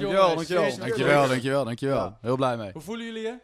Dankjewel, 0.00 0.28
jongens. 0.28 0.48
dankjewel. 0.48 0.62
Jezus, 0.62 0.78
Dankjewel, 0.78 1.28
dankjewel, 1.28 1.64
dankjewel. 1.64 1.96
Ja. 2.04 2.18
Heel 2.20 2.36
blij 2.36 2.56
mee. 2.56 2.72
Hoe 2.72 2.82
voelen 2.82 3.06
jullie 3.06 3.22
je? 3.22 3.38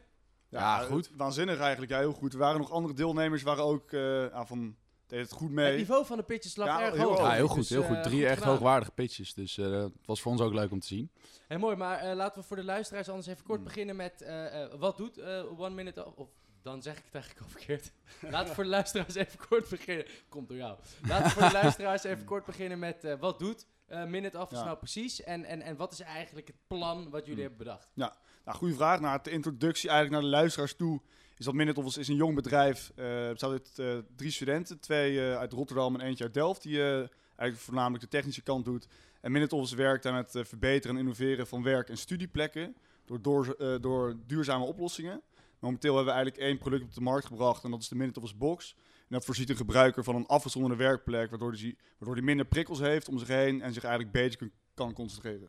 Ja, 0.49 0.79
goed. 0.79 1.11
Waanzinnig 1.17 1.59
eigenlijk, 1.59 1.93
ja, 1.93 1.99
heel 1.99 2.13
goed. 2.13 2.33
Er 2.33 2.39
waren 2.39 2.61
nog 2.61 2.71
andere 2.71 2.95
deelnemers, 2.95 3.43
waren 3.43 3.65
ook 3.65 3.93
uh, 3.93 4.31
ja, 4.31 4.47
van, 4.47 4.77
deed 5.07 5.21
het 5.21 5.33
goed 5.33 5.51
mee. 5.51 5.67
Het 5.67 5.77
niveau 5.77 6.07
van 6.07 6.17
de 6.17 6.23
pitches 6.23 6.57
lag 6.57 6.67
Ja, 6.67 6.83
erg 6.83 6.95
heel 6.95 7.09
hoog. 7.09 7.19
Ja, 7.19 7.31
heel 7.31 7.49
goed, 7.49 7.57
Dus, 7.57 7.69
heel 7.69 7.83
eh, 7.83 7.89
goed. 7.89 8.03
Drie 8.03 8.27
echt 8.27 8.35
gedaan. 8.39 8.51
hoogwaardige 8.51 8.91
pitches, 8.93 9.35
dus 9.35 9.59
eh, 9.59 9.71
het 9.83 9.93
was 10.07 10.21
voor 10.21 10.33
ons 10.33 10.41
ook 10.41 10.53
leuk 10.55 10.71
om 10.71 10.81
te 10.81 10.87
zien. 10.87 11.11
Hey, 11.49 11.59
mooi, 11.59 11.77
maar 11.77 11.99
eh, 11.99 12.15
laten 12.17 12.41
we 12.41 12.47
voor 12.47 12.57
de 12.57 12.65
luisteraars 12.65 13.09
anders 13.09 13.27
even 13.27 13.45
kort 13.45 13.59
Hmm. 13.59 13.67
beginnen 13.69 13.97
met 13.97 14.23
eh, 14.23 14.63
eh, 14.63 14.71
wat 14.79 14.97
doet 14.97 15.19
eh, 15.19 15.61
One 15.61 15.75
Minute 15.75 16.07
of, 16.07 16.15
of 16.15 16.29
dan 16.63 16.83
zeg 16.83 16.97
ik 16.99 17.05
het 17.05 17.15
eigenlijk 17.15 17.45
al 17.45 17.51
verkeerd. 17.51 17.93
Laten 18.33 18.49
we 18.49 18.55
voor 18.55 18.65
de 18.65 18.71
luisteraars 18.71 19.15
even 19.15 19.39
kort 19.49 19.69
beginnen. 19.69 20.07
Komt 20.29 20.49
door 20.49 20.57
jou. 20.57 20.79
Laten 21.09 21.25
we 21.25 21.31
voor 21.31 21.43
de 21.43 21.53
luisteraars 21.63 22.05
even 22.05 22.25
kort 22.25 22.45
beginnen 22.45 22.79
met 22.79 23.05
eh, 23.05 23.15
wat 23.21 23.39
doet 23.39 23.67
eh, 23.87 24.05
Minute 24.05 24.47
Ja. 24.51 24.65
nou 24.65 24.77
precies 24.77 25.23
en, 25.23 25.45
en, 25.45 25.63
en 25.63 25.77
wat 25.77 25.93
is 25.93 26.01
eigenlijk 26.01 26.47
het 26.47 26.57
plan 26.67 27.11
wat 27.11 27.27
jullie 27.27 27.33
Hmm. 27.33 27.41
hebben 27.41 27.59
bedacht? 27.59 27.89
Nou, 27.95 28.13
goede 28.47 28.75
vraag. 28.75 29.01
Naar 29.01 29.23
de 29.23 29.31
introductie 29.31 29.89
eigenlijk 29.91 30.23
naar 30.23 30.31
de 30.31 30.37
luisteraars 30.37 30.75
toe. 30.75 31.01
Is 31.37 31.45
dat 31.45 31.55
Minute 31.55 31.81
of 31.81 31.97
is 31.97 32.09
een 32.09 32.15
jong 32.17 32.35
bedrijf. 32.35 32.93
Er 32.97 33.31
bestaat 33.31 33.51
uit 33.51 34.05
drie 34.17 34.31
studenten. 34.31 34.81
Twee 34.81 35.19
eh, 35.31 35.37
uit 35.39 35.53
Rotterdam 35.53 35.95
en 35.95 36.01
eentje 36.07 36.25
uit 36.25 36.35
Delft. 36.35 36.63
Die 36.63 36.83
eh, 36.83 36.95
eigenlijk 36.97 37.59
voornamelijk 37.59 38.03
de 38.03 38.09
technische 38.09 38.43
kant 38.43 38.65
doet. 38.65 38.87
En 39.21 39.33
Minute 39.33 39.55
Office 39.57 39.77
werkt 39.77 40.07
aan 40.07 40.15
het 40.15 40.31
verbeteren 40.31 40.97
en 40.97 41.03
innoveren 41.03 41.47
van 41.47 41.63
werk- 41.63 41.89
en 41.89 41.97
studieplekken. 41.99 42.77
Door, 43.05 43.23
door, 43.23 43.57
door 43.81 44.17
duurzame 44.27 44.65
oplossingen. 44.65 45.23
Momenteel 45.59 45.95
hebben 45.95 46.13
we 46.15 46.19
eigenlijk 46.19 46.49
één 46.49 46.59
product 46.59 46.83
op 46.85 46.95
de 46.95 47.01
markt 47.01 47.27
gebracht. 47.27 47.65
En 47.65 47.71
dat 47.71 47.81
is 47.81 47.89
de 47.89 47.95
Minute 47.95 48.19
Office 48.21 48.37
Box. 48.37 48.75
En 49.09 49.15
dat 49.15 49.25
voorziet 49.25 49.51
een 49.51 49.57
gebruiker 49.57 50.05
van 50.05 50.15
een 50.17 50.27
afgezonderde 50.27 50.77
werkplek. 50.77 51.31
Waardoor 51.31 51.53
hij 51.53 51.77
waardoor 51.99 52.15
die 52.15 52.25
minder 52.25 52.47
prikkels 52.47 52.79
heeft 52.79 53.09
om 53.09 53.19
zich 53.19 53.29
heen. 53.29 53.63
En 53.63 53.73
zich 53.73 53.83
eigenlijk 53.85 54.13
beter 54.13 54.39
kun- 54.39 54.53
kan 54.75 54.93
concentreren. 54.93 55.49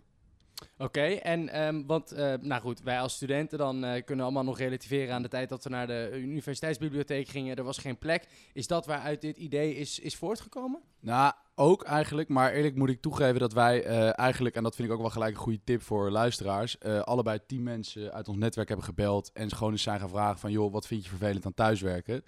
Oké, 0.78 1.02
en 1.02 1.50
ehm, 1.50 1.86
want, 1.86 2.12
eh, 2.12 2.34
nou 2.42 2.62
goed, 2.62 2.82
wij 2.82 3.00
als 3.00 3.14
studenten 3.14 3.58
dan 3.58 3.84
eh, 3.84 4.04
kunnen 4.06 4.26
allemaal 4.26 4.44
nog 4.44 4.58
relativeren 4.58 5.14
aan 5.14 5.22
de 5.22 5.28
tijd 5.28 5.50
dat 5.50 5.64
we 5.64 5.70
naar 5.70 5.88
de 5.88 6.10
universiteitsbibliotheek 6.14 7.28
gingen. 7.28 7.56
Er 7.56 7.64
was 7.64 7.78
geen 7.78 7.98
plek. 7.98 8.28
Is 8.54 8.68
dat 8.68 8.86
waaruit 8.86 9.22
dit 9.22 9.38
idee 9.38 9.76
is, 9.76 10.00
is 10.00 10.16
voortgekomen? 10.16 10.82
Nou, 11.00 11.34
ook 11.56 11.84
eigenlijk, 11.84 12.30
maar 12.30 12.52
eerlijk 12.54 12.76
moet 12.76 12.90
ik 12.90 13.02
toegeven 13.02 13.40
dat 13.40 13.54
wij 13.54 13.84
eh, 13.84 14.20
eigenlijk, 14.20 14.56
en 14.56 14.64
dat 14.64 14.76
vind 14.76 14.88
ik 14.88 14.94
ook 14.94 15.02
wel 15.02 15.10
gelijk 15.10 15.32
een 15.34 15.42
goede 15.42 15.64
tip 15.64 15.82
voor 15.82 16.12
luisteraars, 16.12 16.78
eh, 16.78 17.00
allebei 17.00 17.40
tien 17.48 17.64
mensen 17.64 18.14
uit 18.14 18.28
ons 18.28 18.38
netwerk 18.38 18.68
hebben 18.68 18.86
gebeld 18.86 19.32
en 19.34 19.52
gewoon 19.52 19.72
eens 19.72 19.84
zijn 19.84 20.00
gaan 20.00 20.10
vragen 20.10 20.40
van, 20.40 20.52
joh, 20.52 20.72
wat 20.72 20.88
vind 20.88 21.04
je 21.04 21.10
vervelend 21.10 21.46
aan 21.46 21.54
thuiswerken? 21.54 22.24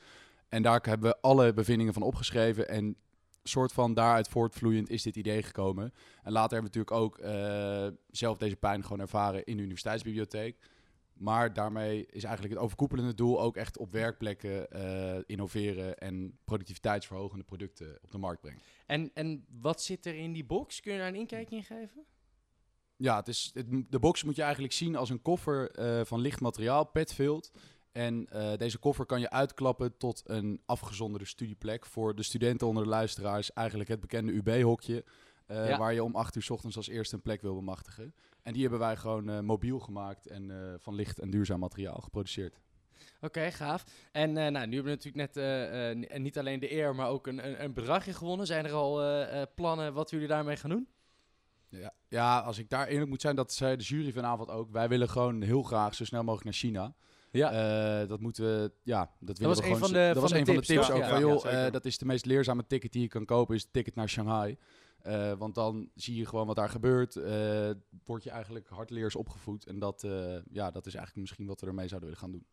En 0.49 0.61
daar 0.61 0.81
hebben 0.81 1.09
we 1.09 1.21
alle 1.21 1.53
bevindingen 1.53 1.93
van 1.93 2.01
opgeschreven 2.01 2.69
en 2.69 2.97
soort 3.43 3.71
van 3.71 3.93
daaruit 3.93 4.27
voortvloeiend 4.27 4.89
is 4.89 5.03
dit 5.03 5.15
idee 5.15 5.43
gekomen. 5.43 5.93
En 6.23 6.31
later 6.31 6.57
hebben 6.57 6.71
we 6.71 6.77
natuurlijk 6.77 6.91
ook 6.91 7.17
eh, 7.17 7.87
zelf 8.11 8.37
deze 8.37 8.55
pijn 8.55 8.83
gewoon 8.83 8.99
ervaren 8.99 9.45
in 9.45 9.55
de 9.57 9.63
universiteitsbibliotheek. 9.63 10.57
Maar 11.13 11.53
daarmee 11.53 12.05
is 12.05 12.23
eigenlijk 12.23 12.53
het 12.53 12.63
overkoepelende 12.63 13.13
doel 13.13 13.41
ook 13.41 13.55
echt 13.55 13.77
op 13.77 13.91
werkplekken 13.91 14.71
eh, 14.71 15.17
innoveren 15.25 15.97
en 15.97 16.37
productiviteitsverhogende 16.45 17.43
producten 17.43 17.99
op 18.01 18.11
de 18.11 18.17
markt 18.17 18.41
brengen. 18.41 18.61
En, 18.85 19.11
en 19.13 19.45
wat 19.61 19.81
zit 19.81 20.05
er 20.05 20.15
in 20.15 20.33
die 20.33 20.45
box? 20.45 20.79
Kun 20.79 20.91
je 20.91 20.97
daar 20.97 21.07
een 21.07 21.15
inkijkje 21.15 21.55
in 21.55 21.63
geven? 21.63 22.05
Ja, 22.95 23.15
het 23.15 23.27
is, 23.27 23.51
het, 23.53 23.91
de 23.91 23.99
box 23.99 24.23
moet 24.23 24.35
je 24.35 24.41
eigenlijk 24.41 24.73
zien 24.73 24.95
als 24.95 25.09
een 25.09 25.21
koffer 25.21 25.71
eh, 25.71 26.05
van 26.05 26.19
licht 26.19 26.41
materiaal, 26.41 26.85
petfilled. 26.85 27.51
En 27.91 28.27
eh, 28.29 28.57
deze 28.57 28.77
koffer 28.77 29.05
kan 29.05 29.19
je 29.19 29.29
uitklappen 29.29 29.97
tot 29.97 30.21
een 30.25 30.61
afgezonderde 30.65 31.25
studieplek. 31.25 31.85
Voor 31.85 32.15
de 32.15 32.23
studenten 32.23 32.67
onder 32.67 32.83
de 32.83 32.89
luisteraars 32.89 33.53
eigenlijk 33.53 33.89
het 33.89 33.99
bekende 33.99 34.31
UB-hokje. 34.31 35.03
eh, 35.45 35.67
Ja. 35.69 35.77
Waar 35.77 35.93
je 35.93 36.03
om 36.03 36.15
acht 36.15 36.35
uur 36.35 36.41
's 36.41 36.49
ochtends 36.49 36.77
als 36.77 36.87
eerste 36.87 37.15
een 37.15 37.21
plek 37.21 37.41
wil 37.41 37.55
bemachtigen. 37.55 38.13
En 38.41 38.53
die 38.53 38.61
hebben 38.61 38.79
wij 38.79 38.95
gewoon 38.97 39.29
eh, 39.29 39.39
mobiel 39.39 39.79
gemaakt 39.79 40.27
en 40.27 40.75
van 40.79 40.95
licht 40.95 41.19
en 41.19 41.29
duurzaam 41.29 41.59
materiaal 41.59 41.99
geproduceerd. 42.01 42.59
Oké, 43.21 43.51
gaaf. 43.51 43.83
En 44.11 44.31
nou, 44.33 44.51
nu 44.51 44.75
hebben 44.75 44.83
we 44.83 45.09
natuurlijk 45.09 45.33
net 45.35 46.19
niet 46.21 46.37
alleen 46.37 46.59
de 46.59 46.71
eer, 46.73 46.95
maar 46.95 47.07
ook 47.09 47.27
een, 47.27 47.47
een, 47.47 47.63
een 47.63 47.73
bedragje 47.73 48.13
gewonnen. 48.13 48.45
Zijn 48.47 48.65
er 48.65 48.71
al 48.73 49.47
plannen 49.55 49.93
wat 49.93 50.09
jullie 50.09 50.27
daarmee 50.27 50.55
gaan 50.55 50.69
doen? 50.69 50.87
Ja, 51.69 51.93
ja, 52.07 52.39
als 52.39 52.57
ik 52.57 52.69
daar 52.69 52.87
eerlijk 52.87 53.09
moet 53.09 53.21
zijn, 53.21 53.35
dat 53.35 53.53
zei 53.53 53.75
de 53.75 53.83
jury 53.83 54.11
vanavond 54.11 54.49
ook. 54.49 54.71
Wij 54.71 54.87
willen 54.89 55.09
gewoon 55.09 55.41
heel 55.41 55.63
graag 55.63 55.95
zo 55.95 56.05
snel 56.05 56.21
mogelijk 56.23 56.43
naar 56.45 56.53
China. 56.53 56.93
Ja. 57.31 57.51
Eh, 58.01 58.07
dat 58.07 58.19
moeten 58.19 58.43
we, 58.43 58.71
ja, 58.83 59.11
dat 59.19 59.37
was 59.39 59.57
we 59.57 59.63
gewoon. 59.63 59.77
van 59.79 59.91
de- 59.91 59.93
dat 59.97 60.11
van 60.13 60.21
was 60.21 60.31
de 60.31 60.37
een 60.39 60.45
van 60.45 60.55
de 60.55 60.61
tips, 60.61 60.91
ook. 60.91 60.97
Ja. 60.97 61.09
van, 61.09 61.19
joh, 61.19 61.65
eh, 61.65 61.71
dat 61.71 61.85
is 61.85 61.97
de 61.97 62.05
meest 62.05 62.25
leerzame 62.25 62.67
ticket 62.67 62.91
die 62.91 63.01
je 63.01 63.07
kan 63.07 63.25
kopen, 63.25 63.55
is 63.55 63.61
het 63.61 63.73
ticket 63.73 63.95
naar 63.95 64.09
Shanghai. 64.09 64.57
Eh, 64.99 65.33
want 65.33 65.55
dan 65.55 65.89
zie 65.95 66.15
je 66.15 66.25
gewoon 66.25 66.47
wat 66.47 66.55
daar 66.55 66.69
gebeurt. 66.69 67.15
eh, 67.15 67.69
word 68.05 68.23
je 68.23 68.29
eigenlijk 68.29 68.67
hardleers 68.67 69.15
opgevoed. 69.15 69.65
En 69.65 69.79
dat, 69.79 70.03
eh, 70.03 70.35
ja, 70.51 70.71
dat 70.71 70.85
is 70.85 70.93
eigenlijk 70.93 71.15
misschien 71.15 71.45
wat 71.47 71.61
we 71.61 71.67
ermee 71.67 71.87
zouden 71.87 72.09
willen 72.09 72.23
gaan 72.23 72.31
doen. 72.31 72.45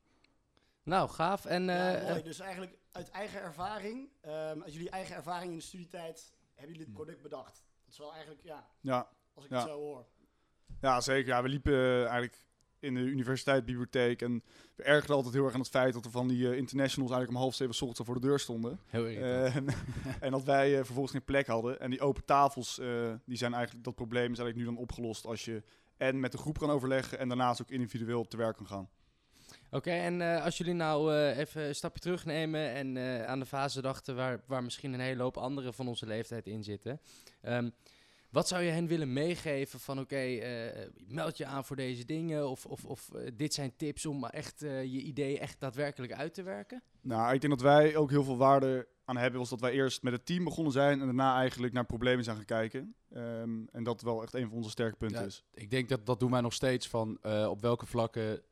Nou, 0.82 1.08
gaaf. 1.08 1.44
En 1.44 1.64
Ja, 1.64 2.02
mooi. 2.08 2.22
Dus 2.22 2.38
eigenlijk 2.40 2.78
uit 2.92 3.10
eigen 3.10 3.40
ervaring, 3.40 4.08
ehm, 4.20 4.62
uit 4.62 4.72
jullie 4.72 4.90
eigen 4.90 5.16
ervaring 5.16 5.50
in 5.52 5.58
de 5.58 5.64
studietijd, 5.64 6.32
hebben 6.54 6.72
jullie 6.72 6.86
het 6.88 6.96
product 6.96 7.22
bedacht. 7.22 7.64
Dat 7.84 7.92
is 7.92 7.98
wel 7.98 8.12
eigenlijk, 8.12 8.42
ja, 8.42 8.66
Ja, 8.80 9.08
als 9.34 9.44
ik 9.44 9.50
Ja. 9.50 9.56
het 9.58 9.68
zo 9.68 9.76
hoor. 9.78 10.06
Ja, 10.80 11.00
zeker. 11.00 11.26
Ja, 11.28 11.42
we 11.42 11.48
liepen 11.48 11.98
eigenlijk 11.98 12.44
in 12.86 12.94
de 12.94 13.00
universiteitsbibliotheek 13.00 14.22
en 14.22 14.42
we 14.74 14.82
ergerden 14.82 15.16
altijd 15.16 15.34
heel 15.34 15.44
erg 15.44 15.54
aan 15.54 15.60
het 15.60 15.68
feit 15.68 15.92
dat 15.92 16.04
er 16.04 16.10
van 16.10 16.28
die 16.28 16.50
eh, 16.50 16.56
internationals 16.56 17.10
eigenlijk 17.10 17.38
om 17.38 17.44
half 17.44 17.54
zeven 17.54 17.86
ochtends 17.86 18.10
voor 18.10 18.20
de 18.20 18.26
deur 18.26 18.38
stonden. 18.38 18.78
heel. 18.86 19.06
Eh, 19.06 19.56
en, 19.56 19.66
en 20.20 20.30
dat 20.30 20.44
wij 20.44 20.70
eh, 20.70 20.84
vervolgens 20.84 21.12
geen 21.12 21.24
plek 21.24 21.46
hadden. 21.46 21.80
En 21.80 21.90
die 21.90 22.00
open 22.00 22.24
tafels, 22.24 22.80
die 23.24 23.36
zijn 23.36 23.54
eigenlijk, 23.54 23.84
dat 23.84 23.94
probleem 23.94 24.32
is 24.32 24.38
eigenlijk 24.38 24.56
nu 24.56 24.74
dan 24.74 24.82
opgelost 24.82 25.26
als 25.26 25.44
je 25.44 25.62
en 25.96 26.20
met 26.20 26.32
de 26.32 26.38
groep 26.38 26.58
kan 26.58 26.70
overleggen 26.70 27.18
en 27.18 27.28
daarnaast 27.28 27.62
ook 27.62 27.70
individueel 27.70 28.24
te 28.24 28.36
werk 28.36 28.56
kan 28.56 28.66
gaan. 28.66 28.88
Oké, 29.70 29.90
en 29.90 30.42
als 30.42 30.58
jullie 30.58 30.74
nou 30.74 31.14
even 31.14 31.62
een 31.68 31.74
stapje 31.74 32.00
terugnemen 32.00 32.72
en 32.72 32.98
aan 33.26 33.38
de 33.38 33.46
fase 33.46 33.80
dachten 33.80 34.16
waar, 34.16 34.40
waar 34.46 34.62
misschien 34.62 34.92
een 34.92 35.00
hele 35.00 35.22
hoop 35.22 35.36
anderen 35.36 35.74
van 35.74 35.88
onze 35.88 36.06
leeftijd 36.06 36.46
in 36.46 36.64
zitten. 36.64 37.00
ehm, 37.42 37.68
wat 38.36 38.48
zou 38.48 38.62
je 38.62 38.70
hen 38.70 38.86
willen 38.86 39.12
meegeven 39.12 39.80
van 39.80 40.00
oké, 40.00 40.16
eh, 40.16 40.88
meld 41.06 41.36
je 41.36 41.46
aan 41.46 41.64
voor 41.64 41.76
deze 41.76 42.04
dingen 42.04 42.48
of, 42.48 42.66
of, 42.66 42.84
of 42.84 43.14
eh, 43.14 43.30
dit 43.34 43.54
zijn 43.54 43.76
tips 43.76 44.06
om 44.06 44.24
echt 44.24 44.62
eh, 44.62 44.82
je 44.82 45.00
idee 45.00 45.38
echt 45.38 45.60
daadwerkelijk 45.60 46.12
uit 46.12 46.34
te 46.34 46.42
werken? 46.42 46.82
Nou, 47.00 47.34
ik 47.34 47.40
denk 47.40 47.52
dat 47.52 47.62
wij 47.62 47.96
ook 47.96 48.10
heel 48.10 48.24
veel 48.24 48.36
waarde 48.36 48.88
aan 49.04 49.16
hebben, 49.16 49.40
was 49.40 49.48
dat 49.48 49.60
wij 49.60 49.72
eerst 49.72 50.02
met 50.02 50.12
het 50.12 50.26
team 50.26 50.44
begonnen 50.44 50.72
zijn 50.72 51.00
en 51.00 51.04
daarna 51.04 51.36
eigenlijk 51.36 51.72
naar 51.72 51.86
problemen 51.86 52.24
zijn 52.24 52.36
gaan 52.36 52.44
kijken. 52.44 52.94
Ehm, 53.12 53.66
en 53.72 53.82
dat 53.82 54.02
wel 54.02 54.22
echt 54.22 54.34
een 54.34 54.48
van 54.48 54.56
onze 54.56 54.70
sterke 54.70 54.96
punten 54.96 55.20
Ja, 55.20 55.26
is. 55.26 55.44
Ik 55.54 55.70
denk 55.70 55.88
dat 55.88 56.06
dat 56.06 56.20
doen 56.20 56.30
wij 56.30 56.40
nog 56.40 56.52
steeds 56.52 56.88
van 56.88 57.18
op 57.48 57.62
welke 57.62 57.86
vlakken 57.86 58.42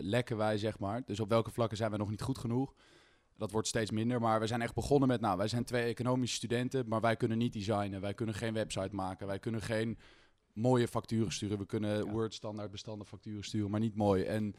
lekken 0.00 0.36
wij, 0.36 0.58
zeg 0.58 0.78
maar. 0.78 1.02
Dus 1.04 1.20
op 1.20 1.28
welke 1.28 1.50
vlakken 1.50 1.76
zijn 1.76 1.90
we 1.90 1.96
nog 1.96 2.10
niet 2.10 2.22
goed 2.22 2.38
genoeg. 2.38 2.74
Dat 3.42 3.50
wordt 3.50 3.68
steeds 3.68 3.90
minder, 3.90 4.20
maar 4.20 4.40
we 4.40 4.46
zijn 4.46 4.62
echt 4.62 4.74
begonnen 4.74 5.08
met, 5.08 5.20
nou, 5.20 5.36
wij 5.36 5.48
zijn 5.48 5.64
twee 5.64 5.84
economische 5.84 6.36
studenten, 6.36 6.88
maar 6.88 7.00
wij 7.00 7.16
kunnen 7.16 7.38
niet 7.38 7.52
designen, 7.52 8.00
wij 8.00 8.14
kunnen 8.14 8.34
geen 8.34 8.54
website 8.54 8.94
maken, 8.94 9.26
wij 9.26 9.38
kunnen 9.38 9.62
geen 9.62 9.98
mooie 10.52 10.88
facturen 10.88 11.32
sturen. 11.32 11.58
We 11.58 11.66
kunnen 11.66 12.04
Ja. 12.04 12.10
Word 12.10 12.34
standaard 12.34 12.70
bestanden 12.70 13.06
facturen 13.06 13.44
sturen, 13.44 13.70
maar 13.70 13.80
niet 13.80 13.94
mooi. 13.94 14.24
En 14.24 14.54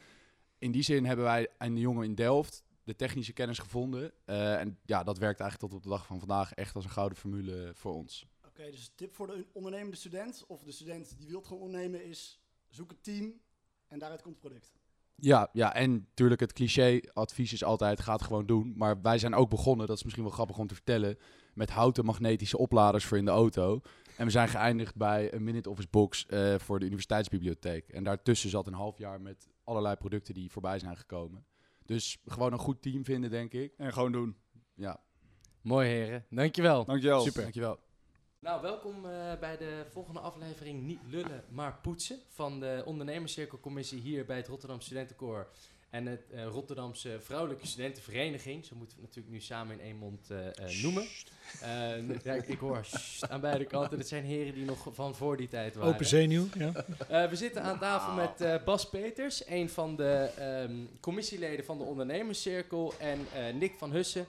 in 0.58 0.72
die 0.72 0.82
zin 0.82 1.04
hebben 1.04 1.24
wij 1.24 1.48
een 1.58 1.76
jongen 1.76 2.04
in 2.04 2.14
Delft 2.14 2.64
de 2.84 2.96
technische 2.96 3.32
kennis 3.32 3.58
gevonden. 3.58 4.12
Eh, 4.24 4.60
en 4.60 4.78
ja, 4.84 5.02
dat 5.02 5.18
werkt 5.18 5.40
eigenlijk 5.40 5.70
tot 5.70 5.80
op 5.80 5.84
de 5.84 5.96
dag 5.96 6.06
van 6.06 6.18
vandaag 6.18 6.52
echt 6.52 6.74
als 6.74 6.84
een 6.84 6.90
gouden 6.90 7.18
formule 7.18 7.70
voor 7.74 7.94
ons. 7.94 8.26
Oké, 8.46 8.70
dus 8.70 8.92
tip 8.94 9.14
voor 9.14 9.26
de 9.26 9.46
ondernemende 9.52 9.96
student, 9.96 10.44
of 10.46 10.62
de 10.62 10.72
student 10.72 11.18
die 11.18 11.28
wil 11.28 11.42
gewoon 11.42 11.62
ondernemen, 11.62 12.04
is 12.04 12.40
zoek 12.68 12.90
een 12.90 13.00
team 13.00 13.40
en 13.88 13.98
daaruit 13.98 14.22
komt 14.22 14.34
het 14.34 14.44
product. 14.44 14.72
Ja, 15.16 15.48
ja, 15.52 15.74
en 15.74 15.92
natuurlijk 15.92 16.40
het 16.40 16.52
cliché-advies 16.52 17.52
is 17.52 17.64
altijd, 17.64 18.00
ga 18.00 18.12
het 18.12 18.22
gewoon 18.22 18.46
doen. 18.46 18.72
Maar 18.76 19.02
wij 19.02 19.18
zijn 19.18 19.34
ook 19.34 19.50
begonnen, 19.50 19.86
dat 19.86 19.96
is 19.96 20.02
misschien 20.02 20.24
wel 20.24 20.32
grappig 20.32 20.58
om 20.58 20.66
te 20.66 20.74
vertellen, 20.74 21.18
met 21.54 21.70
houten 21.70 22.04
magnetische 22.04 22.58
opladers 22.58 23.04
voor 23.04 23.18
in 23.18 23.24
de 23.24 23.30
auto. 23.30 23.80
En 24.16 24.24
we 24.24 24.30
zijn 24.30 24.48
geëindigd 24.48 24.94
bij 24.96 25.34
een 25.34 25.44
Minute 25.44 25.70
Office 25.70 25.88
Box 25.90 26.26
eh, 26.26 26.54
voor 26.58 26.78
de 26.78 26.84
universiteitsbibliotheek. 26.84 27.88
En 27.88 28.04
daartussen 28.04 28.50
zat 28.50 28.66
een 28.66 28.72
half 28.74 28.98
jaar 28.98 29.20
met 29.20 29.48
allerlei 29.64 29.96
producten 29.96 30.34
die 30.34 30.50
voorbij 30.50 30.78
zijn 30.78 30.96
gekomen. 30.96 31.46
Dus 31.84 32.18
gewoon 32.26 32.52
een 32.52 32.58
goed 32.58 32.82
team 32.82 33.04
vinden, 33.04 33.30
denk 33.30 33.52
ik. 33.52 33.72
En 33.76 33.92
gewoon 33.92 34.12
doen. 34.12 34.36
Ja, 34.74 35.00
Mooi 35.64 35.88
heren, 35.88 36.24
dankjewel. 36.30 36.84
Dankjewel. 36.84 37.20
super. 37.20 37.42
Dankjewel. 37.42 37.78
Nou, 38.44 38.62
welkom 38.62 38.94
eh, 39.06 39.38
bij 39.40 39.56
de 39.56 39.84
volgende 39.92 40.20
aflevering 40.20 40.82
Niet 40.82 41.00
lullen, 41.10 41.44
maar 41.48 41.78
poetsen 41.82 42.18
van 42.28 42.60
de 42.60 42.82
ondernemerscirkelcommissie 42.84 44.00
hier 44.00 44.24
bij 44.24 44.36
het 44.36 44.46
Rotterdam 44.46 44.80
Studentenkoor 44.80 45.46
en 45.94 46.06
het 46.06 46.30
eh, 46.30 46.44
Rotterdamse 46.44 47.18
Vrouwelijke 47.20 47.66
Studentenvereniging. 47.66 48.64
Zo 48.64 48.76
moeten 48.76 48.96
we 48.96 49.02
het 49.02 49.14
natuurlijk 49.14 49.34
nu 49.34 49.40
samen 49.40 49.78
in 49.78 49.84
één 49.84 49.96
mond 49.96 50.30
eh, 50.30 50.82
noemen. 50.82 51.06
Ja, 52.24 52.34
ik, 52.34 52.58
hoor 52.58 52.86
aan 53.28 53.40
beide 53.40 53.64
kanten. 53.64 53.98
Dit 53.98 54.08
zijn 54.08 54.24
heren 54.24 54.54
die 54.54 54.64
nog 54.64 54.88
van 54.92 55.14
voor 55.14 55.36
die 55.36 55.48
tijd 55.48 55.74
waren. 55.74 55.92
Open 55.92 56.06
zenuw, 56.06 56.46
ja. 56.58 56.72
We 57.28 57.36
zitten 57.36 57.62
aan 57.62 57.78
tafel 57.78 58.12
met 58.12 58.40
eh, 58.40 58.64
Bas 58.64 58.88
Peters, 58.88 59.46
een 59.46 59.70
van 59.70 59.96
de 59.96 60.30
ehm, 60.36 60.74
commissieleden 61.00 61.64
van 61.64 61.78
de 61.78 61.84
ondernemerscirkel, 61.84 62.94
en 62.98 63.26
Nick 63.58 63.74
van 63.78 63.92
Hussen 63.92 64.26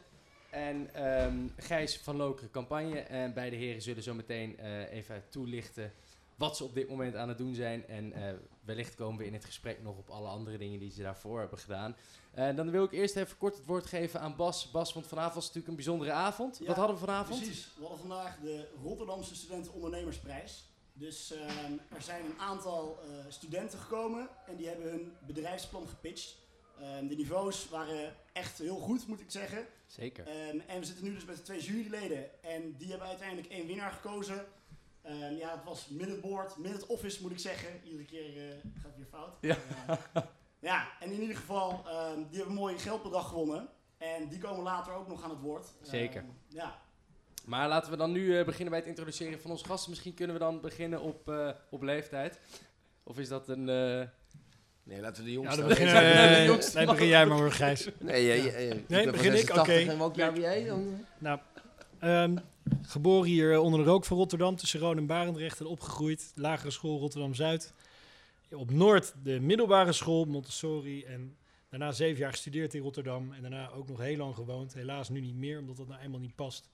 en 0.55 0.93
ehm, 0.93 1.47
Gijs 1.57 1.97
van 1.97 2.15
Lokeren 2.15 2.51
Campagne. 2.51 2.99
En 2.99 3.33
beide 3.33 3.55
heren 3.55 3.81
zullen 3.81 4.03
zo 4.03 4.13
meteen 4.13 4.57
eh, 4.57 4.91
even 4.91 5.23
toelichten 5.29 5.93
wat 6.35 6.57
ze 6.57 6.63
op 6.63 6.73
dit 6.73 6.89
moment 6.89 7.15
aan 7.15 7.29
het 7.29 7.37
doen 7.37 7.55
zijn. 7.55 7.87
En 7.87 8.13
eh, 8.13 8.33
wellicht 8.61 8.95
komen 8.95 9.17
we 9.17 9.25
in 9.25 9.33
het 9.33 9.45
gesprek 9.45 9.81
nog 9.83 9.97
op 9.97 10.09
alle 10.09 10.27
andere 10.27 10.57
dingen 10.57 10.79
die 10.79 10.91
ze 10.91 11.01
daarvoor 11.01 11.39
hebben 11.39 11.59
gedaan. 11.59 11.95
Eh, 12.31 12.55
dan 12.55 12.71
wil 12.71 12.83
ik 12.83 12.91
eerst 12.91 13.15
even 13.15 13.37
kort 13.37 13.55
het 13.55 13.65
woord 13.65 13.85
geven 13.85 14.19
aan 14.19 14.35
Bas. 14.35 14.71
Bas, 14.71 14.93
want 14.93 15.07
vanavond 15.07 15.35
was 15.35 15.45
het 15.45 15.53
natuurlijk 15.53 15.79
een 15.79 15.85
bijzondere 15.85 16.11
avond. 16.11 16.57
Ja, 16.57 16.65
wat 16.65 16.75
hadden 16.75 16.95
we 16.95 17.05
vanavond? 17.05 17.39
Precies. 17.39 17.71
We 17.75 17.81
hadden 17.81 17.99
vandaag 17.99 18.39
de 18.39 18.67
Rotterdamse 18.83 19.35
Studenten 19.35 19.73
Ondernemersprijs. 19.73 20.63
Dus 20.93 21.31
ehm, 21.31 21.71
er 21.95 22.01
zijn 22.01 22.25
een 22.25 22.39
aantal 22.39 22.99
studenten 23.27 23.79
gekomen 23.79 24.29
en 24.47 24.55
die 24.55 24.67
hebben 24.67 24.89
hun 24.89 25.13
bedrijfsplan 25.27 25.87
gepitcht. 25.87 26.44
Ehm, 26.81 27.07
de 27.07 27.15
niveaus 27.15 27.69
waren 27.69 28.15
echt 28.33 28.57
heel 28.57 28.77
goed, 28.77 29.07
moet 29.07 29.19
ik 29.19 29.31
zeggen. 29.31 29.65
Zeker. 29.85 30.27
Ehm, 30.27 30.59
en 30.67 30.79
we 30.79 30.85
zitten 30.85 31.03
nu 31.03 31.13
dus 31.13 31.25
met 31.25 31.35
de 31.35 31.41
twee 31.41 31.61
juryleden 31.61 32.43
en 32.43 32.75
die 32.77 32.89
hebben 32.89 33.07
uiteindelijk 33.07 33.47
één 33.47 33.67
winnaar 33.67 33.91
gekozen. 33.91 34.45
Ehm, 35.01 35.33
ja, 35.33 35.51
het 35.51 35.63
was 35.63 35.87
Minute 35.87 36.19
Board, 36.19 36.57
Minute 36.57 36.87
Office 36.87 37.21
moet 37.21 37.31
ik 37.31 37.39
zeggen. 37.39 37.69
Iedere 37.83 38.05
keer 38.05 38.37
eh, 38.37 38.55
gaat 38.81 38.83
het 38.85 38.95
weer 38.95 39.05
fout. 39.05 39.37
Ja. 39.41 39.57
Eh, 39.87 40.23
ja, 40.59 40.87
en 40.99 41.11
in 41.11 41.21
ieder 41.21 41.35
geval, 41.35 41.83
die 42.15 42.37
hebben 42.37 42.47
een 42.47 42.53
mooi 42.53 42.77
geldbedrag 42.77 43.27
gewonnen. 43.27 43.69
En 43.97 44.27
die 44.27 44.39
komen 44.39 44.63
later 44.63 44.93
ook 44.93 45.07
nog 45.07 45.23
aan 45.23 45.29
het 45.29 45.39
woord. 45.39 45.67
Zeker. 45.81 46.25
Ja, 46.47 46.79
Maar 47.45 47.67
laten 47.67 47.91
we 47.91 47.97
dan 47.97 48.11
nu 48.11 48.37
eh, 48.37 48.45
beginnen 48.45 48.69
bij 48.69 48.79
het 48.79 48.89
introduceren 48.89 49.41
van 49.41 49.51
onze 49.51 49.65
gasten. 49.65 49.89
Misschien 49.89 50.13
kunnen 50.13 50.35
we 50.35 50.41
dan 50.41 50.61
beginnen 50.61 51.01
op, 51.01 51.31
op 51.69 51.81
leeftijd. 51.81 52.39
Of 53.03 53.19
is 53.19 53.27
dat 53.27 53.49
een... 53.49 53.69
Nee, 54.85 55.01
laten 55.01 55.23
we 55.23 55.29
de 55.29 55.35
Ja, 55.35 55.41
jongste. 55.41 55.67
de 55.67 55.75
eh, 55.75 56.45
jongste? 56.45 56.77
nee, 56.77 56.85
begin 56.85 57.07
jij 57.07 57.25
maar 57.25 57.37
hoor, 57.37 57.51
Gijs. 57.51 57.89
Nee, 57.99 58.41
Nee, 58.87 59.11
begin 59.11 59.33
ik? 59.33 59.37
86 59.37 59.59
Oké. 59.59 59.71
En 59.71 59.97
welk 59.97 60.15
jaar 60.15 60.31
ben 60.31 60.41
jij 60.41 60.65
dan? 60.65 61.05
Nou, 61.17 61.39
ehm, 61.99 62.37
geboren 62.81 63.29
hier 63.29 63.53
eh, 63.53 63.61
onder 63.61 63.79
de 63.79 63.85
rook 63.85 64.05
van 64.05 64.17
Rotterdam, 64.17 64.55
tussen 64.55 64.79
Roon 64.79 64.97
en 64.97 65.05
Barendrecht 65.05 65.59
en 65.59 65.65
opgegroeid. 65.65 66.31
Lagere 66.35 66.71
school 66.71 66.99
Rotterdam-Zuid. 66.99 67.73
Op 68.51 68.71
Noord 68.71 69.13
de 69.23 69.39
middelbare 69.39 69.91
school, 69.91 70.25
Montessori. 70.25 71.03
En 71.03 71.37
daarna 71.69 71.91
zeven 71.91 72.19
jaar 72.19 72.31
gestudeerd 72.31 72.73
in 72.73 72.81
Rotterdam. 72.81 73.33
En 73.33 73.41
daarna 73.41 73.69
ook 73.69 73.87
nog 73.87 73.99
heel 73.99 74.17
lang 74.17 74.35
gewoond. 74.35 74.73
Helaas 74.73 75.09
nu 75.09 75.19
niet 75.19 75.35
meer, 75.35 75.59
omdat 75.59 75.77
dat 75.77 75.87
nou 75.87 76.01
eenmaal 76.01 76.19
niet 76.19 76.35
past. 76.35 76.69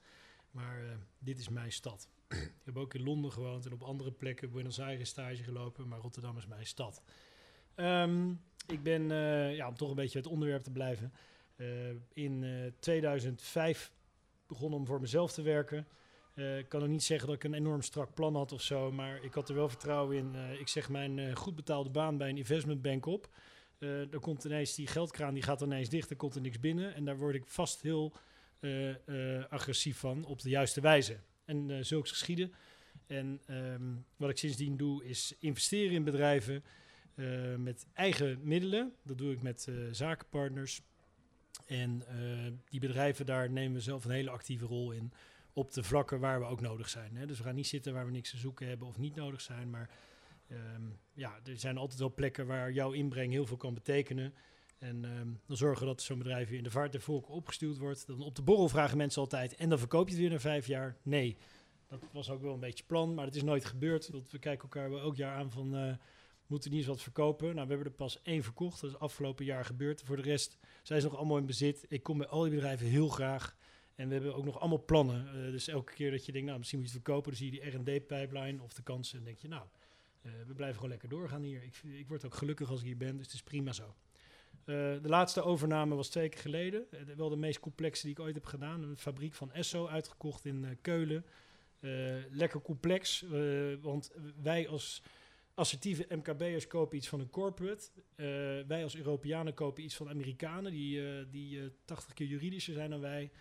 Maar 0.51 0.79
eh, 0.79 0.95
dit 1.19 1.39
is 1.39 1.49
mijn 1.49 1.71
stad. 1.71 2.07
Ik 2.29 2.51
heb 2.63 2.77
ook 2.77 2.93
in 2.93 3.03
Londen 3.03 3.31
gewoond 3.31 3.65
en 3.65 3.73
op 3.73 3.81
andere 3.81 4.11
plekken 4.11 4.51
Buenos 4.51 4.79
Aires 4.79 5.09
stage 5.09 5.43
gelopen. 5.43 5.87
Maar 5.87 5.99
Rotterdam 5.99 6.37
is 6.37 6.47
mijn 6.47 6.65
stad. 6.65 7.01
Ehm, 7.75 8.29
ik 8.67 8.83
ben, 8.83 9.11
eh, 9.11 9.55
ja, 9.55 9.67
om 9.67 9.75
toch 9.75 9.89
een 9.89 9.95
beetje 9.95 10.17
het 10.17 10.27
onderwerp 10.27 10.61
te 10.63 10.71
blijven. 10.71 11.13
eh, 11.55 11.67
in 12.13 12.43
eh, 12.43 12.71
2005 12.79 13.91
begonnen 14.47 14.79
om 14.79 14.85
voor 14.85 15.01
mezelf 15.01 15.31
te 15.31 15.41
werken. 15.41 15.87
Eh, 16.33 16.57
ik 16.57 16.69
kan 16.69 16.81
ook 16.81 16.87
niet 16.89 17.03
zeggen 17.03 17.27
dat 17.27 17.35
ik 17.35 17.43
een 17.43 17.53
enorm 17.53 17.81
strak 17.81 18.13
plan 18.13 18.35
had 18.35 18.51
of 18.51 18.61
zo, 18.61 18.91
maar 18.91 19.23
ik 19.23 19.33
had 19.33 19.49
er 19.49 19.55
wel 19.55 19.69
vertrouwen 19.69 20.17
in. 20.17 20.35
Eh, 20.35 20.59
ik 20.59 20.67
zeg 20.67 20.89
mijn 20.89 21.19
eh, 21.19 21.35
goed 21.35 21.55
betaalde 21.55 21.89
baan 21.89 22.17
bij 22.17 22.29
een 22.29 22.37
investmentbank 22.37 23.05
op. 23.05 23.29
Eh 23.79 23.89
dan 24.09 24.19
komt 24.19 24.43
ineens 24.43 24.75
die 24.75 24.87
geldkraan, 24.87 25.33
die 25.33 25.43
gaat 25.43 25.61
ineens 25.61 25.89
dicht, 25.89 26.09
er 26.09 26.15
komt 26.15 26.35
er 26.35 26.41
niks 26.41 26.59
binnen. 26.59 26.93
En 26.95 27.05
daar 27.05 27.17
word 27.17 27.35
ik 27.35 27.43
vast 27.47 27.81
heel 27.81 28.13
eh, 28.59 28.89
eh, 29.39 29.45
agressief 29.49 29.97
van, 29.97 30.25
op 30.25 30.41
de 30.41 30.49
juiste 30.49 30.81
wijze. 30.81 31.17
En 31.45 31.71
eh, 31.71 31.77
zulks 31.83 32.09
geschieden. 32.11 32.53
En 33.07 33.41
ehm, 33.45 33.93
wat 34.17 34.29
ik 34.29 34.37
sindsdien 34.37 34.77
doe, 34.77 35.05
is 35.05 35.35
investeren 35.39 35.93
in 35.93 36.03
bedrijven 36.03 36.63
eh, 37.15 37.55
met 37.55 37.85
eigen 37.93 38.39
middelen. 38.43 38.93
Dat 39.03 39.17
doe 39.17 39.31
ik 39.31 39.41
met 39.41 39.67
eh, 39.67 39.75
zakenpartners. 39.91 40.81
En 41.65 42.03
eh, 42.07 42.51
die 42.69 42.79
bedrijven, 42.79 43.25
daar 43.25 43.49
nemen 43.49 43.73
we 43.73 43.81
zelf 43.81 44.05
een 44.05 44.11
hele 44.11 44.29
actieve 44.29 44.65
rol 44.65 44.91
in. 44.91 45.13
Op 45.53 45.73
de 45.73 45.83
vlakken 45.83 46.19
waar 46.19 46.39
we 46.39 46.45
ook 46.45 46.61
nodig 46.61 46.89
zijn. 46.89 47.15
Hè. 47.15 47.25
Dus 47.25 47.37
we 47.37 47.43
gaan 47.43 47.55
niet 47.55 47.67
zitten 47.67 47.93
waar 47.93 48.05
we 48.05 48.11
niks 48.11 48.29
te 48.29 48.37
zoeken 48.37 48.67
hebben 48.67 48.87
of 48.87 48.97
niet 48.97 49.15
nodig 49.15 49.41
zijn. 49.41 49.69
Maar 49.69 49.89
ehm, 50.47 50.81
ja, 51.13 51.39
er 51.43 51.57
zijn 51.57 51.77
altijd 51.77 51.99
wel 51.99 52.13
plekken 52.13 52.47
waar 52.47 52.71
jouw 52.71 52.91
inbreng 52.91 53.31
heel 53.31 53.45
veel 53.45 53.57
kan 53.57 53.73
betekenen. 53.73 54.33
En 54.77 55.05
ehm, 55.05 55.27
dan 55.45 55.57
zorgen 55.57 55.85
dat 55.85 56.01
zo'n 56.01 56.17
bedrijf 56.17 56.49
weer 56.49 56.57
in 56.57 56.63
de 56.63 56.71
vaart 56.71 56.91
der 56.91 57.01
volken 57.01 57.33
opgestuurd 57.33 57.77
wordt. 57.77 58.07
Dan 58.07 58.21
op 58.21 58.35
de 58.35 58.41
borrel 58.41 58.69
vragen 58.69 58.97
mensen 58.97 59.21
altijd. 59.21 59.55
En 59.55 59.69
dan 59.69 59.79
verkoop 59.79 60.07
je 60.07 60.13
het 60.13 60.21
weer 60.21 60.31
na 60.31 60.39
vijf 60.39 60.67
jaar. 60.67 60.97
Nee, 61.03 61.37
dat 61.87 62.03
was 62.11 62.29
ook 62.29 62.41
wel 62.41 62.53
een 62.53 62.59
beetje 62.59 62.83
plan. 62.83 63.13
Maar 63.13 63.25
het 63.25 63.35
is 63.35 63.43
nooit 63.43 63.65
gebeurd. 63.65 64.09
Want 64.09 64.31
we 64.31 64.39
kijken 64.39 64.63
elkaar 64.63 64.89
wel 64.89 64.99
elk 64.99 65.15
jaar 65.15 65.35
aan 65.35 65.51
van... 65.51 65.97
moeten 66.51 66.69
die 66.69 66.79
eens 66.79 66.87
wat 66.87 67.01
verkopen? 67.01 67.55
Nou, 67.55 67.67
we 67.67 67.73
hebben 67.73 67.91
er 67.91 67.97
pas 67.97 68.21
één 68.21 68.43
verkocht. 68.43 68.81
Dat 68.81 68.89
is 68.89 68.97
afgelopen 68.99 69.45
jaar 69.45 69.65
gebeurd. 69.65 70.01
Voor 70.01 70.15
de 70.15 70.21
rest 70.21 70.57
zijn 70.83 71.01
ze 71.01 71.07
nog 71.07 71.17
allemaal 71.17 71.37
in 71.37 71.45
bezit. 71.45 71.85
Ik 71.87 72.03
kom 72.03 72.17
bij 72.17 72.27
al 72.27 72.41
die 72.41 72.51
bedrijven 72.51 72.87
heel 72.87 73.07
graag. 73.07 73.55
En 73.95 74.07
we 74.07 74.13
hebben 74.13 74.35
ook 74.35 74.45
nog 74.45 74.59
allemaal 74.59 74.85
plannen. 74.85 75.27
Eh, 75.27 75.51
dus 75.51 75.67
elke 75.67 75.93
keer 75.93 76.11
dat 76.11 76.25
je 76.25 76.31
denkt, 76.31 76.47
nou, 76.47 76.57
misschien 76.59 76.79
moet 76.79 76.89
je 76.89 76.95
het 76.95 77.03
verkopen, 77.03 77.31
dan 77.31 77.39
zie 77.41 77.51
je 77.53 77.59
die 77.59 77.69
R&D-pipeline 77.69 78.61
of 78.61 78.73
de 78.73 78.83
kansen. 78.83 79.17
En 79.17 79.23
denk 79.23 79.37
je, 79.37 79.47
nou, 79.47 79.65
eh, 80.21 80.31
we 80.47 80.53
blijven 80.53 80.75
gewoon 80.75 80.89
lekker 80.89 81.09
doorgaan 81.09 81.41
hier. 81.41 81.63
Ik, 81.63 81.81
ik 81.83 82.07
word 82.07 82.25
ook 82.25 82.33
gelukkig 82.33 82.69
als 82.69 82.79
ik 82.79 82.85
hier 82.85 82.97
ben, 82.97 83.17
dus 83.17 83.25
het 83.25 83.35
is 83.35 83.43
prima 83.43 83.71
zo. 83.71 83.83
Eh, 83.83 84.75
de 84.75 84.99
laatste 85.03 85.41
overname 85.41 85.95
was 85.95 86.09
twee 86.09 86.29
keer 86.29 86.41
geleden. 86.41 86.85
De- 86.89 87.15
wel 87.15 87.29
de 87.29 87.35
meest 87.35 87.59
complexe 87.59 88.01
die 88.01 88.11
ik 88.11 88.19
ooit 88.19 88.35
heb 88.35 88.45
gedaan. 88.45 88.83
Een 88.83 88.97
fabriek 88.97 89.33
van 89.33 89.51
Esso 89.51 89.87
uitgekocht 89.87 90.45
in 90.45 90.77
Keulen. 90.81 91.25
Lekker 92.31 92.61
complex, 92.61 93.25
want 93.81 94.11
wij 94.41 94.67
als 94.67 95.01
assertieve 95.53 96.05
MKB'ers 96.09 96.67
kopen 96.67 96.97
iets 96.97 97.07
van 97.07 97.19
een 97.19 97.29
corporate. 97.29 97.89
Eh, 98.15 98.25
wij 98.67 98.83
als 98.83 98.95
Europeanen 98.95 99.53
kopen 99.53 99.83
iets 99.83 99.95
van 99.95 100.09
Amerikanen 100.09 100.71
die, 100.71 101.07
eh, 101.07 101.25
die 101.31 101.61
eh 101.61 101.65
80 101.85 102.13
keer 102.13 102.27
juridischer 102.27 102.73
zijn 102.73 102.89
dan 102.89 102.99
wij. 102.99 103.31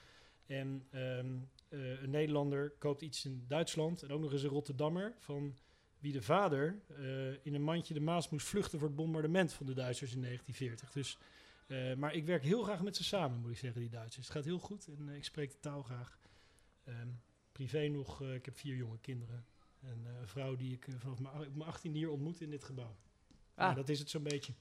En 0.46 0.86
ehm, 0.90 1.38
eh, 1.68 2.02
een 2.02 2.10
Nederlander 2.10 2.70
koopt 2.70 3.02
iets 3.02 3.24
in 3.24 3.44
Duitsland 3.48 4.02
en 4.02 4.10
ook 4.10 4.20
nog 4.20 4.32
eens 4.32 4.42
een 4.42 4.48
Rotterdammer 4.48 5.14
van 5.18 5.56
wie 6.00 6.12
de 6.12 6.22
vader 6.22 6.82
eh, 6.88 7.44
in 7.44 7.54
een 7.54 7.62
mandje 7.62 7.94
de 7.94 8.00
Maas 8.00 8.28
moest 8.28 8.46
vluchten 8.46 8.78
voor 8.78 8.88
het 8.88 8.96
bombardement 8.96 9.52
van 9.52 9.66
de 9.66 9.74
Duitsers 9.74 10.14
in 10.14 10.20
1940. 10.20 10.92
Dus, 10.92 11.18
eh, 11.66 11.94
maar 11.94 12.14
ik 12.14 12.24
werk 12.24 12.42
heel 12.42 12.62
graag 12.62 12.82
met 12.82 12.96
ze 12.96 13.04
samen, 13.04 13.40
moet 13.40 13.50
ik 13.50 13.58
zeggen, 13.58 13.80
die 13.80 13.90
Duitsers. 13.90 14.26
Het 14.26 14.36
gaat 14.36 14.44
heel 14.44 14.58
goed 14.58 14.86
en 14.86 15.08
eh, 15.08 15.16
ik 15.16 15.24
spreek 15.24 15.50
de 15.50 15.60
taal 15.60 15.82
graag. 15.82 16.18
Ehm, 16.84 17.08
privé 17.52 17.88
nog, 17.88 18.22
eh, 18.22 18.34
ik 18.34 18.44
heb 18.44 18.56
vier 18.56 18.76
jonge 18.76 18.98
kinderen. 18.98 19.44
En 19.80 20.00
eh, 20.06 20.20
een 20.20 20.28
vrouw 20.28 20.56
die 20.56 20.72
ik 20.72 20.86
eh, 20.88 20.94
vanaf 20.98 21.18
mijn 21.20 21.34
a- 21.34 21.40
op 21.40 21.54
mijn 21.56 21.68
18 21.70 21.92
hier 21.92 22.10
ontmoet 22.10 22.40
in 22.40 22.50
dit 22.50 22.64
gebouw. 22.64 22.94
Ah. 23.54 23.68
Ja, 23.68 23.74
dat 23.74 23.88
is 23.88 23.98
het 23.98 24.10
zo'n 24.10 24.22
beetje. 24.22 24.52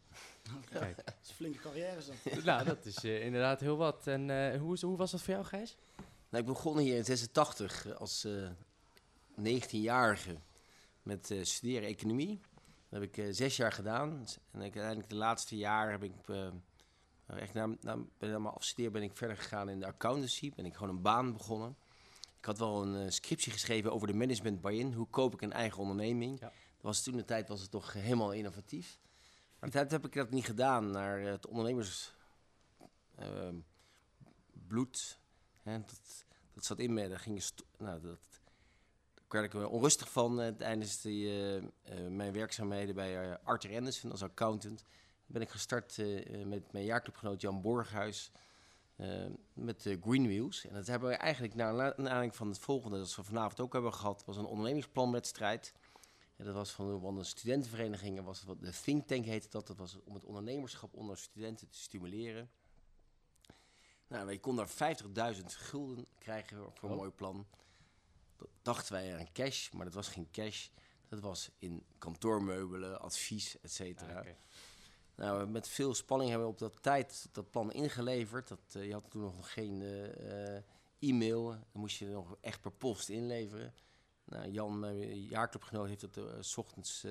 Kijk. 0.69 0.95
dat 1.05 1.15
is 1.23 1.29
een 1.29 1.35
flinke 1.35 1.57
carrière 1.59 1.97
is 1.97 2.05
dat. 2.33 2.43
nou, 2.43 2.65
dat 2.65 2.85
is 2.85 3.03
eh, 3.03 3.25
inderdaad 3.25 3.59
heel 3.59 3.77
wat. 3.77 4.07
En 4.07 4.29
eh, 4.29 4.59
hoe, 4.59 4.73
is, 4.73 4.81
hoe 4.81 4.97
was 4.97 5.11
dat 5.11 5.21
voor 5.21 5.33
jou, 5.33 5.45
Gijs? 5.45 5.77
Nou, 6.29 6.43
ik 6.43 6.49
begon 6.49 6.77
hier 6.77 6.95
in 6.97 7.05
86 7.05 7.85
eh, 7.87 7.95
als 7.95 8.23
eh 8.23 8.49
19-jarige 9.41 10.37
met 11.03 11.31
eh, 11.31 11.43
studeren 11.43 11.87
economie. 11.89 12.39
Dat 12.89 13.01
heb 13.01 13.17
ik 13.17 13.35
zes 13.35 13.57
jaar 13.57 13.71
gedaan. 13.71 14.09
En 14.51 14.61
ik, 14.61 14.73
uiteindelijk 14.73 15.09
de 15.09 15.15
laatste 15.15 15.57
jaar 15.57 15.91
heb 15.91 16.03
ik... 16.03 16.13
eh, 16.25 16.35
nou, 17.27 17.39
echt 17.41 17.53
na, 17.53 17.65
na, 17.81 17.97
ben 18.17 18.29
na 18.31 18.39
mijn 18.39 18.53
afstuderen 18.53 18.91
ben 18.91 19.01
ik 19.03 19.17
verder 19.17 19.37
gegaan 19.37 19.69
in 19.69 19.79
de 19.79 19.85
accountancy. 19.85 20.51
Ben 20.55 20.65
ik 20.65 20.73
gewoon 20.75 20.95
een 20.95 21.01
baan 21.01 21.33
begonnen. 21.33 21.75
Ik 22.39 22.45
had 22.45 22.57
wel 22.57 22.81
een 22.81 23.05
eh, 23.05 23.09
scriptie 23.09 23.51
geschreven 23.51 23.91
over 23.91 24.07
de 24.07 24.13
management 24.13 24.61
buy-in. 24.61 24.93
Hoe 24.93 25.07
koop 25.09 25.33
ik 25.33 25.41
een 25.41 25.53
eigen 25.53 25.79
onderneming? 25.79 26.39
Ja. 26.39 26.45
Dat 26.45 26.81
was 26.81 27.03
toen 27.03 27.17
de 27.17 27.25
tijd 27.25 27.47
was 27.47 27.61
het 27.61 27.71
toch 27.71 27.93
helemaal 27.93 28.31
innovatief. 28.31 28.99
Maar 29.59 29.69
toen 29.69 29.87
heb 29.87 30.05
ik 30.05 30.13
dat 30.13 30.29
niet 30.29 30.45
gedaan 30.45 30.91
naar 30.91 31.19
het 31.19 31.47
ondernemers... 31.47 32.13
ehm, 33.15 33.55
dat, 35.63 36.25
dat 36.53 36.65
zat 36.65 36.79
in 36.79 36.93
me. 36.93 37.09
Daar 37.09 37.19
ging 37.19 37.43
nou, 37.77 38.01
dat, 38.01 38.19
daar 39.13 39.41
werd 39.41 39.53
ik 39.53 39.69
onrustig 39.69 40.11
van 40.11 40.41
eh, 40.41 40.53
tijdens 40.53 41.01
die, 41.01 41.53
eh, 41.83 42.07
mijn 42.07 42.33
werkzaamheden 42.33 42.95
bij 42.95 43.39
Arthur 43.39 43.75
Anderson 43.75 44.11
als 44.11 44.23
accountant. 44.23 44.83
Ben 45.25 45.41
ik 45.41 45.49
gestart 45.49 45.97
met 46.45 46.71
mijn 46.71 46.85
jaarclubgenoot 46.85 47.41
Jan 47.41 47.61
Borghuis 47.61 48.31
met 49.53 49.81
de 49.83 49.99
Green 50.01 50.23
Wheels. 50.23 50.65
En 50.65 50.73
dat 50.73 50.87
hebben 50.87 51.09
we 51.09 51.15
eigenlijk 51.15 51.55
naar 51.55 51.73
na- 51.73 51.95
aanleiding 51.95 52.35
van 52.35 52.47
het 52.47 52.59
volgende, 52.59 52.97
dat 52.97 53.15
we 53.15 53.23
vanavond 53.23 53.59
ook 53.59 53.73
hebben 53.73 53.93
gehad, 53.93 54.25
was 54.25 54.37
een 54.37 54.45
ondernemingsplanwedstrijd. 54.45 55.73
En 56.35 56.45
dat 56.45 56.53
was 56.53 56.71
van, 56.71 56.99
van 57.01 57.15
de 57.15 57.23
studentenverenigingen, 57.23 58.23
was 58.23 58.43
wat, 58.43 58.61
de 58.61 58.71
Think 58.83 59.07
Tank 59.07 59.25
heette 59.25 59.49
dat. 59.49 59.67
Dat 59.67 59.77
was 59.77 59.97
om 60.03 60.13
het 60.13 60.25
ondernemerschap 60.25 60.93
onder 60.93 61.17
studenten 61.17 61.69
te 61.69 61.77
stimuleren. 61.79 62.49
Nou, 64.07 64.31
je 64.31 64.39
kon 64.39 64.55
daar 64.55 64.69
50.000 65.35 65.45
gulden 65.45 66.05
krijgen 66.17 66.57
voor 66.73 66.89
een 66.89 66.95
Oh. 66.95 67.01
mooi 67.01 67.11
plan. 67.11 67.47
Dat 68.37 68.47
dachten 68.61 68.93
wij 68.93 69.17
aan 69.17 69.31
cash, 69.33 69.69
maar 69.71 69.85
dat 69.85 69.93
was 69.93 70.07
geen 70.07 70.27
cash. 70.31 70.67
Dat 71.07 71.19
was 71.19 71.49
in 71.59 71.83
kantoormeubelen, 71.97 73.01
advies, 73.01 73.59
et 73.61 73.71
cetera. 73.71 74.19
Ah. 74.19 74.27
Nou, 75.19 75.47
met 75.47 75.67
veel 75.67 75.93
spanning 75.93 76.29
hebben 76.29 76.47
we 76.47 76.53
op 76.53 76.59
dat 76.59 76.81
tijd 76.81 77.29
dat 77.31 77.51
plan 77.51 77.71
ingeleverd. 77.71 78.47
Dat, 78.47 78.59
eh, 78.71 78.85
je 78.85 78.93
had 78.93 79.09
toen 79.09 79.21
nog 79.21 79.53
geen 79.53 79.81
eh, 79.81 80.55
eh, 80.55 80.63
e-mail. 80.99 81.49
Dan 81.49 81.59
moest 81.81 81.97
je 81.97 82.05
nog 82.05 82.37
echt 82.41 82.61
per 82.61 82.71
post 82.71 83.09
inleveren. 83.09 83.73
Nou, 84.25 84.49
Jan, 84.49 84.79
mijn 84.79 85.21
jaarclubgenoot, 85.21 85.87
heeft 85.87 86.17
eh, 86.17 86.23
s 86.39 86.57
ochtends 86.57 87.07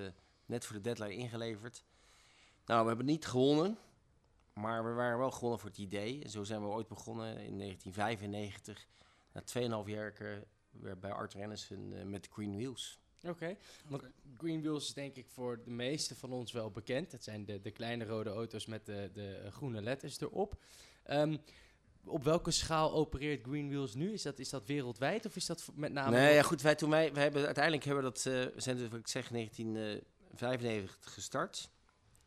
net 0.46 0.64
voor 0.64 0.76
de 0.76 0.82
deadline 0.82 1.14
ingeleverd. 1.14 1.84
Nou, 2.66 2.82
we 2.82 2.88
hebben 2.88 3.06
niet 3.06 3.26
gewonnen. 3.26 3.78
Maar 4.52 4.84
we 4.84 4.92
waren 4.92 5.18
wel 5.18 5.30
gewonnen 5.30 5.58
voor 5.58 5.68
het 5.68 5.78
idee. 5.78 6.22
En 6.24 6.30
zo 6.30 6.44
zijn 6.44 6.62
we 6.62 6.68
ooit 6.68 6.88
begonnen 6.88 7.28
in 7.28 7.58
1995. 7.58 8.86
Na 9.32 9.42
2,5 9.84 9.88
jaar 9.88 10.12
weer 10.70 10.98
bij 10.98 11.12
Anderson 11.12 11.92
eh, 11.92 12.04
met 12.04 12.28
Green 12.32 12.54
Wheels. 12.54 13.00
Oké, 13.22 13.56
want 13.86 14.02
Green 14.36 14.60
Wheels 14.60 14.86
is 14.86 14.94
denk 14.94 15.16
ik 15.16 15.28
voor 15.28 15.62
de 15.64 15.70
meeste 15.70 16.14
van 16.14 16.32
ons 16.32 16.52
wel 16.52 16.70
bekend. 16.70 17.12
Het 17.12 17.24
zijn 17.24 17.44
de, 17.44 17.60
de 17.60 17.70
kleine 17.70 18.04
rode 18.04 18.30
auto's 18.30 18.66
met 18.66 18.86
de, 18.86 19.10
de 19.12 19.48
groene 19.50 19.82
letters 19.82 20.20
erop. 20.20 20.62
Ehm, 21.02 21.36
op 22.04 22.24
welke 22.24 22.50
schaal 22.50 22.92
opereert 22.92 23.42
Green 23.42 23.68
Wheels 23.68 23.94
nu? 23.94 24.12
Is 24.12 24.22
dat, 24.22 24.38
is 24.38 24.48
dat 24.48 24.66
wereldwijd 24.66 25.26
of 25.26 25.36
is 25.36 25.46
dat 25.46 25.68
met 25.74 25.92
name... 25.92 26.16
nee, 26.16 26.34
ja, 26.34 26.42
goed, 26.42 26.62
wij, 26.62 26.74
toen 26.74 26.90
wij, 26.90 27.12
wij 27.12 27.22
hebben, 27.22 27.44
uiteindelijk 27.44 27.84
hebben 27.84 28.04
we 28.04 28.10
dat, 28.10 28.26
eh, 28.26 28.54
we 28.54 28.60
zijn 28.60 28.76
dus, 28.76 28.88
wat 28.88 28.98
ik 28.98 29.08
zeg, 29.08 29.28
1995 29.28 31.12
gestart. 31.12 31.70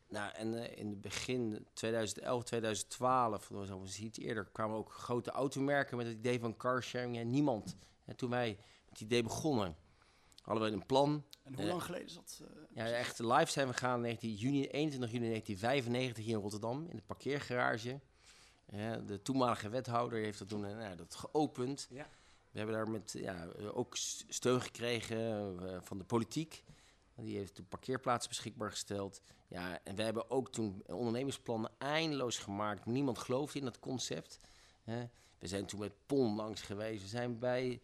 Nou, 0.09 0.31
en 0.33 0.63
eh, 0.63 0.77
in 0.77 0.89
het 0.89 1.01
begin 1.01 1.67
2011, 1.73 2.43
2012, 2.43 3.51
of 3.51 3.67
zo, 3.67 3.79
was 3.79 3.99
iets 3.99 4.19
eerder, 4.19 4.45
kwamen 4.51 4.77
ook 4.77 4.91
grote 4.91 5.31
automerken 5.31 5.97
met 5.97 6.05
het 6.05 6.17
idee 6.17 6.39
van 6.39 6.57
carsharing. 6.57 7.17
En 7.17 7.29
niemand. 7.29 7.75
En 8.05 8.15
toen 8.15 8.29
wij 8.29 8.47
met 8.49 8.89
het 8.89 9.01
idee 9.01 9.23
begonnen, 9.23 9.75
hadden 10.41 10.63
we 10.69 10.71
een 10.71 10.85
plan. 10.85 11.23
En 11.43 11.53
hoe 11.53 11.63
Eh, 11.63 11.69
lang 11.69 11.83
geleden 11.83 12.07
is 12.07 12.13
dat? 12.13 12.41
eh, 12.43 12.47
Ja, 12.75 12.85
echt 12.91 13.19
live 13.19 13.51
zijn 13.51 13.67
we 13.67 13.73
gegaan 13.73 14.01
19 14.01 14.33
juni, 14.33 14.67
21 14.67 15.11
juni 15.11 15.27
1995 15.27 16.23
hier 16.25 16.35
in 16.35 16.41
Rotterdam, 16.41 16.85
in 16.89 16.95
de 16.95 17.03
parkeergarage. 17.05 17.99
Ja, 18.71 18.97
de 18.97 19.21
toenmalige 19.21 19.69
wethouder 19.69 20.19
heeft 20.19 20.39
dat 20.39 20.47
toen 20.47 20.65
eh, 20.65 20.75
nou, 20.77 20.95
dat 20.95 21.15
geopend. 21.15 21.87
Ja. 21.89 22.09
We 22.51 22.57
hebben 22.57 22.75
daar 22.75 22.89
met, 22.89 23.11
ja, 23.17 23.47
eh, 23.47 23.77
ook 23.77 23.95
steun 24.27 24.61
gekregen 24.61 25.19
eh, 25.69 25.77
van 25.81 25.97
de 25.97 26.03
politiek. 26.03 26.63
Die 27.15 27.37
heeft 27.37 27.55
de 27.55 27.63
parkeerplaats 27.63 28.27
beschikbaar 28.27 28.69
gesteld. 28.71 29.21
Ja, 29.47 29.79
en 29.83 29.95
we 29.95 30.03
hebben 30.03 30.29
ook 30.31 30.51
toen 30.51 30.83
ondernemersplannen 30.87 31.71
eindeloos 31.77 32.37
gemaakt. 32.37 32.85
Niemand 32.85 33.17
geloofde 33.17 33.59
in 33.59 33.65
dat 33.65 33.79
concept. 33.79 34.39
We 35.39 35.47
zijn 35.47 35.65
toen 35.65 35.79
met 35.79 35.93
PON 36.05 36.35
langs 36.35 36.61
geweest. 36.61 37.01
We 37.01 37.07
zijn 37.07 37.39
bij 37.39 37.81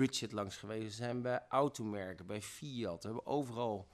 Budget 0.00 0.32
langs 0.32 0.56
geweest. 0.56 0.84
We 0.84 0.90
zijn 0.90 1.22
bij 1.22 1.44
automerken, 1.48 2.26
bij 2.26 2.42
Fiat. 2.42 3.02
We 3.02 3.08
hebben 3.08 3.26
overal, 3.26 3.88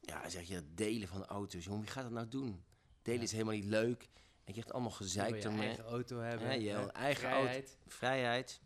ja, 0.00 0.28
zeg 0.28 0.48
je, 0.48 0.74
delen 0.74 1.08
van 1.08 1.24
auto's. 1.26 1.64
Jongen, 1.64 1.80
wie 1.80 1.90
gaat 1.90 2.02
dat 2.02 2.12
nou 2.12 2.28
doen? 2.28 2.64
Delen 3.02 3.20
Ja. 3.20 3.26
is 3.26 3.32
helemaal 3.32 3.54
niet 3.54 3.64
leuk. 3.64 4.02
En 4.02 4.44
je 4.44 4.52
krijgt 4.52 4.72
allemaal 4.72 4.90
gezeik 4.90 5.34
je 5.34 5.42
ermee 5.42 5.66
eigen 5.66 5.84
auto 5.84 6.18
hebben. 6.18 6.60
Ja, 6.60 6.80
je 6.80 6.92
eigen 6.92 7.28
auto. 7.28 7.42
vrijheid. 7.42 7.78
vrijheid. 7.86 8.60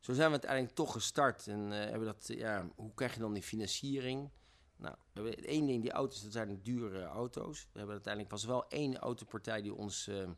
Zo 0.00 0.12
zijn 0.12 0.26
we 0.26 0.32
uiteindelijk 0.32 0.74
toch 0.74 0.92
gestart. 0.92 1.46
En 1.46 1.72
eh, 1.72 1.78
hebben 1.78 2.04
dat, 2.04 2.26
ja, 2.26 2.68
hoe 2.76 2.94
krijg 2.94 3.14
je 3.14 3.20
dan 3.20 3.32
die 3.32 3.42
financiering? 3.42 4.30
Nou, 4.76 4.96
we 5.12 5.20
hebben 5.20 5.44
één 5.44 5.66
ding, 5.66 5.82
die 5.82 5.92
auto's, 5.92 6.22
dat 6.22 6.32
zijn 6.32 6.62
dure 6.62 7.02
auto's. 7.02 7.62
We 7.62 7.78
hebben 7.78 7.94
uiteindelijk 7.94 8.32
was 8.32 8.44
wel 8.44 8.68
één 8.68 8.98
autopartij 8.98 9.62
die 9.62 9.74
ons 9.74 10.06
eh, 10.06 10.30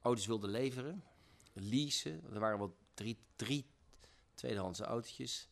auto's 0.00 0.26
wilde 0.26 0.48
leveren. 0.48 1.04
Leasen. 1.52 2.24
Er 2.32 2.40
waren 2.40 2.58
wel 2.58 2.76
drie, 2.94 3.18
drie 3.36 3.66
tweedehandse 4.38 4.84
autootjes. 4.84 5.48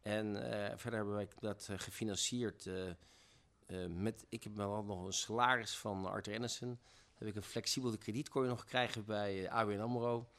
En 0.00 0.50
eh, 0.50 0.76
verder 0.76 0.98
hebben 0.98 1.14
wij 1.14 1.28
dat 1.40 1.68
eh, 1.70 1.78
gefinancierd 1.78 2.66
eh, 2.66 3.86
met... 3.86 4.26
Ik 4.28 4.42
heb 4.42 4.56
wel 4.56 4.84
nog 4.84 5.04
een 5.04 5.12
salaris 5.12 5.76
van 5.76 6.06
Arthur 6.06 6.34
Anderson. 6.34 6.78
Heb 7.14 7.28
ik 7.28 7.36
een 7.36 7.42
flexibele 7.42 7.98
krediet 7.98 8.28
kon 8.28 8.42
je 8.42 8.48
nog 8.48 8.64
krijgen 8.64 9.04
bij 9.04 9.50
ABN 9.50 9.80
AMRO. 9.80 10.30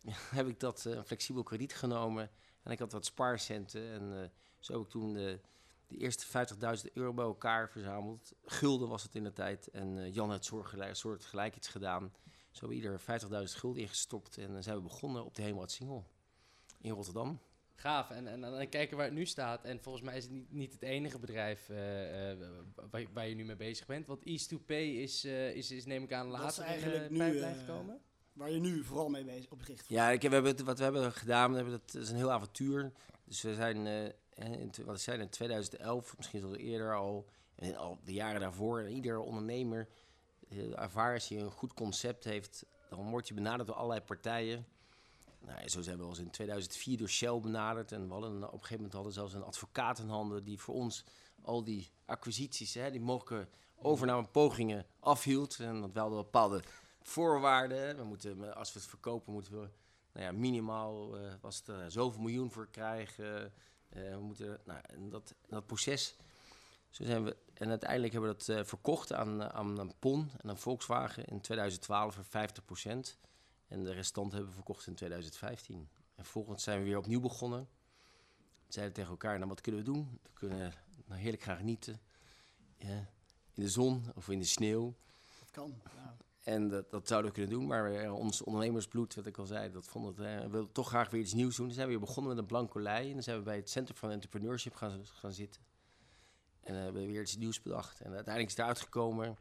heb 0.38 0.46
ik 0.46 0.60
dat 0.60 0.84
een 0.84 1.04
flexibel 1.04 1.42
krediet 1.42 1.74
genomen. 1.74 2.30
En 2.62 2.70
ik 2.70 2.78
had 2.78 2.92
wat 2.92 3.04
spaarcenten. 3.04 3.90
En 3.90 4.32
zo 4.58 4.72
heb 4.72 4.82
ik 4.82 4.88
toen 4.88 5.16
eh, 5.16 5.34
de 5.86 5.96
eerste 5.96 6.46
50.000 6.86 6.92
euro 6.92 7.12
bij 7.12 7.24
elkaar 7.24 7.70
verzameld. 7.70 8.32
Gulden 8.44 8.88
was 8.88 9.02
het 9.02 9.14
in 9.14 9.24
de 9.24 9.32
tijd. 9.32 9.68
En 9.68 10.12
Jan 10.12 10.30
heeft 10.30 10.44
soortgelijk, 10.44 10.96
soortgelijk 10.96 11.56
iets 11.56 11.68
gedaan. 11.68 12.12
Zo 12.50 12.58
hebben 12.58 12.76
ieder 12.76 13.00
50.000 13.00 13.58
gulden 13.58 13.82
ingestopt. 13.82 14.38
En 14.38 14.52
dan 14.52 14.62
zijn 14.62 14.76
we 14.76 14.82
begonnen 14.82 15.24
op 15.24 15.34
de 15.34 15.42
Hemelrad 15.42 15.70
Singel 15.70 16.06
in 16.80 16.92
Rotterdam. 16.92 17.40
Gaaf. 17.80 18.10
En, 18.10 18.26
en, 18.26 18.44
en 18.44 18.50
dan 18.52 18.68
kijken 18.68 18.96
waar 18.96 19.06
het 19.06 19.14
nu 19.14 19.26
staat. 19.26 19.64
En 19.64 19.80
volgens 19.82 20.04
mij 20.04 20.16
is 20.16 20.22
het 20.22 20.32
niet, 20.32 20.52
niet 20.52 20.72
het 20.72 20.82
enige 20.82 21.18
bedrijf 21.18 21.68
eh, 21.68 22.30
eh, 22.32 22.38
waar, 22.90 23.04
waar 23.12 23.28
je 23.28 23.34
nu 23.34 23.44
mee 23.44 23.56
bezig 23.56 23.86
bent. 23.86 24.06
Want 24.06 24.20
East2Pay 24.20 24.66
is, 24.98 25.24
eh, 25.24 25.54
is, 25.54 25.70
is 25.70 25.84
neem 25.86 26.02
ik 26.02 26.12
aan 26.12 26.28
Dat 26.30 26.36
is 26.38 26.42
later 26.42 26.62
in 26.64 26.68
eigenlijk 26.70 27.02
de 27.04 27.10
nu, 27.12 27.18
pijplijn 27.18 27.54
eh, 27.54 27.60
gekomen. 27.60 28.00
waar 28.32 28.50
je 28.50 28.58
nu 28.60 28.84
vooral 28.84 29.08
mee 29.08 29.24
bezig 29.24 29.50
op 29.50 29.60
richt. 29.60 29.88
Ja, 29.88 30.10
ik 30.10 30.22
heb, 30.22 30.30
we 30.30 30.36
hebben, 30.36 30.52
het- 30.56 30.64
wat 30.64 30.78
we 30.78 30.84
hebben 30.84 31.12
gedaan, 31.12 31.50
we 31.50 31.56
hebben 31.56 31.72
dat, 31.74 31.92
dat 31.92 32.02
is 32.02 32.10
een 32.10 32.16
heel 32.16 32.32
avontuur. 32.32 32.92
Dus 33.24 33.42
we 33.42 33.54
zijn, 33.54 33.86
eh, 33.86 34.04
in, 34.60 34.70
wat 34.84 34.94
ik 34.96 35.02
zei, 35.02 35.20
in 35.20 35.28
2011, 35.28 36.16
misschien 36.16 36.44
al 36.44 36.56
eerder 36.56 36.96
al, 36.96 37.26
en 37.54 37.76
al 37.76 37.98
de 38.04 38.12
jaren 38.12 38.40
daarvoor, 38.40 38.80
en 38.80 38.92
ieder 38.92 39.18
ondernemer 39.18 39.88
eh, 40.48 40.78
ervaart 40.78 41.14
als 41.14 41.28
je 41.28 41.38
een 41.38 41.50
goed 41.50 41.74
concept 41.74 42.24
heeft, 42.24 42.64
dan 42.90 43.10
word 43.10 43.28
je 43.28 43.34
benaderd 43.34 43.66
door 43.68 43.76
allerlei 43.76 44.00
partijen. 44.00 44.66
Nou, 45.40 45.68
zo 45.68 45.82
zijn 45.82 45.98
we 45.98 46.04
al 46.04 46.18
in 46.18 46.30
2004 46.30 46.98
door 46.98 47.08
Shell 47.08 47.40
benaderd. 47.40 47.92
En 47.92 48.06
we 48.06 48.12
hadden 48.12 48.32
op 48.32 48.42
een 48.42 48.50
gegeven 48.50 48.76
moment 48.76 48.92
hadden 48.92 49.12
we 49.12 49.18
zelfs 49.18 49.34
een 49.34 49.42
advocaat 49.42 49.98
in 49.98 50.08
handen 50.08 50.44
die 50.44 50.58
voor 50.58 50.74
ons 50.74 51.04
al 51.42 51.64
die 51.64 51.90
acquisities, 52.04 52.74
hè, 52.74 52.90
die 52.90 53.00
mogelijke 53.00 53.48
overnamepogingen 53.76 54.86
afhield. 55.00 55.60
En 55.60 55.80
dat 55.92 56.08
we 56.08 56.14
bepaalde 56.14 56.62
voorwaarden. 57.02 57.96
We 57.96 58.04
moeten, 58.04 58.54
als 58.54 58.72
we 58.72 58.78
het 58.78 58.88
verkopen, 58.88 59.32
moeten 59.32 59.60
we 59.60 59.68
nou 60.12 60.26
ja, 60.26 60.32
minimaal 60.32 61.16
eh, 61.16 61.32
was 61.40 61.56
het 61.56 61.68
er 61.68 61.90
zoveel 61.90 62.20
miljoen 62.20 62.50
voor 62.50 62.68
krijgen. 62.70 63.52
Eh, 63.88 64.10
we 64.10 64.20
moeten, 64.20 64.60
nou, 64.64 64.80
en 64.82 65.10
dat, 65.10 65.34
dat 65.48 65.66
proces. 65.66 66.16
Zo 66.90 67.04
zijn 67.04 67.24
we, 67.24 67.36
en 67.54 67.68
uiteindelijk 67.68 68.12
hebben 68.12 68.30
we 68.30 68.44
dat 68.44 68.66
verkocht 68.66 69.12
aan, 69.12 69.52
aan 69.52 69.78
een 69.78 69.94
PON 69.98 70.30
en 70.36 70.48
een 70.48 70.56
Volkswagen 70.56 71.24
in 71.24 71.40
2012 71.40 72.14
voor 72.14 72.24
50 72.24 72.64
En 73.70 73.84
de 73.84 73.92
restant 73.92 74.32
hebben 74.32 74.50
we 74.50 74.54
verkocht 74.56 74.86
in 74.86 74.94
2015. 74.94 75.88
En 76.14 76.24
vervolgens 76.24 76.62
zijn 76.62 76.78
we 76.78 76.84
weer 76.84 76.98
opnieuw 76.98 77.20
begonnen. 77.20 77.68
We 78.66 78.72
zeiden 78.72 78.94
tegen 78.94 79.10
elkaar, 79.10 79.36
nou 79.36 79.48
wat 79.48 79.60
kunnen 79.60 79.80
we 79.80 79.86
doen? 79.86 80.18
We 80.22 80.30
kunnen 80.32 80.74
nou, 81.06 81.20
heerlijk 81.20 81.42
gaan 81.42 81.56
genieten. 81.56 82.00
Ja, 82.76 83.08
in 83.54 83.62
de 83.62 83.68
zon 83.68 84.04
of 84.14 84.28
in 84.28 84.38
de 84.38 84.44
sneeuw. 84.44 84.94
Dat 85.38 85.50
kan. 85.50 85.80
Ja. 85.94 86.16
En 86.40 86.68
dat, 86.68 86.90
dat 86.90 87.08
zouden 87.08 87.30
we 87.30 87.36
kunnen 87.36 87.56
doen, 87.56 87.66
maar 87.66 87.94
eh, 87.94 88.14
ons 88.14 88.42
ondernemersbloed, 88.42 89.14
wat 89.14 89.26
ik 89.26 89.38
al 89.38 89.46
zei, 89.46 89.72
dat 89.72 89.86
vond 89.86 90.06
het, 90.06 90.26
eh, 90.26 90.40
we 90.40 90.48
wilden 90.48 90.72
toch 90.72 90.88
graag 90.88 91.10
weer 91.10 91.20
iets 91.20 91.34
nieuws 91.34 91.56
doen. 91.56 91.66
Dan 91.66 91.74
zijn 91.74 91.86
we 91.86 91.92
weer 91.92 92.06
begonnen 92.06 92.32
met 92.32 92.42
een 92.42 92.48
blanco 92.48 92.80
lei 92.80 93.08
en 93.08 93.14
dan 93.14 93.22
zijn 93.22 93.36
we 93.38 93.42
bij 93.42 93.56
het 93.56 93.70
Center 93.70 93.94
for 93.94 94.10
Entrepreneurship 94.10 94.74
gaan, 94.74 95.06
gaan 95.06 95.32
zitten. 95.32 95.62
En 96.60 96.74
eh, 96.74 96.82
hebben 96.82 97.02
we 97.02 97.08
weer 97.08 97.20
iets 97.20 97.36
nieuws 97.36 97.62
bedacht. 97.62 98.00
En 98.00 98.12
uiteindelijk 98.12 98.46
is 98.46 98.56
het 98.56 98.66
uitgekomen 98.66 99.36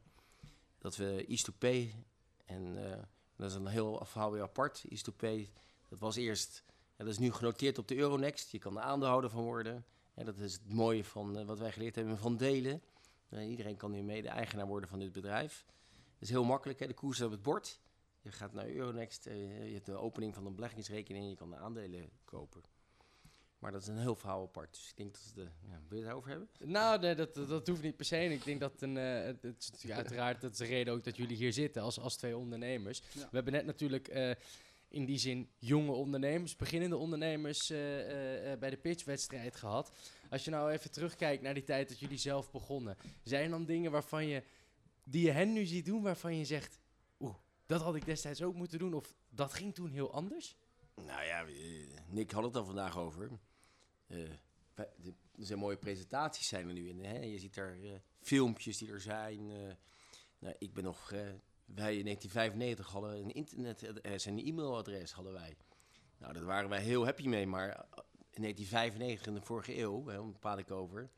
dat 0.77 0.95
we 0.95 1.25
East2Pay, 1.27 2.07
en 2.45 2.91
eh, 2.91 3.03
dat 3.39 3.49
is 3.49 3.55
een 3.55 3.67
heel 3.67 4.05
verhaal 4.05 4.31
weer 4.31 4.41
apart, 4.41 4.85
East2Pay, 4.87 5.49
dat 5.89 5.99
was 5.99 6.15
eerst, 6.15 6.63
dat 6.95 7.07
is 7.07 7.17
nu 7.17 7.31
genoteerd 7.31 7.77
op 7.77 7.87
de 7.87 7.95
Euronext, 7.95 8.51
je 8.51 8.59
kan 8.59 8.77
er 8.77 8.83
aandeelhouder 8.83 9.29
van 9.29 9.43
worden. 9.43 9.85
En 10.13 10.25
dat 10.25 10.37
is 10.37 10.53
het 10.53 10.73
mooie 10.73 11.03
van 11.03 11.37
eh, 11.37 11.45
wat 11.45 11.59
wij 11.59 11.71
geleerd 11.71 11.95
hebben 11.95 12.17
van 12.17 12.37
delen. 12.37 12.81
Eh, 13.29 13.49
iedereen 13.49 13.77
kan 13.77 13.91
nu 13.91 14.01
mede-eigenaar 14.01 14.67
worden 14.67 14.89
van 14.89 14.99
dit 14.99 15.11
bedrijf. 15.11 15.65
Het 16.13 16.21
is 16.21 16.29
heel 16.29 16.43
makkelijk, 16.43 16.79
hè? 16.79 16.87
de 16.87 16.93
koers 16.93 17.21
op 17.21 17.31
het 17.31 17.41
bord. 17.41 17.79
Je 18.21 18.31
gaat 18.31 18.53
naar 18.53 18.69
Euronext, 18.69 19.25
eh, 19.25 19.67
je 19.67 19.73
hebt 19.73 19.85
de 19.85 19.95
opening 19.95 20.33
van 20.33 20.45
een 20.45 20.55
beleggingsrekening 20.55 21.23
en 21.23 21.29
je 21.29 21.35
kan 21.35 21.49
de 21.49 21.57
aandelen 21.57 22.09
kopen. 22.25 22.61
Maar 23.59 23.71
dat 23.71 23.81
is 23.81 23.87
een 23.87 23.97
heel 23.97 24.15
verhaal 24.15 24.43
apart. 24.43 24.71
Dus 24.73 24.89
ik 24.89 24.97
denk 24.97 25.13
dat 25.13 25.21
we 25.35 25.41
de, 25.43 25.49
ja, 25.67 25.79
wil 25.87 25.89
je 25.89 25.95
het 25.95 26.03
daarover 26.03 26.29
hebben? 26.29 26.49
Nou, 26.59 26.99
nee, 26.99 27.15
dat, 27.15 27.35
dat 27.35 27.67
hoeft 27.67 27.81
niet 27.81 27.95
per 27.95 28.05
se. 28.05 28.15
En 28.15 28.31
ik 28.31 28.43
denk 28.43 28.59
dat 28.59 28.81
een, 28.81 28.97
eh, 28.97 29.23
het, 29.23 29.41
het 29.41 29.61
is 29.61 29.71
natuurlijk 29.71 29.99
uiteraard 29.99 30.41
dat 30.41 30.51
is 30.51 30.57
de 30.57 30.65
reden 30.65 30.93
ook 30.93 31.03
dat 31.03 31.17
jullie 31.17 31.37
hier 31.37 31.53
zitten 31.53 31.81
als, 31.81 31.99
als 31.99 32.15
twee 32.15 32.37
ondernemers. 32.37 33.01
Ja. 33.11 33.21
We 33.21 33.35
hebben 33.35 33.53
net 33.53 33.65
natuurlijk 33.65 34.07
eh, 34.07 34.31
in 34.87 35.05
die 35.05 35.17
zin 35.17 35.49
jonge 35.57 35.91
ondernemers, 35.91 36.55
beginnende 36.55 36.97
ondernemers 36.97 37.69
eh, 37.69 37.77
bij 38.59 38.69
de 38.69 38.79
pitchwedstrijd 38.81 39.55
gehad. 39.55 39.91
Als 40.29 40.45
je 40.45 40.51
nou 40.51 40.71
even 40.71 40.91
terugkijkt 40.91 41.43
naar 41.43 41.53
die 41.53 41.63
tijd 41.63 41.89
dat 41.89 41.99
jullie 41.99 42.17
zelf 42.17 42.51
begonnen, 42.51 42.97
zijn 43.23 43.43
er 43.43 43.49
dan 43.49 43.65
dingen 43.65 43.91
waarvan 43.91 44.27
je, 44.27 44.43
die 45.03 45.25
je 45.25 45.31
hen 45.31 45.53
nu 45.53 45.65
ziet 45.65 45.85
doen, 45.85 46.01
waarvan 46.01 46.37
je 46.37 46.45
zegt, 46.45 46.79
oeh, 47.19 47.35
dat 47.65 47.81
had 47.81 47.95
ik 47.95 48.05
destijds 48.05 48.41
ook 48.41 48.55
moeten 48.55 48.79
doen 48.79 48.93
of 48.93 49.13
dat 49.29 49.53
ging 49.53 49.75
toen 49.75 49.91
heel 49.91 50.13
anders? 50.13 50.57
Nou 51.05 51.23
ja, 51.23 51.45
Nick 52.07 52.31
had 52.31 52.43
het 52.43 52.55
al 52.55 52.65
vandaag 52.65 52.97
over. 52.97 53.29
De- 54.09 55.13
er 55.35 55.45
zijn 55.45 55.59
mooie 55.59 55.77
presentaties 55.77 56.47
zijn 56.47 56.67
er 56.67 56.73
nu 56.73 56.89
in. 56.89 57.03
Hè? 57.03 57.17
Je 57.19 57.39
ziet 57.39 57.53
daar 57.53 57.79
eh, 57.79 57.91
filmpjes 58.21 58.77
die 58.77 58.91
er 58.91 59.01
zijn. 59.01 59.51
eh. 59.51 59.73
nou, 60.39 60.55
ik 60.57 60.73
ben 60.73 60.83
nog... 60.83 61.09
wij 61.65 61.95
in 61.97 62.03
1995 62.03 62.87
hadden 62.87 63.15
een 63.19 63.33
internetadres 63.33 64.25
en 64.25 64.37
een 64.37 64.45
e-mailadres 64.45 65.11
hadden 65.11 65.33
wij. 65.33 65.57
Nou, 66.17 66.33
daar 66.33 66.45
waren 66.45 66.69
wij 66.69 66.81
heel 66.81 67.05
happy 67.05 67.27
mee. 67.27 67.47
Maar 67.47 67.67
in 68.31 68.41
1995, 68.41 69.27
in 69.27 69.33
de 69.33 69.41
vorige 69.41 69.77
eeuw, 69.77 70.05
hè, 70.07 70.31
praat 70.31 70.57
ik 70.57 70.71
over... 70.71 71.09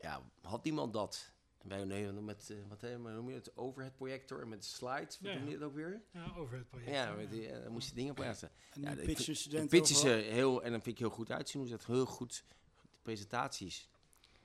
Ja, 0.00 0.22
had 0.40 0.64
niemand 0.64 0.92
dat. 0.92 1.32
Wij 1.62 1.84
nemen 1.84 2.24
met, 2.24 2.50
eh, 2.50 2.56
wat 2.68 2.80
hè, 2.80 2.98
noem 2.98 3.28
je 3.28 3.34
het, 3.34 3.56
overhead 3.56 3.96
projector 3.96 4.40
en 4.40 4.48
met 4.48 4.64
slides. 4.64 5.18
Wat 5.20 5.32
Ja, 5.32 5.38
noem 5.38 5.48
je 5.48 5.58
dat 5.58 5.68
ook 5.68 5.74
weer? 5.74 6.02
Ja, 6.12 6.32
over 6.36 6.56
het 6.56 6.68
project. 6.68 6.90
Ja, 6.90 7.12
met 7.14 7.30
die, 7.30 7.48
eh, 7.48 7.62
dan 7.62 7.72
moest 7.72 7.88
je 7.88 7.94
dingen 7.94 8.14
plaatsen. 8.14 8.50
En 8.74 8.80
Ja, 8.82 8.94
pitchen 8.94 9.32
De 9.32 9.34
studenten 9.34 9.68
pitch 9.78 9.90
is 9.90 9.96
overal. 9.98 10.16
er 10.16 10.22
heel, 10.24 10.62
en 10.62 10.70
dan 10.70 10.82
vind 10.82 10.94
ik 10.94 11.00
heel 11.00 11.10
goed 11.14 11.30
uitzien. 11.30 11.60
Hoe 11.60 11.70
ze 11.70 11.76
dat 11.76 11.86
heel 11.86 12.06
goed, 12.06 12.44
de 12.48 12.88
presentaties. 13.02 13.88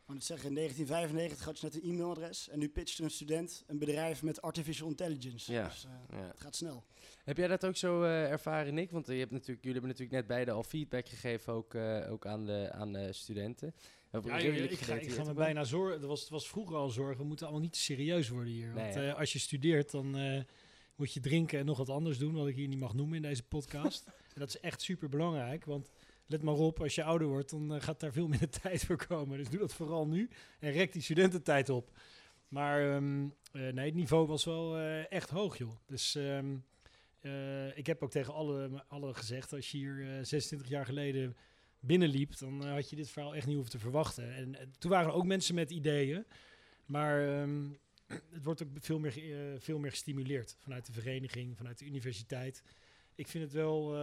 Net 0.07 0.23
zeggen, 0.23 0.49
in 0.49 0.55
1995 0.55 1.45
had 1.45 1.59
je 1.59 1.65
net 1.65 1.75
een 1.83 1.89
e-mailadres 1.89 2.49
en 2.49 2.59
nu 2.59 2.69
pitcht 2.69 2.97
er 2.97 3.03
een 3.03 3.09
student 3.09 3.63
een 3.67 3.77
bedrijf 3.77 4.23
met 4.23 4.41
artificial 4.41 4.89
intelligence. 4.89 5.51
Ja. 5.51 5.67
Dus 5.67 5.85
eh, 5.85 6.19
Ja. 6.19 6.27
het 6.27 6.39
gaat 6.39 6.55
snel. 6.55 6.83
Heb 7.23 7.37
jij 7.37 7.47
dat 7.47 7.65
ook 7.65 7.75
zo 7.75 8.03
eh, 8.03 8.31
ervaren, 8.31 8.73
Nick? 8.73 8.91
Want 8.91 9.07
je 9.07 9.13
hebt 9.13 9.31
natuurlijk, 9.31 9.63
jullie 9.63 9.79
hebben 9.79 9.89
natuurlijk 9.89 10.17
net 10.17 10.27
beide 10.27 10.51
al 10.51 10.63
feedback 10.63 11.07
gegeven, 11.09 11.53
ook, 11.53 11.73
eh, 11.73 12.11
ook 12.11 12.25
aan, 12.25 12.45
de, 12.45 12.69
aan 12.71 12.93
de 12.93 13.13
studenten. 13.13 13.73
Ja, 14.11 14.19
ik, 14.37 14.79
ga, 14.79 14.93
ik 14.95 15.11
ga 15.11 15.23
me 15.23 15.33
bijna 15.33 15.63
zorgen. 15.63 15.97
Het 15.97 16.05
was, 16.05 16.19
het 16.19 16.29
was 16.29 16.49
vroeger 16.49 16.75
al 16.75 16.89
zorgen. 16.89 17.17
We 17.17 17.27
moeten 17.27 17.45
allemaal 17.45 17.63
niet 17.63 17.73
te 17.73 17.79
serieus 17.79 18.29
worden 18.29 18.53
hier. 18.53 18.73
Nee, 18.73 18.83
Want 18.83 18.95
eh, 18.95 19.15
als 19.15 19.33
je 19.33 19.39
studeert, 19.39 19.91
dan 19.91 20.17
eh, 20.17 20.41
moet 20.95 21.13
je 21.13 21.19
drinken 21.19 21.59
en 21.59 21.65
nog 21.65 21.77
wat 21.77 21.89
anders 21.89 22.17
doen. 22.17 22.33
Wat 22.33 22.47
ik 22.47 22.55
hier 22.55 22.67
niet 22.67 22.79
mag 22.79 22.93
noemen 22.93 23.15
in 23.15 23.21
deze 23.21 23.43
podcast. 23.43 24.05
en 24.33 24.39
dat 24.39 24.49
is 24.49 24.59
echt 24.59 24.81
super 24.81 25.09
belangrijk. 25.09 25.65
Want 25.65 25.91
let 26.27 26.43
maar 26.43 26.53
op, 26.53 26.81
als 26.81 26.95
je 26.95 27.03
ouder 27.03 27.27
wordt, 27.27 27.49
dan 27.49 27.73
eh, 27.73 27.81
gaat 27.81 27.99
daar 27.99 28.11
veel 28.11 28.27
minder 28.27 28.49
tijd 28.61 28.85
voor 28.85 29.05
komen. 29.07 29.37
Dus 29.37 29.49
doe 29.49 29.59
dat 29.59 29.73
vooral 29.73 30.07
nu. 30.07 30.29
En 30.59 30.71
rek 30.71 30.93
die 30.93 31.01
studententijd 31.01 31.69
op. 31.69 31.91
Maar 32.47 32.95
ehm, 32.95 33.27
eh, 33.51 33.73
nee, 33.73 33.85
het 33.85 33.93
niveau 33.93 34.27
was 34.27 34.45
wel 34.45 34.77
eh, 34.77 35.11
echt 35.11 35.29
hoog, 35.29 35.57
joh. 35.57 35.75
Dus 35.85 36.15
ehm, 36.15 36.55
eh, 37.19 37.77
ik 37.77 37.87
heb 37.87 38.03
ook 38.03 38.11
tegen 38.11 38.33
alle, 38.33 38.83
alle 38.87 39.13
gezegd, 39.13 39.53
als 39.53 39.71
je 39.71 39.77
hier 39.77 40.01
eh, 40.01 40.23
26 40.23 40.69
jaar 40.69 40.85
geleden 40.85 41.37
binnenliep, 41.79 42.37
dan 42.37 42.65
had 42.65 42.89
je 42.89 42.95
dit 42.95 43.09
verhaal 43.09 43.35
echt 43.35 43.45
niet 43.45 43.55
hoeven 43.55 43.73
te 43.73 43.79
verwachten. 43.79 44.33
En, 44.33 44.73
toen 44.77 44.91
waren 44.91 45.07
er 45.07 45.15
ook 45.15 45.25
mensen 45.25 45.55
met 45.55 45.71
ideeën, 45.71 46.25
maar 46.85 47.27
ehm, 47.27 47.69
het 48.35 48.43
wordt 48.43 48.63
ook 48.63 48.69
veel 48.79 48.99
meer, 48.99 49.13
veel 49.59 49.79
meer 49.79 49.91
gestimuleerd 49.91 50.57
vanuit 50.59 50.85
de 50.85 50.91
vereniging, 50.91 51.57
vanuit 51.57 51.79
de 51.79 51.85
universiteit. 51.85 52.63
Ik 53.15 53.27
vind 53.27 53.43
het 53.43 53.53
wel, 53.53 53.95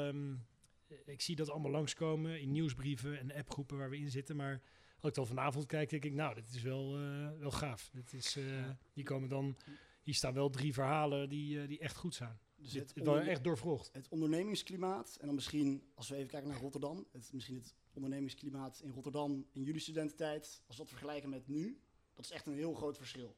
ik 1.04 1.20
zie 1.20 1.36
dat 1.36 1.50
allemaal 1.50 1.70
langskomen 1.70 2.40
in 2.40 2.52
nieuwsbrieven 2.52 3.18
en 3.18 3.32
appgroepen 3.32 3.78
waar 3.78 3.90
we 3.90 3.98
in 3.98 4.10
zitten, 4.10 4.36
maar 4.36 4.62
als 5.00 5.08
ik 5.08 5.14
dan 5.14 5.26
vanavond 5.26 5.66
kijk, 5.66 5.90
denk 5.90 6.04
ik, 6.04 6.12
nou, 6.12 6.34
dit 6.34 6.54
is 6.54 6.62
wel, 6.62 6.96
eh, 6.96 7.28
wel 7.38 7.50
gaaf. 7.50 7.90
Dit 7.92 8.12
is, 8.12 8.36
eh, 8.36 8.44
hier 8.92 9.04
komen 9.04 9.28
dan, 9.28 9.56
hier 10.02 10.14
staan 10.14 10.34
wel 10.34 10.50
drie 10.50 10.72
verhalen 10.72 11.28
die, 11.28 11.60
eh, 11.60 11.68
die 11.68 11.78
echt 11.78 11.96
goed 11.96 12.14
zijn. 12.14 12.38
Dus 12.56 12.72
Dit 12.72 12.94
het, 12.94 13.26
echt 13.26 13.44
doorvrocht. 13.44 13.90
het 13.92 14.08
ondernemingsklimaat 14.08 15.16
en 15.20 15.26
dan 15.26 15.34
misschien, 15.34 15.82
als 15.94 16.08
we 16.08 16.16
even 16.16 16.28
kijken 16.28 16.48
naar 16.48 16.60
Rotterdam, 16.60 17.06
het, 17.12 17.32
misschien 17.32 17.56
het 17.56 17.74
ondernemingsklimaat 17.92 18.80
in 18.84 18.90
Rotterdam 18.90 19.46
in 19.52 19.62
jullie 19.62 19.80
studententijd, 19.80 20.62
als 20.66 20.76
we 20.76 20.82
dat 20.82 20.92
vergelijken 20.92 21.30
met 21.30 21.48
nu, 21.48 21.80
dat 22.14 22.24
is 22.24 22.30
echt 22.30 22.46
een 22.46 22.54
heel 22.54 22.74
groot 22.74 22.96
verschil. 22.96 23.36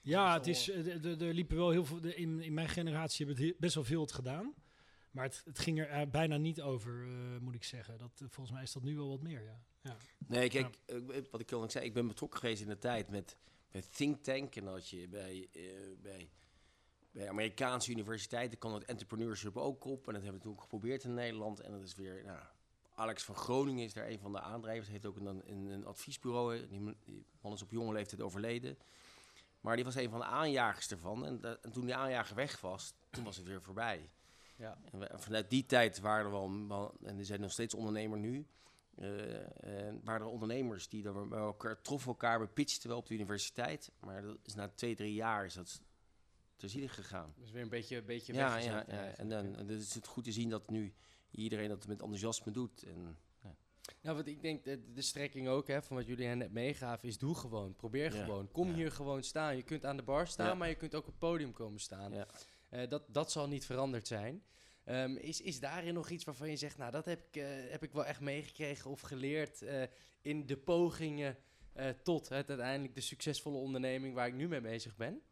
Ja, 0.00 0.34
het 0.34 0.46
is 0.46 0.70
eh, 0.70 1.04
er 1.04 1.34
liepen 1.34 1.56
wel 1.56 1.70
heel 1.70 1.84
veel. 1.84 1.98
In, 1.98 2.40
in 2.40 2.54
mijn 2.54 2.68
generatie 2.68 3.26
hebben 3.26 3.54
best 3.58 3.74
wel 3.74 3.84
veel 3.84 4.00
het 4.00 4.12
gedaan. 4.12 4.54
Maar 5.14 5.24
het, 5.24 5.42
het 5.44 5.58
ging 5.58 5.78
er 5.78 5.88
eh, 5.88 6.06
bijna 6.10 6.36
niet 6.36 6.60
over, 6.62 7.02
eh, 7.02 7.38
moet 7.40 7.54
ik 7.54 7.64
zeggen. 7.64 7.98
Dat, 7.98 8.10
eh, 8.20 8.28
volgens 8.30 8.50
mij 8.50 8.62
is 8.62 8.72
dat 8.72 8.82
nu 8.82 8.96
wel 8.96 9.08
wat 9.08 9.22
meer, 9.22 9.42
ja. 9.42 9.60
ja. 9.82 9.96
Nee, 10.26 10.48
kijk, 10.48 10.78
wat 11.30 11.40
ik 11.40 11.52
al 11.52 11.70
zei, 11.70 11.84
ik 11.84 11.94
ben 11.94 12.06
betrokken 12.06 12.40
geweest 12.40 12.62
in 12.62 12.68
de 12.68 12.78
tijd 12.78 13.08
met, 13.08 13.36
met 13.70 13.96
Think 13.96 14.22
Tank. 14.22 14.56
En 14.56 14.64
dat 14.64 14.88
je 14.88 15.08
bij, 15.08 15.48
bij, 16.02 16.30
bij 17.10 17.28
Amerikaanse 17.28 17.90
universiteiten 17.90 18.58
kan 18.58 18.74
het 18.74 18.84
entrepreneurship 18.84 19.56
ook 19.56 19.84
op. 19.84 20.06
En 20.06 20.12
dat 20.12 20.22
hebben 20.22 20.40
we 20.40 20.46
toen 20.46 20.52
ook 20.54 20.60
geprobeerd 20.60 21.04
in 21.04 21.14
Nederland. 21.14 21.60
En 21.60 21.72
dat 21.72 21.82
is 21.82 21.94
weer, 21.94 22.24
nou, 22.24 22.38
Alex 22.94 23.22
van 23.22 23.34
Groningen 23.34 23.84
is 23.84 23.92
daar 23.92 24.08
een 24.08 24.20
van 24.20 24.32
de 24.32 24.40
aandrijvers. 24.40 24.88
Heeft 24.88 25.06
ook 25.06 25.16
een, 25.16 25.50
een, 25.50 25.66
een 25.66 25.86
adviesbureau. 25.86 26.68
Die, 26.68 26.80
man- 26.80 27.52
is 27.52 27.62
op 27.62 27.70
jonge 27.70 27.92
leeftijd 27.92 28.20
overleden. 28.20 28.78
Maar 29.60 29.76
die 29.76 29.84
was 29.84 29.94
een 29.94 30.10
van 30.10 30.18
de 30.18 30.24
aanjagers 30.24 30.90
ervan. 30.90 31.26
En, 31.26 31.62
en 31.62 31.72
toen 31.72 31.84
die 31.84 31.94
aanjager 31.94 32.36
weg 32.36 32.60
was, 32.60 32.94
toen 33.10 33.24
was 33.24 33.36
het 33.36 33.46
weer 33.46 33.62
voorbij. 33.62 34.10
Ja. 34.56 34.78
En 34.92 34.98
we- 34.98 35.06
en 35.06 35.20
vanuit 35.20 35.50
die 35.50 35.66
tijd 35.66 36.00
waren 36.00 36.24
er 36.24 36.30
wel, 36.68 36.94
en 37.02 37.18
er 37.18 37.24
zijn 37.24 37.40
nog 37.40 37.52
steeds 37.52 37.74
ondernemer 37.74 38.18
nu, 38.18 38.46
eh, 38.94 39.86
en 39.86 40.00
waren 40.04 40.20
er 40.26 40.32
ondernemers 40.32 40.88
die 40.88 41.02
dan 41.02 41.28
bij 41.28 41.38
elkaar 41.38 41.80
troffen 41.80 42.08
elkaar, 42.10 42.40
we 42.40 42.46
pitchten 42.46 42.88
wel 42.88 42.98
op 42.98 43.06
de 43.06 43.14
universiteit, 43.14 43.90
maar 44.00 44.22
dat 44.22 44.38
is 44.44 44.54
na 44.54 44.68
twee, 44.68 44.94
drie 44.94 45.14
jaar 45.14 45.44
is 45.44 45.54
dat 45.54 45.80
ter 46.56 46.68
ziele 46.68 46.88
gegaan. 46.88 47.34
Dus 47.36 47.50
weer 47.50 47.62
een 47.62 47.68
beetje, 47.68 47.96
een 47.96 48.04
beetje 48.06 48.32
Ja, 48.34 48.56
ja, 48.56 48.84
ja. 48.88 49.04
En 49.16 49.28
dan 49.28 49.56
en 49.56 49.70
is 49.70 49.94
het 49.94 50.06
goed 50.06 50.24
te 50.24 50.32
zien 50.32 50.48
dat 50.48 50.70
nu 50.70 50.94
iedereen 51.30 51.68
dat 51.68 51.86
met 51.86 52.00
enthousiasme 52.00 52.52
doet. 52.52 52.82
En, 52.82 53.18
Nou, 54.00 54.16
wat 54.16 54.26
ik 54.26 54.42
denk, 54.42 54.64
de, 54.64 54.92
de 54.92 55.02
strekking 55.02 55.48
ook 55.48 55.66
hè, 55.68 55.82
van 55.82 55.96
wat 55.96 56.06
jullie 56.06 56.26
hen 56.26 56.38
net 56.38 56.52
meegaven, 56.52 57.08
is 57.08 57.18
doe 57.18 57.34
gewoon. 57.34 57.74
Probeer 57.76 58.14
Ja. 58.14 58.24
gewoon. 58.24 58.50
Kom 58.52 58.68
Ja. 58.68 58.74
hier 58.74 58.92
gewoon 58.92 59.22
staan. 59.22 59.56
Je 59.56 59.62
kunt 59.62 59.84
aan 59.84 59.96
de 59.96 60.02
bar 60.02 60.26
staan, 60.26 60.46
Ja. 60.46 60.54
maar 60.54 60.68
je 60.68 60.74
kunt 60.74 60.94
ook 60.94 61.00
op 61.02 61.06
het 61.06 61.18
podium 61.18 61.52
komen 61.52 61.80
staan. 61.80 62.12
Eh, 62.74 62.88
dat, 62.88 63.02
dat 63.08 63.32
zal 63.32 63.48
niet 63.48 63.66
veranderd 63.66 64.06
zijn. 64.06 64.42
Ehm, 64.84 65.16
is, 65.16 65.40
is 65.40 65.60
daarin 65.60 65.94
nog 65.94 66.08
iets 66.08 66.24
waarvan 66.24 66.50
je 66.50 66.56
zegt, 66.56 66.76
nou, 66.76 66.90
dat 66.90 67.04
heb 67.04 67.20
ik, 67.28 67.36
eh, 67.36 67.46
heb 67.70 67.82
ik 67.82 67.92
wel 67.92 68.04
echt 68.04 68.20
meegekregen 68.20 68.90
of 68.90 69.00
geleerd 69.00 69.62
eh, 69.62 69.82
in 70.20 70.46
de 70.46 70.56
pogingen 70.56 71.36
tot 72.02 72.28
het 72.28 72.48
uiteindelijk 72.48 72.94
de 72.94 73.00
succesvolle 73.00 73.56
onderneming 73.56 74.14
waar 74.14 74.26
ik 74.26 74.34
nu 74.34 74.48
mee 74.48 74.60
bezig 74.60 74.96
ben? 74.96 75.22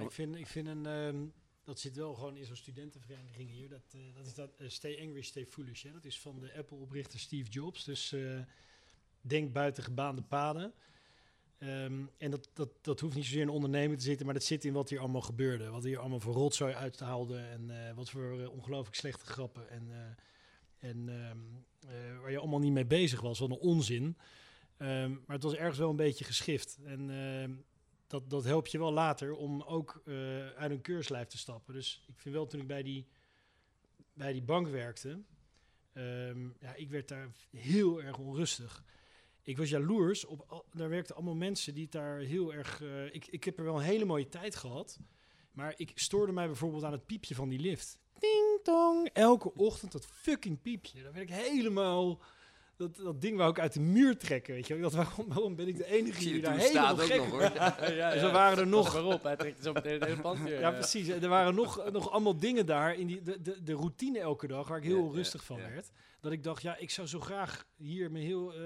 Ik 0.00 0.10
vind, 0.10 0.36
ik 0.36 0.46
vind 0.46 0.68
een, 0.68 0.86
ehm, 0.86 1.26
dat 1.64 1.80
zit 1.80 1.96
wel 1.96 2.14
gewoon 2.14 2.36
in 2.36 2.44
zo'n 2.44 2.56
studentenvereniging 2.56 3.50
hier. 3.50 3.68
Dat, 3.68 3.94
dat 4.14 4.26
is 4.26 4.34
dat 4.34 4.50
Stay 4.58 5.00
Angry, 5.00 5.22
Stay 5.22 5.46
Foolish. 5.46 5.82
Hè? 5.82 5.92
Dat 5.92 6.04
is 6.04 6.20
van 6.20 6.40
de 6.40 6.56
Apple-oprichter 6.56 7.18
Steve 7.18 7.50
Jobs. 7.50 7.84
Dus 7.84 8.14
denk 9.20 9.52
buiten 9.52 9.82
gebaande 9.82 10.22
paden. 10.22 10.74
Ehm, 11.58 12.02
en 12.18 12.30
dat, 12.30 12.48
dat, 12.52 12.68
dat 12.80 13.00
hoeft 13.00 13.14
niet 13.14 13.24
zozeer 13.24 13.40
in 13.40 13.48
onderneming 13.48 13.98
te 13.98 14.04
zitten, 14.04 14.24
maar 14.26 14.34
dat 14.34 14.44
zit 14.44 14.64
in 14.64 14.72
wat 14.72 14.88
hier 14.88 14.98
allemaal 14.98 15.20
gebeurde. 15.20 15.70
Wat 15.70 15.84
hier 15.84 15.98
allemaal 15.98 16.20
voor 16.20 16.34
rotzooi 16.34 16.74
uithaalde 16.74 17.38
en 17.38 17.88
eh, 17.88 17.94
wat 17.94 18.10
voor 18.10 18.40
eh, 18.40 18.50
ongelooflijk 18.50 18.96
slechte 18.96 19.26
grappen. 19.26 19.70
En, 19.70 19.88
eh, 19.90 20.90
en 20.90 21.08
ehm, 21.08 21.38
eh, 21.92 22.20
waar 22.20 22.30
je 22.30 22.38
allemaal 22.38 22.58
niet 22.58 22.72
mee 22.72 22.86
bezig 22.86 23.20
was, 23.20 23.38
wat 23.38 23.50
een 23.50 23.56
onzin. 23.56 24.16
Ehm, 24.76 25.10
maar 25.10 25.36
het 25.36 25.42
was 25.42 25.54
ergens 25.54 25.78
wel 25.78 25.90
een 25.90 25.96
beetje 25.96 26.24
geschift. 26.24 26.78
En 26.84 27.64
dat, 28.06 28.30
dat 28.30 28.44
helpt 28.44 28.70
je 28.70 28.78
wel 28.78 28.92
later 28.92 29.34
om 29.34 29.62
ook 29.62 30.02
uit 30.56 30.70
een 30.70 30.80
keurslijf 30.80 31.26
te 31.26 31.38
stappen. 31.38 31.74
Dus 31.74 32.04
ik 32.06 32.20
vind 32.20 32.34
wel 32.34 32.46
toen 32.46 32.60
ik 32.60 32.66
bij 32.66 32.82
die, 32.82 33.06
bij 34.12 34.32
die 34.32 34.42
bank 34.42 34.68
werkte, 34.68 35.22
ja, 36.60 36.74
ik 36.74 36.90
werd 36.90 37.08
daar 37.08 37.30
heel 37.50 38.02
erg 38.02 38.18
onrustig. 38.18 38.84
Ik 39.44 39.56
was 39.56 39.68
jaloers 39.68 40.24
op, 40.24 40.44
al- 40.48 40.64
daar 40.72 40.88
werkten 40.88 41.14
allemaal 41.14 41.34
mensen 41.34 41.74
die 41.74 41.82
het 41.82 41.92
daar 41.92 42.18
heel 42.18 42.54
erg, 42.54 42.82
eh, 42.82 43.14
ik, 43.14 43.26
ik 43.26 43.44
heb 43.44 43.58
er 43.58 43.64
wel 43.64 43.74
een 43.76 43.82
hele 43.82 44.04
mooie 44.04 44.28
tijd 44.28 44.56
gehad, 44.56 44.98
maar 45.52 45.74
ik 45.76 45.92
stoorde 45.94 46.32
mij 46.32 46.46
bijvoorbeeld 46.46 46.84
aan 46.84 46.92
het 46.92 47.06
piepje 47.06 47.34
van 47.34 47.48
die 47.48 47.58
lift. 47.58 47.98
Ding 48.18 48.60
dong, 48.62 49.08
elke 49.12 49.54
ochtend 49.54 49.92
dat 49.92 50.06
fucking 50.06 50.60
piepje. 50.62 51.02
Dan 51.02 51.12
werd 51.12 51.28
ik 51.30 51.34
helemaal, 51.34 52.20
dat, 52.76 52.96
dat 52.96 53.20
ding 53.20 53.36
wou 53.36 53.50
ik 53.50 53.58
uit 53.58 53.72
de 53.72 53.80
muur 53.80 54.16
trekken, 54.18 54.54
weet 54.54 54.66
je. 54.66 54.74
Ik 54.74 54.80
dacht, 54.82 54.94
waarom, 54.94 55.28
waarom 55.28 55.56
ben 55.56 55.68
ik 55.68 55.76
de 55.76 55.86
enige 55.86 56.18
die 56.20 56.40
daar 56.40 56.56
helemaal 56.58 56.96
staat 56.96 57.00
ook 57.00 57.06
gek 57.06 57.18
nog 57.18 57.30
hoor. 57.30 57.42
ja, 57.94 58.12
Dus 58.12 58.22
er 58.22 58.32
waren 58.32 58.58
er 58.58 58.66
nog 58.66 58.92
Waarop? 58.92 59.22
Hij 59.22 59.36
trekt 59.36 59.62
zo 59.64 59.72
meteen 59.72 59.92
het 59.92 60.04
hele 60.04 60.20
pand 60.20 60.48
ja, 60.48 60.70
precies. 60.70 61.08
Er 61.08 61.28
waren 61.28 61.54
nog, 61.54 61.90
nog 61.92 62.10
allemaal 62.10 62.36
dingen 62.36 62.66
daar 62.66 62.94
in 62.94 63.06
die, 63.06 63.22
de, 63.22 63.42
de, 63.42 63.62
de 63.62 63.72
routine 63.72 64.18
elke 64.18 64.46
dag 64.46 64.68
waar 64.68 64.78
ik 64.78 64.84
heel 64.84 65.02
Ja, 65.04 65.08
ja, 65.10 65.14
rustig 65.14 65.44
van 65.44 65.56
ja. 65.58 65.68
werd. 65.68 65.90
Dat 66.20 66.32
ik 66.32 66.42
dacht, 66.42 66.62
ja, 66.62 66.76
ik 66.76 66.90
zou 66.90 67.06
zo 67.06 67.20
graag 67.20 67.66
hier 67.76 68.10
me 68.10 68.18
heel 68.20 68.54
eh, 68.54 68.60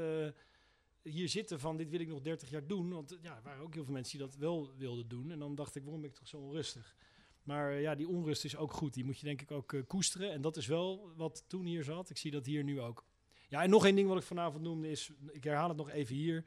hier 1.10 1.28
zitten 1.28 1.60
van 1.60 1.76
dit 1.76 1.90
wil 1.90 2.00
ik 2.00 2.08
nog 2.08 2.20
30 2.20 2.50
jaar 2.50 2.66
doen. 2.66 2.90
Want 2.90 3.18
ja, 3.22 3.36
er 3.36 3.42
waren 3.42 3.62
ook 3.62 3.74
heel 3.74 3.84
veel 3.84 3.92
mensen 3.92 4.18
die 4.18 4.26
dat 4.26 4.36
wel 4.36 4.72
wilden 4.76 5.08
doen. 5.08 5.30
En 5.30 5.38
dan 5.38 5.54
dacht 5.54 5.74
ik, 5.74 5.82
waarom 5.82 6.00
ben 6.00 6.10
ik 6.10 6.16
toch 6.16 6.28
zo 6.28 6.36
onrustig? 6.38 6.96
Maar 7.42 7.72
eh, 7.72 7.80
ja, 7.80 7.94
die 7.94 8.08
onrust 8.08 8.44
is 8.44 8.56
ook 8.56 8.72
goed. 8.72 8.94
Die 8.94 9.04
moet 9.04 9.18
je 9.18 9.26
denk 9.26 9.42
ik 9.42 9.50
ook 9.50 9.72
eh, 9.72 9.80
koesteren. 9.86 10.32
En 10.32 10.40
dat 10.40 10.56
is 10.56 10.66
wel 10.66 11.12
wat 11.16 11.44
toen 11.46 11.64
hier 11.64 11.84
zat. 11.84 12.10
Ik 12.10 12.16
zie 12.16 12.30
dat 12.30 12.46
hier 12.46 12.64
nu 12.64 12.80
ook. 12.80 13.04
Ja, 13.48 13.62
en 13.62 13.70
nog 13.70 13.84
één 13.84 13.94
ding 13.94 14.08
wat 14.08 14.16
ik 14.16 14.22
vanavond 14.22 14.62
noemde 14.62 14.90
is, 14.90 15.10
ik 15.32 15.44
herhaal 15.44 15.68
het 15.68 15.76
nog 15.76 15.90
even 15.90 16.14
hier. 16.14 16.44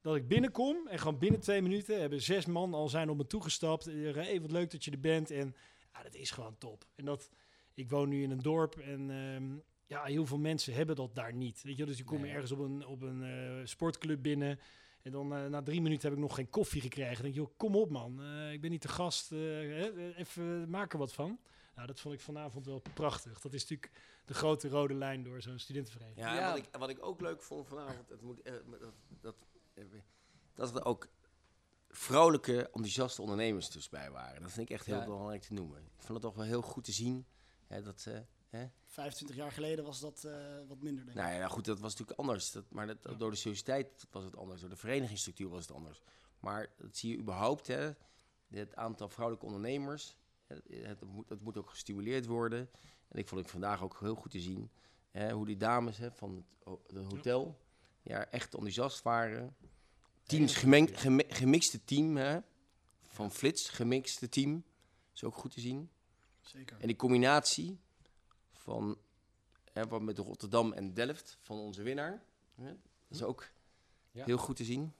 Dat 0.00 0.16
ik 0.16 0.28
binnenkom 0.28 0.86
en 0.86 0.98
gewoon 0.98 1.18
binnen 1.18 1.40
twee 1.40 1.62
minuten 1.62 2.00
hebben 2.00 2.22
zes 2.22 2.46
man 2.46 2.74
al 2.74 2.88
zijn 2.88 3.10
op 3.10 3.16
me 3.16 3.26
toegestapt. 3.26 3.84
Hey, 3.84 4.40
wat 4.40 4.50
leuk 4.50 4.70
dat 4.70 4.84
je 4.84 4.90
er 4.90 5.00
bent. 5.00 5.30
En 5.30 5.54
ja, 5.92 6.02
dat 6.02 6.14
is 6.14 6.30
gewoon 6.30 6.58
top. 6.58 6.86
En 6.94 7.04
dat, 7.04 7.30
ik 7.74 7.90
woon 7.90 8.08
nu 8.08 8.22
in 8.22 8.30
een 8.30 8.42
dorp 8.42 8.76
en 8.76 9.10
ehm, 9.10 9.56
ja, 9.88 10.04
heel 10.04 10.26
veel 10.26 10.38
mensen 10.38 10.74
hebben 10.74 10.96
dat 10.96 11.14
daar 11.14 11.34
niet. 11.34 11.62
Weet 11.62 11.76
je, 11.76 11.86
dus 11.86 11.98
je 11.98 12.04
komt 12.04 12.20
Nee. 12.20 12.30
ergens 12.32 12.52
op 12.52 12.58
een, 12.58 12.86
op 12.86 13.02
een 13.02 13.22
eh, 13.22 13.66
sportclub 13.66 14.22
binnen. 14.22 14.58
En 15.02 15.12
dan 15.12 15.34
eh, 15.34 15.46
na 15.46 15.62
drie 15.62 15.80
minuten 15.82 16.08
heb 16.08 16.16
ik 16.18 16.24
nog 16.24 16.34
geen 16.34 16.50
koffie 16.50 16.80
gekregen. 16.80 17.12
Dan 17.14 17.22
denk 17.22 17.34
je, 17.34 17.40
joh, 17.40 17.50
kom 17.56 17.76
op 17.76 17.90
man, 17.90 18.22
eh, 18.22 18.52
ik 18.52 18.60
ben 18.60 18.70
niet 18.70 18.82
de 18.82 18.88
gast, 18.88 19.32
eh, 19.32 19.38
hè, 19.38 20.14
even 20.14 20.70
maak 20.70 20.92
er 20.92 20.98
wat 20.98 21.12
van. 21.12 21.38
Nou, 21.74 21.86
dat 21.86 22.00
vond 22.00 22.14
ik 22.14 22.20
vanavond 22.20 22.66
wel 22.66 22.82
prachtig. 22.94 23.40
Dat 23.40 23.52
is 23.52 23.60
natuurlijk 23.62 23.90
de 24.24 24.34
grote 24.34 24.68
rode 24.68 24.94
lijn 24.94 25.22
door 25.22 25.42
zo'n 25.42 25.58
studentenvereniging. 25.58 26.26
Ja. 26.26 26.48
Wat, 26.48 26.58
ik, 26.58 26.68
wat 26.78 26.88
ik 26.88 27.04
ook 27.04 27.20
leuk 27.20 27.42
vond 27.42 27.66
vanavond, 27.68 28.08
het 28.08 28.22
moet, 28.22 28.40
dat, 29.20 29.34
dat, 29.74 29.88
dat 30.54 30.74
er 30.76 30.84
ook 30.84 31.08
vrolijke, 31.88 32.64
enthousiaste 32.66 33.22
ondernemers 33.22 33.70
dus 33.70 33.88
bij 33.88 34.10
waren. 34.10 34.42
Dat 34.42 34.52
vind 34.52 34.70
ik 34.70 34.76
echt 34.76 34.86
heel 34.86 34.96
Ja. 34.98 35.04
belangrijk 35.04 35.42
te 35.42 35.52
noemen. 35.52 35.78
Ik 35.78 35.90
vond 36.02 36.08
het 36.08 36.22
toch 36.22 36.34
wel 36.34 36.44
heel 36.44 36.62
goed 36.62 36.84
te 36.84 36.92
zien. 36.92 37.26
Hè, 37.66 37.82
dat, 37.82 38.04
eh, 38.08 38.18
hè? 38.48 38.66
25 38.86 39.36
jaar 39.36 39.52
geleden 39.52 39.84
was 39.84 40.00
dat 40.00 40.24
eh, 40.24 40.32
wat 40.68 40.80
minder, 40.82 41.04
denk 41.04 41.16
ik. 41.16 41.22
Nou 41.24 41.34
ja, 41.36 41.48
goed, 41.48 41.64
dat 41.64 41.78
was 41.80 41.90
natuurlijk 41.92 42.18
anders. 42.18 42.50
Dat, 42.50 42.64
maar 42.70 42.86
dat, 42.86 43.18
door 43.18 43.30
de 43.30 43.36
sociëteit 43.36 44.06
was 44.10 44.24
het 44.24 44.36
anders. 44.36 44.60
Door 44.60 44.70
de 44.70 44.76
verenigingsstructuur 44.76 45.48
was 45.48 45.66
het 45.66 45.76
anders. 45.76 46.02
Maar 46.40 46.66
dat 46.78 46.96
zie 46.96 47.10
je 47.10 47.18
überhaupt, 47.18 47.66
hè. 47.66 47.90
Het 48.48 48.76
aantal 48.76 49.08
vrouwelijke 49.08 49.46
ondernemers, 49.46 50.16
het, 50.46 50.62
het 50.70 51.04
moet, 51.04 51.28
dat 51.28 51.40
moet 51.40 51.58
ook 51.58 51.70
gestimuleerd 51.70 52.26
worden. 52.26 52.70
En 53.08 53.18
ik 53.18 53.28
vond 53.28 53.40
het 53.40 53.50
vandaag 53.50 53.82
ook 53.82 54.00
heel 54.00 54.14
goed 54.14 54.30
te 54.30 54.40
zien 54.40 54.70
hè, 55.10 55.32
hoe 55.32 55.46
die 55.46 55.56
dames 55.56 55.98
hè, 55.98 56.10
van 56.12 56.34
het, 56.36 56.64
ho- 56.64 56.82
het 56.86 57.12
hotel 57.12 57.58
ja, 58.02 58.26
echt 58.30 58.52
enthousiast 58.54 59.02
waren. 59.02 59.56
teams 60.22 60.54
gemeng, 60.56 61.00
geme- 61.00 61.24
gemixte 61.28 61.84
team 61.84 62.16
hè, 62.16 62.38
van 63.06 63.30
Flits, 63.32 63.68
gemixte 63.68 64.28
team. 64.28 64.64
Is 65.14 65.24
ook 65.24 65.34
goed 65.34 65.50
te 65.50 65.60
zien. 65.60 65.90
Zeker. 66.40 66.76
En 66.80 66.86
die 66.86 66.96
combinatie 66.96 67.78
van 68.68 68.98
hè, 69.72 69.86
wat 69.86 70.02
met 70.02 70.18
Rotterdam 70.18 70.72
en 70.72 70.94
Delft 70.94 71.36
van 71.40 71.58
onze 71.58 71.82
winnaar. 71.82 72.22
Hè, 72.54 72.64
dat 72.66 72.76
is 73.18 73.22
ook 73.22 73.48
Ja. 74.10 74.24
heel 74.24 74.36
goed 74.38 74.56
te 74.56 74.64
zien. 74.64 74.92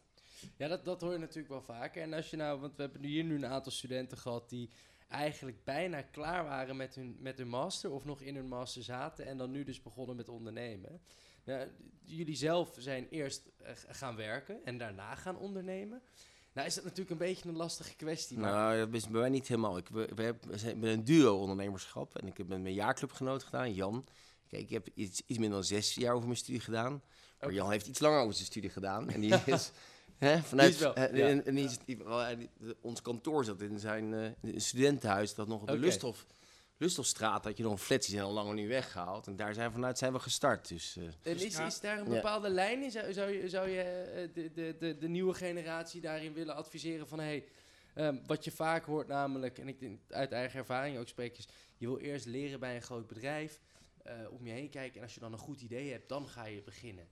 Ja, 0.57 0.68
dat, 0.68 0.85
dat 0.85 1.00
hoor 1.00 1.12
je 1.12 1.18
natuurlijk 1.18 1.48
wel 1.48 1.62
vaker. 1.62 2.02
En 2.02 2.12
als 2.12 2.31
je 2.31 2.37
nou, 2.37 2.61
want 2.61 2.76
we 2.76 2.83
hebben 2.83 3.04
hier 3.04 3.24
nu 3.24 3.35
een 3.35 3.46
aantal 3.46 3.72
studenten 3.72 4.18
gehad 4.18 4.48
die 4.48 4.70
eigenlijk 5.09 5.64
bijna 5.64 6.02
klaar 6.02 6.44
waren 6.44 6.76
met 6.76 6.94
hun, 6.94 7.16
met 7.20 7.38
hun 7.38 7.48
master 7.48 7.90
of 7.90 8.04
nog 8.04 8.20
in 8.20 8.35
hun 8.35 8.48
master 8.48 8.83
zaten 8.83 9.26
en 9.26 9.37
dan 9.38 9.50
nu 9.50 9.64
dus 9.64 9.83
begonnen 9.83 10.16
met 10.16 10.28
ondernemen. 10.28 11.00
Nou, 11.44 11.68
jullie 12.04 12.37
zelf 12.37 12.76
zijn 12.78 13.09
eerst 13.09 13.50
eh, 13.57 13.72
gaan 13.88 14.16
werken 14.16 14.64
en 14.64 14.78
daarna 14.78 15.14
gaan 15.14 15.37
ondernemen. 15.38 16.02
Nou 16.58 16.70
is 16.70 16.76
dat 16.76 16.84
natuurlijk 16.84 17.10
een 17.10 17.26
beetje 17.26 17.48
een 17.48 17.56
lastige 17.56 17.94
kwestie. 17.96 18.38
Maar 18.38 18.52
Nou, 18.52 18.78
dat 18.78 18.94
is 18.94 19.08
bij 19.08 19.20
mij 19.20 19.28
niet 19.28 19.48
helemaal. 19.48 19.76
Ik, 19.76 19.88
we, 19.88 20.08
we, 20.14 20.34
met 20.76 20.90
een 20.90 21.04
duo 21.04 21.38
ondernemersschap. 21.38 22.18
En 22.18 22.26
ik 22.26 22.36
heb 22.36 22.48
met 22.48 22.60
mijn 22.60 22.74
jaarclubgenoot 22.74 23.42
gedaan, 23.42 23.74
Jan. 23.74 24.04
Kijk, 24.48 24.62
ik 24.62 24.70
heb 24.70 24.88
iets, 24.94 25.22
iets 25.26 25.38
minder 25.38 25.58
dan 25.58 25.64
zes 25.64 25.94
jaar 25.94 26.12
over 26.14 26.26
mijn 26.26 26.38
studie 26.38 26.60
gedaan. 26.60 27.02
Maar. 27.40 27.52
Jan 27.52 27.70
heeft 27.70 27.86
iets 27.86 27.98
langer 27.98 28.20
over 28.20 28.34
zijn 28.34 28.46
studie 28.46 28.70
gedaan. 28.70 29.08
En 29.10 29.20
die 29.20 29.34
is 29.46 29.70
hè, 30.16 30.42
vanuit... 30.42 30.78
Wel, 30.78 30.98
ja. 30.98 31.06
en, 31.06 31.46
en 31.46 31.54
die 31.54 31.64
is, 31.64 31.78
die- 31.84 31.98
ons 32.80 33.02
kantoor 33.02 33.44
zat 33.44 33.60
in 33.60 33.78
zijn 33.78 34.14
eh, 34.14 34.52
studentenhuis. 34.56 35.34
Dat 35.34 35.48
nog 35.48 35.60
op 35.60 35.66
de 35.66 35.72
Oké. 35.72 35.82
Lusthof, 35.82 36.26
Lustofstraat 36.78 37.44
had 37.44 37.56
je 37.56 37.62
nog 37.62 37.72
een 37.72 37.78
flat. 37.78 38.00
Die 38.00 38.10
zijn 38.10 38.22
al 38.24 38.32
lang 38.32 38.52
nu 38.54 38.68
weggehaald. 38.68 39.26
En 39.26 39.36
daar 39.36 39.54
zijn 39.54 39.72
vanuit 39.72 39.98
zijn 39.98 40.12
we 40.12 40.18
gestart. 40.18 40.68
Dus 40.68 40.96
eh, 40.96 41.04
en 41.04 41.40
is, 41.40 41.56
Ja. 41.56 41.66
is 41.66 41.80
daar 41.80 41.98
een 41.98 42.04
Ja. 42.04 42.10
bepaalde 42.10 42.48
lijn 42.48 42.82
in? 42.82 42.90
Zou, 42.90 43.12
zou 43.12 43.30
je, 43.30 43.48
zou 43.48 43.68
je 43.68 43.82
eh, 43.82 44.28
de, 44.34 44.52
de, 44.52 44.76
de, 44.78 44.98
de 44.98 45.08
nieuwe 45.08 45.34
generatie 45.34 46.00
daarin 46.00 46.32
willen 46.32 46.54
adviseren 46.54 47.08
van... 47.08 47.18
Hey, 47.20 47.44
ehm, 47.94 48.16
wat 48.26 48.44
je 48.44 48.50
vaak 48.50 48.84
hoort 48.84 49.08
namelijk, 49.08 49.58
en 49.58 49.68
ik 49.68 49.80
denk 49.80 50.00
uit 50.08 50.32
eigen 50.32 50.58
ervaring 50.58 50.98
ook 50.98 51.08
spreek, 51.08 51.38
is... 51.38 51.48
Je 51.76 51.86
wil 51.86 51.98
eerst 51.98 52.26
leren 52.26 52.60
bij 52.60 52.74
een 52.76 52.82
groot 52.82 53.06
bedrijf, 53.06 53.60
eh, 54.02 54.14
om 54.30 54.46
je 54.46 54.52
heen 54.52 54.68
kijken... 54.70 54.96
en 54.96 55.02
als 55.02 55.14
je 55.14 55.20
dan 55.20 55.32
een 55.32 55.38
goed 55.38 55.60
idee 55.60 55.90
hebt, 55.92 56.08
dan 56.08 56.28
ga 56.28 56.44
je 56.46 56.62
beginnen. 56.62 57.08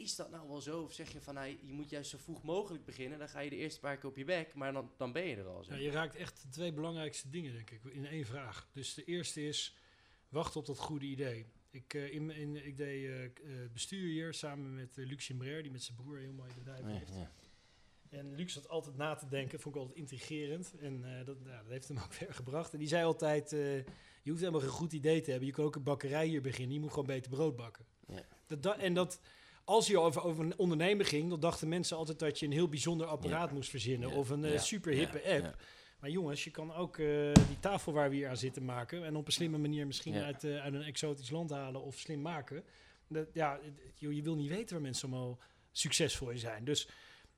Is 0.00 0.16
dat 0.16 0.30
nou 0.30 0.48
wel 0.48 0.60
zo? 0.60 0.82
Of 0.82 0.92
zeg 0.92 1.12
je 1.12 1.20
van, 1.20 1.34
nou, 1.34 1.48
je 1.62 1.72
moet 1.72 1.90
juist 1.90 2.10
zo 2.10 2.18
vroeg 2.18 2.42
mogelijk 2.42 2.84
beginnen... 2.84 3.18
dan 3.18 3.28
ga 3.28 3.40
je 3.40 3.50
de 3.50 3.56
eerste 3.56 3.80
paar 3.80 3.96
keer 3.96 4.10
op 4.10 4.16
je 4.16 4.24
bek, 4.24 4.54
maar 4.54 4.72
dan, 4.72 4.90
dan 4.96 5.12
ben 5.12 5.26
je 5.26 5.36
er 5.36 5.46
al 5.46 5.64
zo. 5.64 5.74
Ja, 5.74 5.78
je 5.80 5.90
raakt 5.90 6.14
echt 6.14 6.42
de 6.42 6.48
twee 6.48 6.72
belangrijkste 6.72 7.30
dingen, 7.30 7.52
denk 7.52 7.70
ik, 7.70 7.84
in 7.84 8.06
één 8.06 8.24
vraag. 8.24 8.68
Dus 8.72 8.94
de 8.94 9.04
eerste 9.04 9.46
is, 9.46 9.76
wacht 10.28 10.56
op 10.56 10.66
dat 10.66 10.78
goede 10.78 11.06
idee. 11.06 11.46
Ik, 11.70 11.94
eh, 11.94 12.12
in, 12.14 12.30
in, 12.30 12.66
ik 12.66 12.76
deed 12.76 13.04
eh, 13.04 13.24
eh, 13.24 13.70
bestuur 13.72 14.08
hier 14.08 14.34
samen 14.34 14.74
met 14.74 14.96
uh, 14.96 15.06
Luc 15.06 15.24
Chimbrer, 15.24 15.62
die 15.62 15.72
met 15.72 15.82
zijn 15.82 15.96
broer 15.96 16.18
heel 16.18 16.32
mooi 16.32 16.50
bedrijf 16.54 16.84
heeft. 16.84 17.14
ja. 17.14 17.30
En 18.08 18.34
Luc 18.34 18.52
zat 18.52 18.68
altijd 18.68 18.96
na 18.96 19.14
te 19.14 19.28
denken, 19.28 19.60
vond 19.60 19.74
ik 19.74 19.80
altijd 19.80 19.98
intrigerend. 19.98 20.74
En 20.80 21.18
eh, 21.18 21.26
dat, 21.26 21.36
ja, 21.44 21.62
dat 21.62 21.70
heeft 21.70 21.88
hem 21.88 21.98
ook 21.98 22.12
ver 22.22 22.34
gebracht. 22.34 22.72
En 22.72 22.78
die 22.78 22.88
zei 22.88 23.04
altijd, 23.04 23.52
eh, 23.52 23.76
je 24.22 24.30
hoeft 24.30 24.38
helemaal 24.40 24.60
geen 24.60 24.68
goed 24.70 24.92
idee 24.92 25.20
te 25.20 25.30
hebben. 25.30 25.48
Je 25.48 25.54
kan 25.54 25.64
ook 25.64 25.76
een 25.76 25.82
bakkerij 25.82 26.26
hier 26.26 26.42
beginnen, 26.42 26.74
je 26.74 26.80
moet 26.80 26.90
gewoon 26.90 27.06
beter 27.06 27.30
brood 27.30 27.56
bakken. 27.56 27.84
Ja. 28.06 28.22
Dat, 28.46 28.62
da- 28.62 28.78
en 28.78 28.94
dat, 28.94 29.20
als 29.70 29.86
je 29.86 29.98
over, 29.98 30.24
over 30.24 30.44
een 30.44 30.58
ondernemen 30.58 31.06
ging, 31.06 31.28
dan 31.28 31.40
dachten 31.40 31.68
mensen 31.68 31.96
altijd 31.96 32.18
dat 32.18 32.38
je 32.38 32.46
een 32.46 32.52
heel 32.52 32.68
bijzonder 32.68 33.06
apparaat 33.06 33.52
moest 33.52 33.70
verzinnen. 33.70 34.08
Ja. 34.08 34.14
Of 34.14 34.30
een 34.30 34.44
eh, 34.44 34.58
super 34.58 34.92
hippe 34.92 35.22
app. 35.24 35.56
Maar 36.00 36.10
jongens, 36.10 36.44
je 36.44 36.50
kan 36.50 36.74
ook 36.74 36.98
eh, 36.98 37.06
die 37.34 37.58
tafel 37.60 37.92
waar 37.92 38.10
we 38.10 38.16
hier 38.16 38.28
aan 38.28 38.36
zitten 38.36 38.64
maken. 38.64 39.04
En 39.04 39.16
op 39.16 39.26
een 39.26 39.32
slimme 39.32 39.58
manier 39.58 39.86
misschien 39.86 40.14
uit, 40.14 40.44
eh, 40.44 40.62
uit 40.62 40.74
een 40.74 40.82
exotisch 40.82 41.30
land 41.30 41.50
halen 41.50 41.82
of 41.82 41.98
slim 41.98 42.20
maken. 42.20 42.64
Dat, 43.08 43.26
ja, 43.32 43.58
joh, 43.94 44.12
je 44.12 44.22
wil 44.22 44.34
niet 44.34 44.48
weten 44.48 44.74
waar 44.74 44.82
mensen 44.82 45.10
allemaal 45.10 45.38
succesvol 45.72 46.30
in 46.30 46.38
zijn. 46.38 46.64
Dus, 46.64 46.88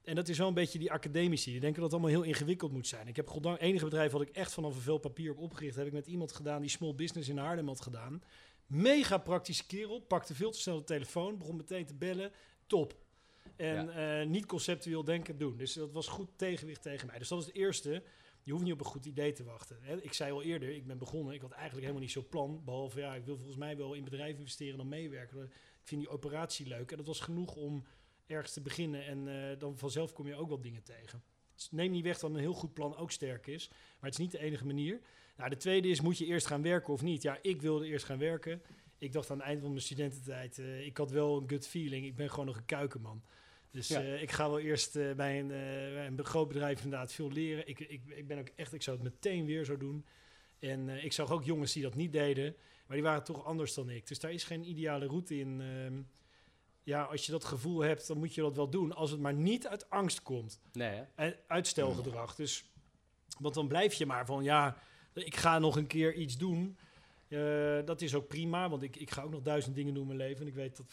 en 0.05 0.15
dat 0.15 0.29
is 0.29 0.39
wel 0.39 0.49
een 0.49 0.55
beetje 0.55 0.79
die 0.79 0.93
academici. 0.93 1.51
Die 1.51 1.61
denken 1.61 1.81
dat 1.81 1.93
het 1.93 2.01
allemaal 2.01 2.21
heel 2.21 2.31
ingewikkeld 2.31 2.73
moet 2.73 2.87
zijn. 2.87 3.09
Ik 3.09 3.17
heb 3.17 3.29
goddank, 3.29 3.61
enige 3.61 3.85
bedrijf 3.85 4.13
wat 4.13 4.23
ik 4.23 4.29
echt 4.29 4.53
vanaf 4.53 4.75
een 4.75 4.81
vel 4.81 4.99
papier 4.99 5.31
op 5.31 5.39
opgericht. 5.39 5.77
Heb 5.77 5.87
ik 5.87 5.93
met 5.93 6.07
iemand 6.07 6.33
gedaan 6.33 6.61
die 6.61 6.71
small 6.71 6.95
business 6.95 7.29
in 7.29 7.39
Haarlem 7.39 7.67
had 7.67 7.81
gedaan. 7.81 8.23
Mega 8.73 9.19
praktische 9.19 9.67
kerel. 9.67 10.01
Pakte 10.01 10.35
veel 10.35 10.51
te 10.51 10.61
snel 10.61 10.77
de 10.77 10.85
telefoon. 10.85 11.39
Begon 11.39 11.57
meteen 11.57 11.87
te 11.87 11.95
bellen. 11.95 12.33
Top. 12.67 12.97
En 13.57 13.95
eh, 13.95 14.27
niet 14.27 14.47
conceptueel 14.47 15.05
denken 15.05 15.39
doen. 15.39 15.57
Dus 15.57 15.73
dat 15.73 15.93
was 15.93 16.09
goed 16.09 16.29
tegenwicht 16.37 16.83
tegen 16.83 17.07
mij. 17.07 17.19
Dus 17.19 17.29
dat 17.29 17.41
is 17.41 17.47
het 17.47 17.55
eerste. 17.55 18.03
Je 18.43 18.53
hoeft 18.53 18.65
niet 18.65 18.73
op 18.73 18.79
een 18.79 18.87
goed 18.87 19.07
idee 19.07 19.33
te 19.33 19.45
wachten. 19.45 19.79
Hè. 19.81 20.03
Ik 20.03 20.13
zei 20.13 20.33
al 20.33 20.43
eerder, 20.43 20.69
ik 20.69 20.87
ben 20.87 20.99
begonnen. 20.99 21.35
Ik 21.35 21.41
had 21.41 21.51
eigenlijk 21.51 21.81
helemaal 21.81 22.03
niet 22.03 22.13
zo'n 22.13 22.29
plan. 22.29 22.65
Behalve, 22.65 23.01
ja, 23.01 23.15
ik 23.15 23.25
wil 23.25 23.37
volgens 23.37 23.57
mij 23.57 23.77
wel 23.77 23.95
in 23.95 24.05
bedrijven 24.05 24.39
investeren 24.39 24.73
en 24.73 24.79
dan 24.79 24.89
meewerken. 24.89 25.43
Ik 25.45 25.89
vind 25.89 26.01
die 26.01 26.11
operatie 26.11 26.67
leuk. 26.67 26.91
En 26.91 26.97
dat 26.97 27.07
was 27.07 27.21
genoeg 27.21 27.57
om 27.57 27.85
ergens 28.27 28.53
te 28.53 28.61
beginnen. 28.61 29.05
En 29.05 29.29
eh, 29.29 29.59
dan 29.59 29.79
vanzelf 29.79 30.13
kom 30.13 30.27
je 30.27 30.35
ook 30.35 30.49
wel 30.49 30.61
dingen 30.61 30.83
tegen. 30.83 31.23
Neem 31.71 31.91
niet 31.91 32.05
weg 32.05 32.19
dat 32.19 32.31
een 32.31 32.37
heel 32.37 32.53
goed 32.53 32.73
plan 32.75 32.97
ook 32.97 33.11
sterk 33.11 33.47
is. 33.47 33.69
Maar 33.71 34.11
het 34.11 34.13
is 34.13 34.19
niet 34.19 34.31
de 34.31 34.39
enige 34.39 34.67
manier. 34.67 35.01
Nou, 35.37 35.51
de 35.51 35.57
tweede 35.57 35.89
is, 35.89 36.01
moet 36.01 36.19
je 36.19 36.27
eerst 36.27 36.47
gaan 36.47 36.63
werken 36.63 36.93
of 36.93 37.03
niet? 37.03 37.23
Ja, 37.23 37.39
ik 37.43 37.63
wilde 37.63 37.87
eerst 37.87 38.05
gaan 38.05 38.19
werken. 38.19 38.63
Ik 38.99 39.13
dacht 39.13 39.31
aan 39.31 39.37
het 39.39 39.47
eind 39.47 39.61
van 39.61 39.71
mijn 39.71 39.83
studententijd, 39.83 40.59
eh, 40.59 40.87
ik 40.87 40.97
had 40.97 41.11
wel 41.11 41.41
een 41.41 41.49
gut 41.49 41.69
feeling. 41.69 42.07
Ik 42.07 42.17
ben 42.17 42.31
gewoon 42.31 42.47
nog 42.47 42.57
een 42.57 42.65
kuikenman. 42.65 43.23
Dus 43.71 43.89
Ja. 43.89 44.01
eh, 44.03 44.23
ik 44.23 44.31
ga 44.31 44.49
wel 44.49 44.59
eerst 44.59 44.97
eh, 44.97 45.13
bij, 45.13 45.39
een, 45.41 45.49
bij 45.49 46.07
een 46.07 46.25
groot 46.25 46.49
bedrijf 46.49 46.83
inderdaad 46.85 47.13
veel 47.13 47.31
leren. 47.33 47.69
Ik, 47.69 47.81
ik, 47.81 48.03
ik 48.07 48.27
ben 48.27 48.39
ook 48.39 48.49
echt, 48.57 48.73
ik 48.73 48.83
zou 48.83 48.97
het 48.97 49.05
meteen 49.05 49.47
weer 49.47 49.65
zo 49.65 49.77
doen. 49.77 50.05
En 50.59 50.89
ik 50.89 51.13
zag 51.13 51.31
ook 51.31 51.45
jongens 51.45 51.73
die 51.73 51.83
dat 51.83 51.95
niet 51.95 52.13
deden, 52.13 52.57
maar 52.87 52.97
die 52.97 53.07
waren 53.07 53.25
toch 53.25 53.45
anders 53.45 53.75
dan 53.75 53.91
ik. 53.91 54.07
Dus 54.07 54.19
daar 54.19 54.33
is 54.33 54.45
geen 54.45 54.69
ideale 54.69 55.07
route 55.07 55.39
in. 55.39 55.63
Ja, 56.85 57.03
als 57.03 57.27
je 57.27 57.33
dat 57.33 57.45
gevoel 57.45 57.81
hebt, 57.81 58.07
dan 58.07 58.19
moet 58.19 58.35
je 58.35 58.41
dat 58.41 58.57
wel 58.57 58.71
doen. 58.71 58.93
Als 58.93 59.11
het 59.11 59.21
maar 59.21 59.35
niet 59.35 59.67
uit 59.67 59.91
angst 59.91 60.23
komt. 60.23 60.61
Nee, 60.73 60.91
hè? 60.91 61.05
En 61.15 61.37
uitstelgedrag. 61.47 62.35
Dus, 62.35 62.65
want 63.39 63.55
dan 63.55 63.69
blijf 63.69 63.95
je 63.95 64.07
maar 64.07 64.27
van, 64.27 64.43
ja, 64.43 64.77
ik 65.15 65.37
ga 65.37 65.59
nog 65.59 65.77
een 65.77 65.87
keer 65.87 66.15
iets 66.15 66.37
doen. 66.37 66.79
Eh, 67.33 67.79
dat 67.85 68.01
is 68.01 68.15
ook 68.15 68.29
prima, 68.29 68.69
want 68.69 68.83
ik, 68.83 68.97
ik 68.97 69.11
ga 69.11 69.23
ook 69.23 69.31
nog 69.31 69.43
duizend 69.43 69.75
dingen 69.75 69.95
doen 69.95 70.03
in 70.03 70.17
mijn 70.17 70.29
leven. 70.29 70.41
En 70.41 70.47
ik 70.47 70.55
weet 70.55 70.77
dat 70.77 70.87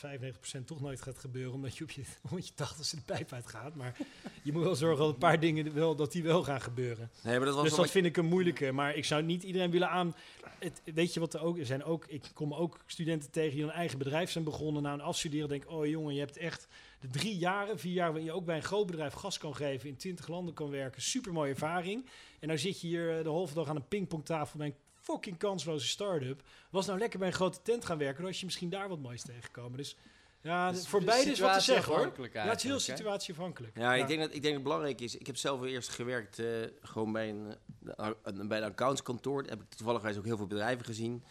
95% 0.61 0.65
toch 0.65 0.81
nooit 0.81 1.01
gaat 1.01 1.17
gebeuren, 1.17 1.53
omdat 1.53 1.77
je 1.77 1.83
op 1.83 1.91
je, 1.91 2.01
op 2.31 2.39
je 2.39 2.51
80ste 2.51 2.95
de 2.95 3.01
pijp 3.05 3.33
uitgaat. 3.33 3.75
Maar 3.75 3.97
je 4.43 4.51
moet 4.51 4.63
wel 4.63 4.75
zorgen 4.75 4.99
dat 4.99 5.13
een 5.13 5.19
paar 5.19 5.39
dingen 5.39 5.73
wel, 5.73 5.95
dat 5.95 6.11
die 6.11 6.23
wel 6.23 6.43
gaan 6.43 6.61
gebeuren. 6.61 7.11
Nee, 7.23 7.37
maar 7.37 7.45
dat 7.45 7.55
was 7.55 7.63
Dus 7.63 7.75
dat 7.75 7.91
vind 7.91 8.05
ik 8.05 8.17
een 8.17 8.25
moeilijke. 8.25 8.71
Maar 8.71 8.95
ik 8.95 9.05
zou 9.05 9.23
niet 9.23 9.43
iedereen 9.43 9.71
willen 9.71 9.89
aan. 9.89 10.15
Het, 10.59 10.81
weet 10.93 11.13
je 11.13 11.19
wat 11.19 11.33
er 11.33 11.41
ook 11.41 11.57
er 11.57 11.65
zijn? 11.65 11.83
Ook, 11.83 12.05
ik 12.07 12.31
kom 12.33 12.53
ook 12.53 12.79
studenten 12.85 13.31
tegen 13.31 13.55
die 13.55 13.63
een 13.63 13.71
eigen 13.71 13.97
bedrijf 13.97 14.31
zijn 14.31 14.43
begonnen. 14.43 14.81
Na 14.81 14.93
een 14.93 15.01
afstuderen 15.01 15.49
denk 15.49 15.71
oh 15.71 15.85
jongen, 15.85 16.13
je 16.13 16.19
hebt 16.19 16.37
echt 16.37 16.67
de 16.99 17.07
drie 17.07 17.37
jaren, 17.37 17.79
vier 17.79 17.93
jaar 17.93 18.07
waarin 18.07 18.25
je 18.25 18.31
ook 18.31 18.45
bij 18.45 18.55
een 18.55 18.63
groot 18.63 18.85
bedrijf 18.85 19.13
gas 19.13 19.37
kan 19.37 19.55
geven, 19.55 19.89
in 19.89 19.97
twintig 19.97 20.27
landen 20.27 20.53
kan 20.53 20.69
werken. 20.69 21.01
Super 21.01 21.33
mooie 21.33 21.49
ervaring. 21.51 22.09
En 22.39 22.47
nou 22.47 22.59
zit 22.59 22.81
je 22.81 22.87
hier 22.87 23.17
eh, 23.17 23.23
de 23.23 23.29
halve 23.29 23.53
dag 23.53 23.67
aan 23.67 23.75
een 23.75 23.87
pingpongtafel 23.87 24.57
bij 24.57 24.67
een 24.67 24.75
fucking 25.01 25.37
kansloze 25.37 25.87
start-up. 25.87 26.43
Was 26.69 26.85
nou 26.85 26.99
lekker 26.99 27.19
bij 27.19 27.27
een 27.27 27.33
grote 27.33 27.61
tent 27.61 27.85
gaan 27.85 27.97
werken, 27.97 28.17
dan 28.17 28.25
was 28.25 28.39
je 28.39 28.45
misschien 28.45 28.69
daar 28.69 28.89
wat 28.89 28.99
moois 28.99 29.21
tegengekomen. 29.21 29.77
Dus 29.77 29.95
ja, 30.41 30.71
Dus- 30.71 30.87
voor 30.87 30.99
dus 30.99 31.09
beide 31.09 31.31
is 31.31 31.39
wat 31.39 31.53
te 31.53 31.59
zeggen 31.61 31.93
hoor. 31.93 32.29
Ja, 32.33 32.45
het 32.47 32.57
is 32.57 32.63
heel 32.63 32.79
situatieafhankelijk. 32.79 33.77
Ja, 33.77 33.95
ik 33.95 34.07
denk 34.07 34.19
dat 34.19 34.27
ik 34.27 34.33
denk 34.33 34.43
dat 34.43 34.53
het 34.53 34.63
belangrijk 34.63 35.01
is. 35.01 35.15
Ik 35.15 35.27
heb 35.27 35.37
zelf 35.37 35.63
eerst 35.63 35.89
gewerkt 35.89 36.39
eh, 36.39 36.47
gewoon 36.81 37.11
bij 37.11 37.29
een, 37.29 37.55
de- 37.79 38.45
bij 38.47 38.57
een 38.57 38.63
accountskantoor. 38.63 39.41
Daar 39.43 39.51
heb 39.51 39.61
ik 39.61 39.69
toevallig 39.69 40.17
ook 40.17 40.25
heel 40.25 40.37
veel 40.37 40.47
bedrijven 40.47 40.85
gezien. 40.85 41.23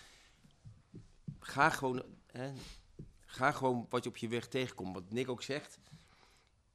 Ga 1.41 1.71
gewoon, 1.71 2.03
hè, 2.27 2.53
ga 3.27 3.53
gewoon 3.53 3.87
wat 3.89 4.05
je 4.05 4.11
op 4.11 4.17
je 4.17 4.29
weg 4.29 4.47
tegenkomt. 4.49 4.95
Wat 4.95 5.11
Nick 5.11 5.29
ook 5.29 5.43
zegt. 5.43 5.79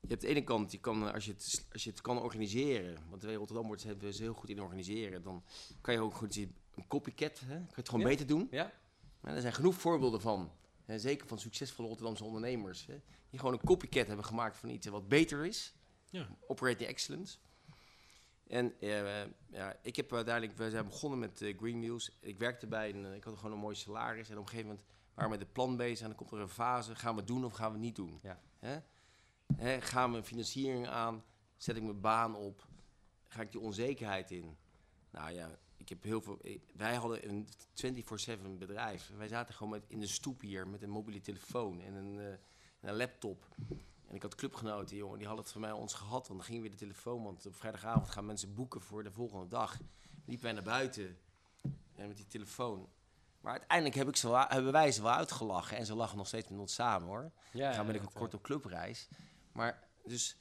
Je 0.01 0.09
hebt 0.09 0.21
de 0.21 0.27
ene 0.27 0.43
kant, 0.43 0.71
je 0.71 0.79
kan, 0.79 1.13
als, 1.13 1.25
je 1.25 1.31
het, 1.31 1.65
als 1.71 1.83
je 1.83 1.89
het 1.89 2.01
kan 2.01 2.21
organiseren, 2.21 2.97
want 3.09 3.21
bij 3.21 3.33
Rotterdam 3.33 3.67
wordt 3.67 3.81
ze 3.81 3.95
ze 4.13 4.21
heel 4.21 4.33
goed 4.33 4.49
in 4.49 4.61
organiseren, 4.61 5.21
dan 5.23 5.43
kan 5.81 5.93
je 5.93 5.99
ook 5.99 6.13
goed 6.13 6.33
zien, 6.33 6.55
een 6.75 6.87
copycat, 6.87 7.39
hè, 7.39 7.45
kan 7.47 7.57
je 7.59 7.75
het 7.75 7.89
gewoon 7.89 8.03
Ja. 8.03 8.11
beter 8.11 8.27
doen. 8.27 8.47
Ja? 8.51 8.71
Maar 9.19 9.35
er 9.35 9.41
zijn 9.41 9.53
genoeg 9.53 9.75
voorbeelden 9.75 10.21
van. 10.21 10.51
Hè, 10.85 10.99
zeker 10.99 11.27
van 11.27 11.39
succesvolle 11.39 11.87
Rotterdamse 11.87 12.23
ondernemers. 12.23 12.85
Hè, 12.85 13.01
die 13.29 13.39
gewoon 13.39 13.53
een 13.53 13.65
copycat 13.65 14.07
hebben 14.07 14.25
gemaakt 14.25 14.57
van 14.57 14.69
iets 14.69 14.87
wat 14.87 15.07
beter 15.07 15.45
is. 15.45 15.73
Ja. 16.09 16.27
Operating 16.47 16.89
excellence. 16.89 17.37
En 18.47 18.79
eh, 18.79 19.25
ja, 19.49 19.75
ik 19.81 19.95
heb 19.95 20.13
uiteindelijk, 20.13 20.57
we 20.57 20.69
zijn 20.69 20.85
begonnen 20.85 21.19
met 21.19 21.41
eh, 21.41 21.57
Green 21.57 21.79
Wheels. 21.79 22.17
Ik 22.19 22.37
werkte 22.37 22.67
bij 22.67 22.89
een, 22.89 23.05
eh, 23.05 23.15
ik 23.15 23.23
had 23.23 23.35
gewoon 23.35 23.51
een 23.51 23.57
mooi 23.57 23.75
salaris. 23.75 24.29
En 24.29 24.37
op 24.37 24.43
een 24.43 24.49
gegeven 24.49 24.69
moment 24.69 24.85
waren 25.13 25.31
we 25.31 25.37
met 25.37 25.47
de 25.47 25.53
plan 25.53 25.77
bezig. 25.77 25.99
En 26.01 26.07
dan 26.07 26.15
komt 26.15 26.31
er 26.31 26.39
een 26.39 26.49
fase, 26.49 26.95
gaan 26.95 27.13
we 27.13 27.19
het 27.19 27.27
doen 27.27 27.45
of 27.45 27.53
gaan 27.53 27.67
we 27.67 27.73
het 27.73 27.81
niet 27.81 27.95
doen? 27.95 28.19
Ja. 28.21 28.39
Hè? 28.59 28.79
Hè, 29.55 29.81
gaan 29.81 30.11
we 30.11 30.17
een 30.17 30.23
financiering 30.25 30.87
aan? 30.87 31.23
Zet 31.57 31.75
ik 31.75 31.83
mijn 31.83 32.01
baan 32.01 32.35
op? 32.35 32.67
Ga 33.27 33.41
ik 33.41 33.51
die 33.51 33.61
onzekerheid 33.61 34.31
in? 34.31 34.57
Nou 35.11 35.31
ja, 35.31 35.59
ik 35.83 35.89
heb 35.89 36.03
heel 36.03 36.21
veel. 36.21 36.37
ik- 36.41 36.71
wij 36.75 36.95
hadden 36.95 37.29
een 37.29 37.47
24/7 37.73 38.57
bedrijf. 38.57 39.11
Wij 39.17 39.27
zaten 39.27 39.53
gewoon 39.53 39.71
met, 39.71 39.83
in 39.87 39.99
de 39.99 40.07
stoep 40.07 40.41
hier 40.41 40.67
met 40.67 40.81
een 40.81 40.89
mobiele 40.89 41.21
telefoon 41.21 41.81
en 41.81 41.93
een, 41.93 42.19
eh, 42.19 42.27
en 42.79 42.89
een 42.89 42.95
laptop. 42.95 43.47
En 44.07 44.15
ik 44.15 44.21
had 44.21 44.35
clubgenoten, 44.35 44.95
jongen, 44.97 45.17
die 45.17 45.27
hadden 45.27 45.43
het 45.43 45.53
van 45.53 45.61
mij 45.61 45.71
ons 45.71 45.93
gehad. 45.93 46.27
Want 46.27 46.39
dan 46.39 46.43
ging 46.47 46.61
weer 46.61 46.71
de 46.71 46.77
telefoon, 46.77 47.23
want 47.23 47.45
op 47.45 47.55
vrijdagavond 47.55 48.09
gaan 48.09 48.25
mensen 48.25 48.53
boeken 48.53 48.81
voor 48.81 49.03
de 49.03 49.11
volgende 49.11 49.47
dag. 49.47 49.79
Liepen 50.25 50.43
wij 50.45 50.53
naar 50.53 50.63
buiten 50.63 51.17
en 51.95 52.07
met 52.07 52.17
die 52.17 52.27
telefoon. 52.27 52.89
Maar 53.41 53.51
uiteindelijk 53.51 53.95
heb 53.97 54.07
ik 54.07 54.15
ze 54.15 54.29
wel, 54.29 54.45
hebben 54.47 54.71
wij 54.71 54.91
ze 54.91 55.01
wel 55.01 55.11
uitgelachen. 55.11 55.77
En 55.77 55.85
ze 55.85 55.95
lachen 55.95 56.17
nog 56.17 56.27
steeds 56.27 56.47
met 56.47 56.59
ons 56.59 56.73
samen 56.73 57.07
hoor. 57.07 57.31
Ja, 57.51 57.75
Dan 57.75 57.85
ben 57.85 57.95
ik 57.95 58.01
ja, 58.01 58.07
ook 58.07 58.13
kort 58.13 58.33
op 58.33 58.41
clubreis. 58.43 59.07
Maar 59.51 59.87
dus 60.05 60.37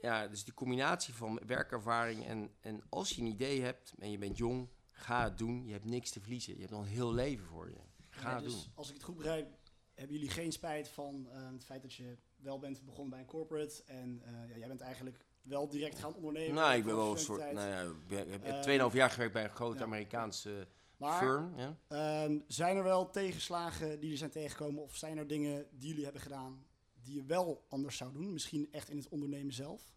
Ja, 0.00 0.26
dus 0.28 0.44
die 0.44 0.54
combinatie 0.54 1.14
van 1.14 1.40
werkervaring 1.46 2.26
en, 2.26 2.54
en 2.60 2.82
als 2.88 3.10
je 3.10 3.20
een 3.20 3.26
idee 3.28 3.62
hebt 3.62 3.94
en 3.98 4.10
je 4.10 4.18
bent 4.18 4.36
jong, 4.36 4.68
ga 4.96 5.24
het 5.24 5.38
doen. 5.38 5.66
Je 5.66 5.72
hebt 5.72 5.84
niks 5.84 6.10
te 6.10 6.20
verliezen. 6.20 6.52
Je 6.54 6.58
hebt 6.60 6.72
nog 6.72 6.80
een 6.82 6.88
heel 6.88 7.12
leven 7.14 7.46
voor 7.46 7.68
je. 7.70 7.76
Ga 8.10 8.28
Ja, 8.28 8.34
het 8.34 8.44
dus 8.44 8.52
doen. 8.52 8.72
als 8.74 8.88
ik 8.88 8.94
het 8.94 9.02
goed 9.02 9.16
begrijp, 9.16 9.46
hebben 9.94 10.16
jullie 10.16 10.30
geen 10.30 10.52
spijt 10.52 10.88
van 10.88 11.28
eh, 11.32 11.50
het 11.52 11.64
feit 11.64 11.82
dat 11.82 11.94
je 11.94 12.16
wel 12.36 12.58
bent 12.58 12.84
begonnen 12.84 13.10
bij 13.10 13.20
een 13.20 13.26
corporate. 13.26 13.82
En 13.86 14.22
eh, 14.24 14.48
ja, 14.50 14.56
jij 14.58 14.68
bent 14.68 14.80
eigenlijk 14.80 15.24
wel 15.42 15.68
direct 15.68 15.98
gaan 15.98 16.14
ondernemen. 16.14 16.54
Nou, 16.54 16.74
ik 16.76 16.84
ben 16.84 16.96
wel 16.96 17.12
een 17.12 17.18
soort. 17.18 17.52
Nou 17.52 17.68
ja, 17.68 17.82
ik 18.22 18.30
heb 18.30 18.44
Eh, 18.44 18.88
2,5 18.88 18.94
jaar 18.94 19.10
gewerkt 19.10 19.32
bij 19.32 19.44
een 19.44 19.50
groot 19.50 19.78
ja. 19.78 19.84
Amerikaanse 19.84 20.66
Maar 20.96 21.18
firm. 21.18 21.52
Ja. 21.56 21.76
ehm, 21.88 22.38
zijn 22.46 22.76
er 22.76 22.82
wel 22.82 23.10
tegenslagen 23.10 23.88
die 23.90 24.00
jullie 24.00 24.16
zijn 24.16 24.30
tegengekomen? 24.30 24.82
Of 24.82 24.96
zijn 24.96 25.18
er 25.18 25.26
dingen 25.26 25.66
die 25.70 25.88
jullie 25.88 26.04
hebben 26.04 26.22
gedaan 26.22 26.66
die 27.02 27.14
je 27.14 27.24
wel 27.24 27.64
anders 27.68 27.96
zou 27.96 28.12
doen? 28.12 28.32
Misschien 28.32 28.68
echt 28.72 28.88
in 28.90 28.96
het 28.96 29.08
ondernemen 29.08 29.52
zelf? 29.52 29.92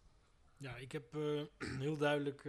Ja, 0.56 0.76
ik 0.76 0.92
heb 0.92 1.14
eh, 1.16 1.42
heel 1.84 1.96
duidelijk. 1.96 2.44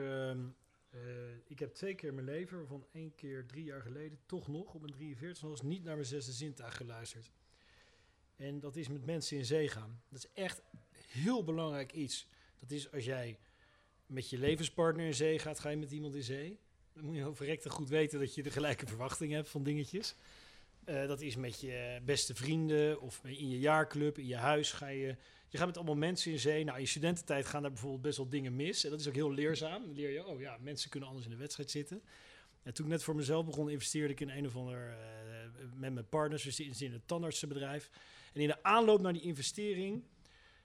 Eh, 0.89 0.99
ik 1.47 1.59
heb 1.59 1.73
twee 1.73 1.95
keer 1.95 2.13
mijn 2.13 2.25
leven, 2.25 2.57
waarvan 2.57 2.85
één 2.91 3.15
keer 3.15 3.45
drie 3.45 3.63
jaar 3.63 3.81
geleden, 3.81 4.19
toch 4.25 4.47
nog 4.47 4.73
op 4.73 4.81
mijn 4.81 4.93
43 4.93 5.43
nog 5.43 5.51
eens 5.51 5.61
niet 5.61 5.83
naar 5.83 5.95
mijn 5.95 6.07
zesde 6.07 6.31
zintuig 6.31 6.77
geluisterd. 6.77 7.31
En 8.35 8.59
dat 8.59 8.75
is 8.75 8.87
met 8.87 9.05
mensen 9.05 9.37
in 9.37 9.45
zee 9.45 9.67
gaan. 9.67 10.01
Dat 10.09 10.19
is 10.19 10.29
echt 10.33 10.61
heel 11.07 11.43
belangrijk 11.43 11.93
iets. 11.93 12.27
Dat 12.59 12.71
is 12.71 12.91
als 12.91 13.05
jij 13.05 13.39
met 14.05 14.29
je 14.29 14.37
levenspartner 14.37 15.05
in 15.05 15.13
zee 15.13 15.39
gaat, 15.39 15.59
ga 15.59 15.69
je 15.69 15.77
met 15.77 15.91
iemand 15.91 16.15
in 16.15 16.23
zee. 16.23 16.59
Dan 16.93 17.05
moet 17.05 17.15
je 17.15 17.21
wel 17.21 17.59
goed 17.67 17.89
weten 17.89 18.19
dat 18.19 18.35
je 18.35 18.43
de 18.43 18.51
gelijke 18.51 18.87
verwachting 18.87 19.31
hebt 19.31 19.49
van 19.49 19.63
dingetjes. 19.63 20.15
Eh, 20.83 21.07
dat 21.07 21.21
is 21.21 21.35
met 21.35 21.61
je 21.61 21.99
beste 22.05 22.35
vrienden 22.35 23.01
of 23.01 23.21
in 23.23 23.49
je 23.49 23.59
jaarclub, 23.59 24.17
in 24.17 24.27
je 24.27 24.35
huis 24.35 24.71
ga 24.71 24.87
je 24.87 25.15
je 25.49 25.57
gaat 25.57 25.67
met 25.67 25.77
allemaal 25.77 25.95
mensen 25.95 26.31
in 26.31 26.39
zee. 26.39 26.63
Nou, 26.63 26.77
in 26.77 26.83
je 26.83 26.89
studententijd 26.89 27.45
gaan 27.45 27.61
daar 27.61 27.71
bijvoorbeeld 27.71 28.01
best 28.01 28.17
wel 28.17 28.29
dingen 28.29 28.55
mis. 28.55 28.83
En 28.83 28.89
dat 28.89 28.99
is 28.99 29.07
ook 29.07 29.15
heel 29.15 29.31
leerzaam. 29.31 29.85
Dan 29.85 29.93
leer 29.93 30.09
je, 30.09 30.25
oh 30.25 30.39
ja, 30.39 30.57
mensen 30.61 30.89
kunnen 30.89 31.09
anders 31.09 31.27
in 31.27 31.33
de 31.33 31.39
wedstrijd 31.39 31.71
zitten. 31.71 32.01
En 32.63 32.73
toen 32.73 32.85
ik 32.85 32.91
net 32.91 33.03
voor 33.03 33.15
mezelf 33.15 33.45
begon, 33.45 33.69
investeerde 33.69 34.13
ik 34.13 34.19
in 34.19 34.29
een 34.29 34.45
of 34.45 34.55
ander... 34.55 34.89
eh, 34.89 35.65
met 35.75 35.93
mijn 35.93 36.09
partners, 36.09 36.43
zitten 36.43 36.85
in 36.85 36.93
een 36.93 37.05
tandartsenbedrijf. 37.05 37.89
En 38.33 38.41
in 38.41 38.47
de 38.47 38.63
aanloop 38.63 39.01
naar 39.01 39.13
die 39.13 39.21
investering 39.21 40.03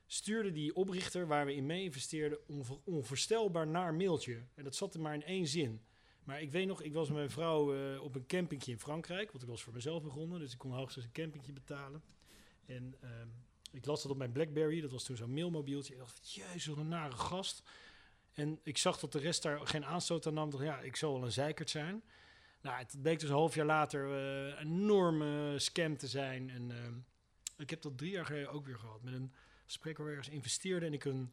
stuurde 0.06 0.52
die 0.52 0.74
oprichter 0.74 1.26
waar 1.26 1.46
we 1.46 1.54
in 1.54 1.66
mee 1.66 1.82
investeerden... 1.82 2.38
onvoorstelbaar 2.84 3.66
naar 3.66 3.94
mailtje. 3.94 4.42
En 4.54 4.64
dat 4.64 4.74
zat 4.74 4.94
er 4.94 5.00
maar 5.00 5.14
in 5.14 5.24
één 5.24 5.46
zin. 5.46 5.80
Maar 6.24 6.42
ik 6.42 6.50
weet 6.50 6.66
nog, 6.66 6.82
ik 6.82 6.92
was 6.92 7.08
met 7.08 7.16
mijn 7.16 7.30
vrouw 7.30 7.74
eh, 7.74 8.02
op 8.02 8.14
een 8.14 8.26
campingje 8.26 8.72
in 8.72 8.78
Frankrijk. 8.78 9.30
Want 9.30 9.42
ik 9.42 9.48
was 9.48 9.62
voor 9.62 9.72
mezelf 9.72 10.02
begonnen, 10.02 10.38
dus 10.40 10.52
ik 10.52 10.58
kon 10.58 10.72
hoogstens 10.72 11.04
een 11.04 11.12
campingje 11.12 11.52
betalen. 11.52 12.02
En... 12.66 12.94
ehm, 13.00 13.28
ik 13.74 13.86
las 13.86 14.02
dat 14.02 14.10
op 14.10 14.16
mijn 14.16 14.32
Blackberry, 14.32 14.80
dat 14.80 14.90
was 14.90 15.04
toen 15.04 15.16
zo'n 15.16 15.34
mailmobieltje. 15.34 15.92
Ik 15.92 15.98
dacht, 15.98 16.34
jezus, 16.34 16.66
wat 16.66 16.76
een 16.76 16.88
nare 16.88 17.16
gast. 17.16 17.62
En 18.32 18.60
ik 18.62 18.78
zag 18.78 18.98
dat 18.98 19.12
de 19.12 19.18
rest 19.18 19.42
daar 19.42 19.66
geen 19.66 19.84
aanstoot 19.84 20.26
aan 20.26 20.34
nam. 20.34 20.50
Dacht, 20.50 20.64
ja, 20.64 20.80
ik 20.80 20.96
zal 20.96 21.12
wel 21.12 21.24
een 21.24 21.32
zeikert 21.32 21.70
zijn. 21.70 22.02
Nou, 22.60 22.78
het 22.78 22.96
bleek 23.02 23.20
dus 23.20 23.28
een 23.28 23.34
half 23.34 23.54
jaar 23.54 23.66
later 23.66 24.04
eh, 24.04 24.60
een 24.60 24.72
enorme 24.72 25.58
scam 25.58 25.96
te 25.96 26.06
zijn. 26.06 26.50
En 26.50 26.70
eh, 26.70 26.88
ik 27.56 27.70
heb 27.70 27.82
dat 27.82 27.98
drie 27.98 28.10
jaar 28.10 28.26
geleden 28.26 28.50
ook 28.50 28.66
weer 28.66 28.78
gehad. 28.78 29.02
Met 29.02 29.14
een 29.14 29.32
we 29.82 30.02
ergens 30.02 30.28
investeerde 30.28 30.86
en 30.86 30.92
ik 30.92 31.04
een, 31.04 31.32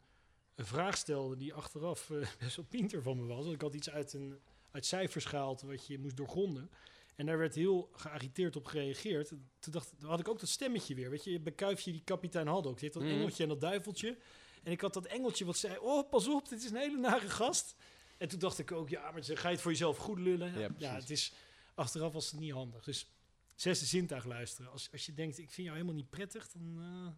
een 0.55 0.65
vraag 0.65 0.97
stelde 0.97 1.35
die 1.35 1.53
achteraf 1.53 2.09
eh, 2.09 2.17
best 2.39 2.55
wel 2.55 2.65
pinter 2.65 3.01
van 3.01 3.17
me 3.17 3.25
was. 3.25 3.43
Want 3.43 3.53
ik 3.55 3.61
had 3.61 3.73
iets 3.73 3.89
uit, 3.89 4.13
een, 4.13 4.39
uit 4.71 4.85
cijfers 4.85 5.25
gehaald 5.25 5.61
wat 5.61 5.87
je 5.87 5.99
moest 5.99 6.17
doorgronden. 6.17 6.69
En 7.15 7.25
daar 7.25 7.37
werd 7.37 7.55
heel 7.55 7.89
geagiteerd 7.93 8.55
op 8.55 8.65
gereageerd. 8.65 9.27
Toen, 9.59 9.71
dacht, 9.73 9.93
had 10.01 10.19
ik 10.19 10.27
ook 10.27 10.39
dat 10.39 10.49
stemmetje 10.49 10.95
weer. 10.95 11.09
Weet 11.09 11.23
je, 11.23 11.39
bij 11.39 11.53
Kuifje, 11.53 11.91
die 11.91 12.03
kapitein 12.03 12.47
Haddock. 12.47 12.73
Die 12.73 12.81
heeft 12.81 12.93
dat 12.93 13.03
Mhm. 13.03 13.11
engeltje 13.11 13.43
en 13.43 13.49
dat 13.49 13.61
duiveltje. 13.61 14.17
En 14.63 14.71
ik 14.71 14.81
had 14.81 14.93
dat 14.93 15.05
engeltje 15.05 15.45
wat 15.45 15.57
zei, 15.57 15.77
oh, 15.77 16.09
pas 16.09 16.27
op, 16.27 16.49
dit 16.49 16.63
is 16.63 16.69
een 16.69 16.75
hele 16.77 16.97
nare 16.97 17.29
gast. 17.29 17.75
En 18.17 18.27
toen 18.27 18.39
dacht 18.39 18.59
ik 18.59 18.71
ook, 18.71 18.89
ja, 18.89 19.11
maar 19.11 19.23
ga 19.23 19.47
je 19.47 19.53
het 19.53 19.61
voor 19.61 19.71
jezelf 19.71 19.97
goed 19.97 20.19
lullen? 20.19 20.59
Ja, 20.77 20.93
het 20.95 21.09
is, 21.09 21.33
achteraf 21.75 22.13
was 22.13 22.31
het 22.31 22.39
niet 22.39 22.51
handig. 22.51 22.83
Dus 22.83 23.07
zesde 23.55 23.85
zintuig 23.85 24.25
luisteren. 24.25 24.71
Als, 24.71 24.91
als 24.91 25.05
je 25.05 25.13
denkt, 25.13 25.37
ik 25.37 25.51
vind 25.51 25.65
jou 25.67 25.71
helemaal 25.79 25.95
niet 25.97 26.09
prettig, 26.09 26.47
dan 26.51 26.77
eh, 26.81 27.11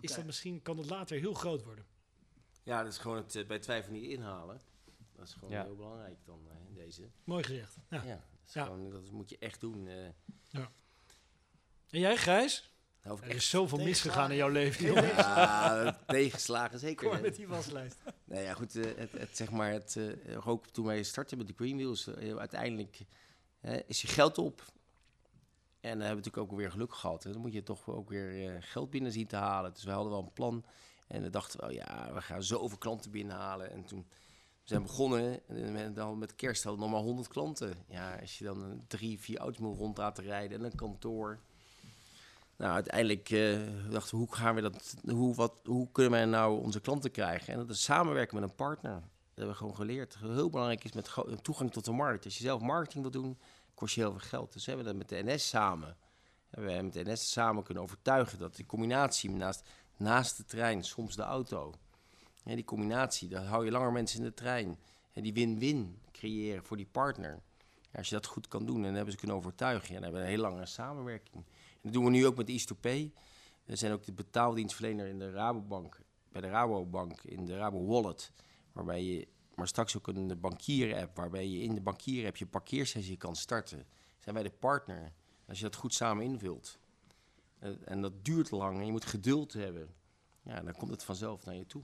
is 0.00 0.14
dat 0.14 0.24
misschien, 0.24 0.62
kan 0.62 0.76
het 0.78 0.90
later 0.90 1.18
heel 1.18 1.34
groot 1.34 1.62
worden. 1.62 1.86
ja, 2.62 2.82
dat 2.82 2.92
is 2.92 2.98
gewoon 2.98 3.16
het 3.16 3.34
eh, 3.34 3.46
bij 3.46 3.58
twijfel 3.58 3.92
niet 3.92 4.10
inhalen. 4.10 4.62
Dat 5.12 5.26
is 5.26 5.32
gewoon 5.34 5.50
Ja. 5.50 5.64
heel 5.64 5.76
belangrijk 5.76 6.18
dan 6.24 6.40
eh, 6.50 6.56
in 6.68 6.74
deze. 6.74 7.08
Mooi 7.24 7.42
gezegd. 7.44 7.76
Ja. 7.90 8.02
Ja, 8.04 8.14
dat, 8.14 8.37
is 8.48 8.54
Ja. 8.54 8.64
Gewoon, 8.64 8.90
dat 8.90 9.10
moet 9.10 9.30
je 9.30 9.36
echt 9.38 9.60
doen. 9.60 9.88
eh. 9.88 10.04
En 11.90 12.00
jij, 12.00 12.16
Gijs? 12.16 12.72
Ik 13.04 13.24
Er 13.24 13.34
is 13.34 13.48
zoveel 13.50 13.78
misgegaan 13.78 14.30
in 14.30 14.36
jouw 14.36 14.48
leven. 14.48 14.92
Ja, 14.94 15.98
tegenslagen 16.06 16.78
zeker. 16.78 17.08
Kom 17.10 17.20
met 17.20 17.36
die 17.36 17.48
waslijst. 17.48 17.96
Nee, 18.24 18.44
ja, 18.44 18.54
goed. 18.54 18.76
eh, 18.76 18.96
het, 18.96 19.12
het, 19.12 19.36
zeg 19.36 19.50
maar, 19.50 19.72
het, 19.72 19.96
eh, 19.96 20.48
ook 20.48 20.66
toen 20.66 20.84
wij 20.86 21.02
startten 21.02 21.38
met 21.38 21.46
de 21.46 21.52
Green 21.56 21.76
Wheels, 21.76 22.08
uiteindelijk 22.38 22.98
is 23.86 24.02
je 24.02 24.08
geld 24.08 24.38
op. 24.38 24.60
En 25.80 25.90
dan 25.90 26.00
hebben 26.06 26.08
we 26.08 26.14
natuurlijk 26.28 26.52
ook 26.52 26.58
weer 26.58 26.70
geluk 26.70 26.94
gehad. 26.94 27.22
hè. 27.24 27.32
Dan 27.32 27.40
moet 27.40 27.52
je 27.52 27.62
toch 27.62 27.88
ook 27.88 28.08
weer 28.08 28.62
geld 28.62 28.90
binnen 28.90 29.12
zien 29.12 29.26
te 29.26 29.36
halen. 29.36 29.72
Dus 29.72 29.84
we 29.84 29.90
hadden 29.90 30.12
wel 30.12 30.22
een 30.22 30.32
plan. 30.32 30.64
En 31.06 31.22
we 31.22 31.30
dachten 31.30 31.60
wel, 31.60 31.70
ja, 31.70 32.10
we 32.14 32.20
gaan 32.22 32.42
zoveel 32.42 32.78
klanten 32.78 33.10
binnenhalen. 33.10 33.70
En 33.70 33.84
toen 33.84 34.06
we 34.68 34.74
zijn 34.74 34.86
begonnen, 34.86 35.40
en 35.48 35.72
met- 35.72 35.94
dan 35.94 36.18
met 36.18 36.34
kerst 36.34 36.62
hadden 36.62 36.82
we 36.82 36.88
nog 36.88 36.96
maar 36.96 37.06
100 37.06 37.28
klanten. 37.28 37.74
Ja, 37.88 38.16
als 38.20 38.38
je 38.38 38.44
dan 38.44 38.62
een 38.62 38.84
drie, 38.86 39.20
vier 39.20 39.38
auto's 39.38 39.58
moet 39.58 39.78
rond 39.78 39.98
laten 39.98 40.24
rijden 40.24 40.58
en 40.58 40.64
een 40.64 40.74
kantoor. 40.74 41.38
Nou, 42.56 42.72
uiteindelijk 42.72 43.30
eh, 43.30 43.58
dachten 43.90 44.10
we, 44.18 44.24
hoe 44.24 44.34
gaan 44.34 44.54
we 44.54 44.60
dat, 44.60 44.94
hoe, 45.10 45.34
wat, 45.34 45.52
hoe 45.64 45.88
kunnen 45.92 46.12
wij 46.12 46.24
nou 46.24 46.62
onze 46.62 46.80
klanten 46.80 47.10
krijgen? 47.10 47.52
En 47.52 47.58
dat 47.58 47.70
is 47.70 47.82
samenwerken 47.82 48.40
met 48.40 48.48
een 48.50 48.54
partner. 48.56 48.92
Dat 48.92 49.02
hebben 49.34 49.52
we 49.52 49.58
gewoon 49.58 49.74
geleerd. 49.76 50.16
Heel 50.18 50.50
belangrijk 50.50 50.84
is 50.84 50.92
met 50.92 51.14
toegang 51.42 51.72
tot 51.72 51.84
de 51.84 51.92
markt. 51.92 52.24
Als 52.24 52.36
je 52.38 52.42
zelf 52.42 52.60
marketing 52.60 53.02
wil 53.02 53.22
doen, 53.22 53.38
kost 53.74 53.94
je 53.94 54.00
heel 54.00 54.10
veel 54.10 54.28
geld. 54.28 54.52
Dus 54.52 54.64
we 54.64 54.72
hebben 54.72 54.88
dat 54.88 54.96
met 54.96 55.08
de 55.08 55.32
NS 55.32 55.48
samen. 55.48 55.96
Hebben 56.50 56.84
met 56.84 56.92
de 56.92 57.04
NS 57.12 57.32
samen 57.32 57.62
kunnen 57.62 57.82
overtuigen 57.82 58.38
dat 58.38 58.56
die 58.56 58.66
combinatie 58.66 59.30
naast, 59.30 59.62
naast 59.96 60.36
de 60.36 60.44
trein, 60.44 60.84
soms 60.84 61.16
de 61.16 61.22
auto. 61.22 61.74
Ja, 62.48 62.54
die 62.54 62.64
combinatie, 62.64 63.28
dan 63.28 63.44
hou 63.44 63.64
je 63.64 63.70
langer 63.70 63.92
mensen 63.92 64.18
in 64.18 64.24
de 64.24 64.34
trein. 64.34 64.78
En 65.12 65.22
die 65.22 65.32
win-win 65.32 65.98
creëren 66.12 66.64
voor 66.64 66.76
die 66.76 66.86
partner. 66.86 67.42
Als 67.92 68.08
je 68.08 68.14
dat 68.14 68.26
goed 68.26 68.48
kan 68.48 68.66
doen, 68.66 68.84
en 68.84 68.94
hebben 68.94 69.12
ze 69.12 69.18
kunnen 69.18 69.36
overtuigen. 69.36 69.88
Ja, 69.88 69.94
dan 69.94 70.02
hebben 70.02 70.20
we 70.20 70.26
een 70.26 70.32
hele 70.32 70.48
lange 70.48 70.66
samenwerking. 70.66 71.36
En 71.44 71.80
dat 71.82 71.92
doen 71.92 72.04
we 72.04 72.10
nu 72.10 72.26
ook 72.26 72.36
met 72.36 72.66
to 72.66 72.74
Pay. 72.74 73.12
We 73.64 73.76
zijn 73.76 73.92
ook 73.92 74.04
de 74.04 74.12
betaaldienstverlener 74.12 75.06
in 75.06 75.18
de 75.18 75.30
Rabobank, 75.30 76.00
bij 76.32 76.40
de 76.40 76.48
Rabobank, 76.48 77.22
in 77.22 77.44
de 77.44 77.56
Rabo 77.56 77.86
Wallet. 77.86 78.32
Waarbij 78.72 79.04
je, 79.04 79.28
maar 79.54 79.68
straks 79.68 79.96
ook 79.96 80.06
een 80.06 80.40
bankier-app, 80.40 81.16
waarbij 81.16 81.48
je 81.48 81.62
in 81.62 81.74
de 81.74 81.80
bankier-app 81.80 82.36
je 82.36 82.46
parkeersessie 82.46 83.16
kan 83.16 83.36
starten. 83.36 83.86
Zijn 84.18 84.34
wij 84.34 84.44
de 84.44 84.52
partner. 84.58 85.12
Als 85.46 85.58
je 85.58 85.64
dat 85.64 85.74
goed 85.74 85.94
samen 85.94 86.24
invult. 86.24 86.78
Eh, 87.58 87.70
en 87.84 88.00
dat 88.00 88.24
duurt 88.24 88.50
lang 88.50 88.78
en 88.78 88.86
je 88.86 88.92
moet 88.92 89.06
geduld 89.06 89.52
hebben. 89.52 89.94
Ja, 90.42 90.60
dan 90.60 90.74
komt 90.74 90.90
het 90.90 91.04
vanzelf 91.04 91.44
naar 91.44 91.54
je 91.54 91.66
toe. 91.66 91.82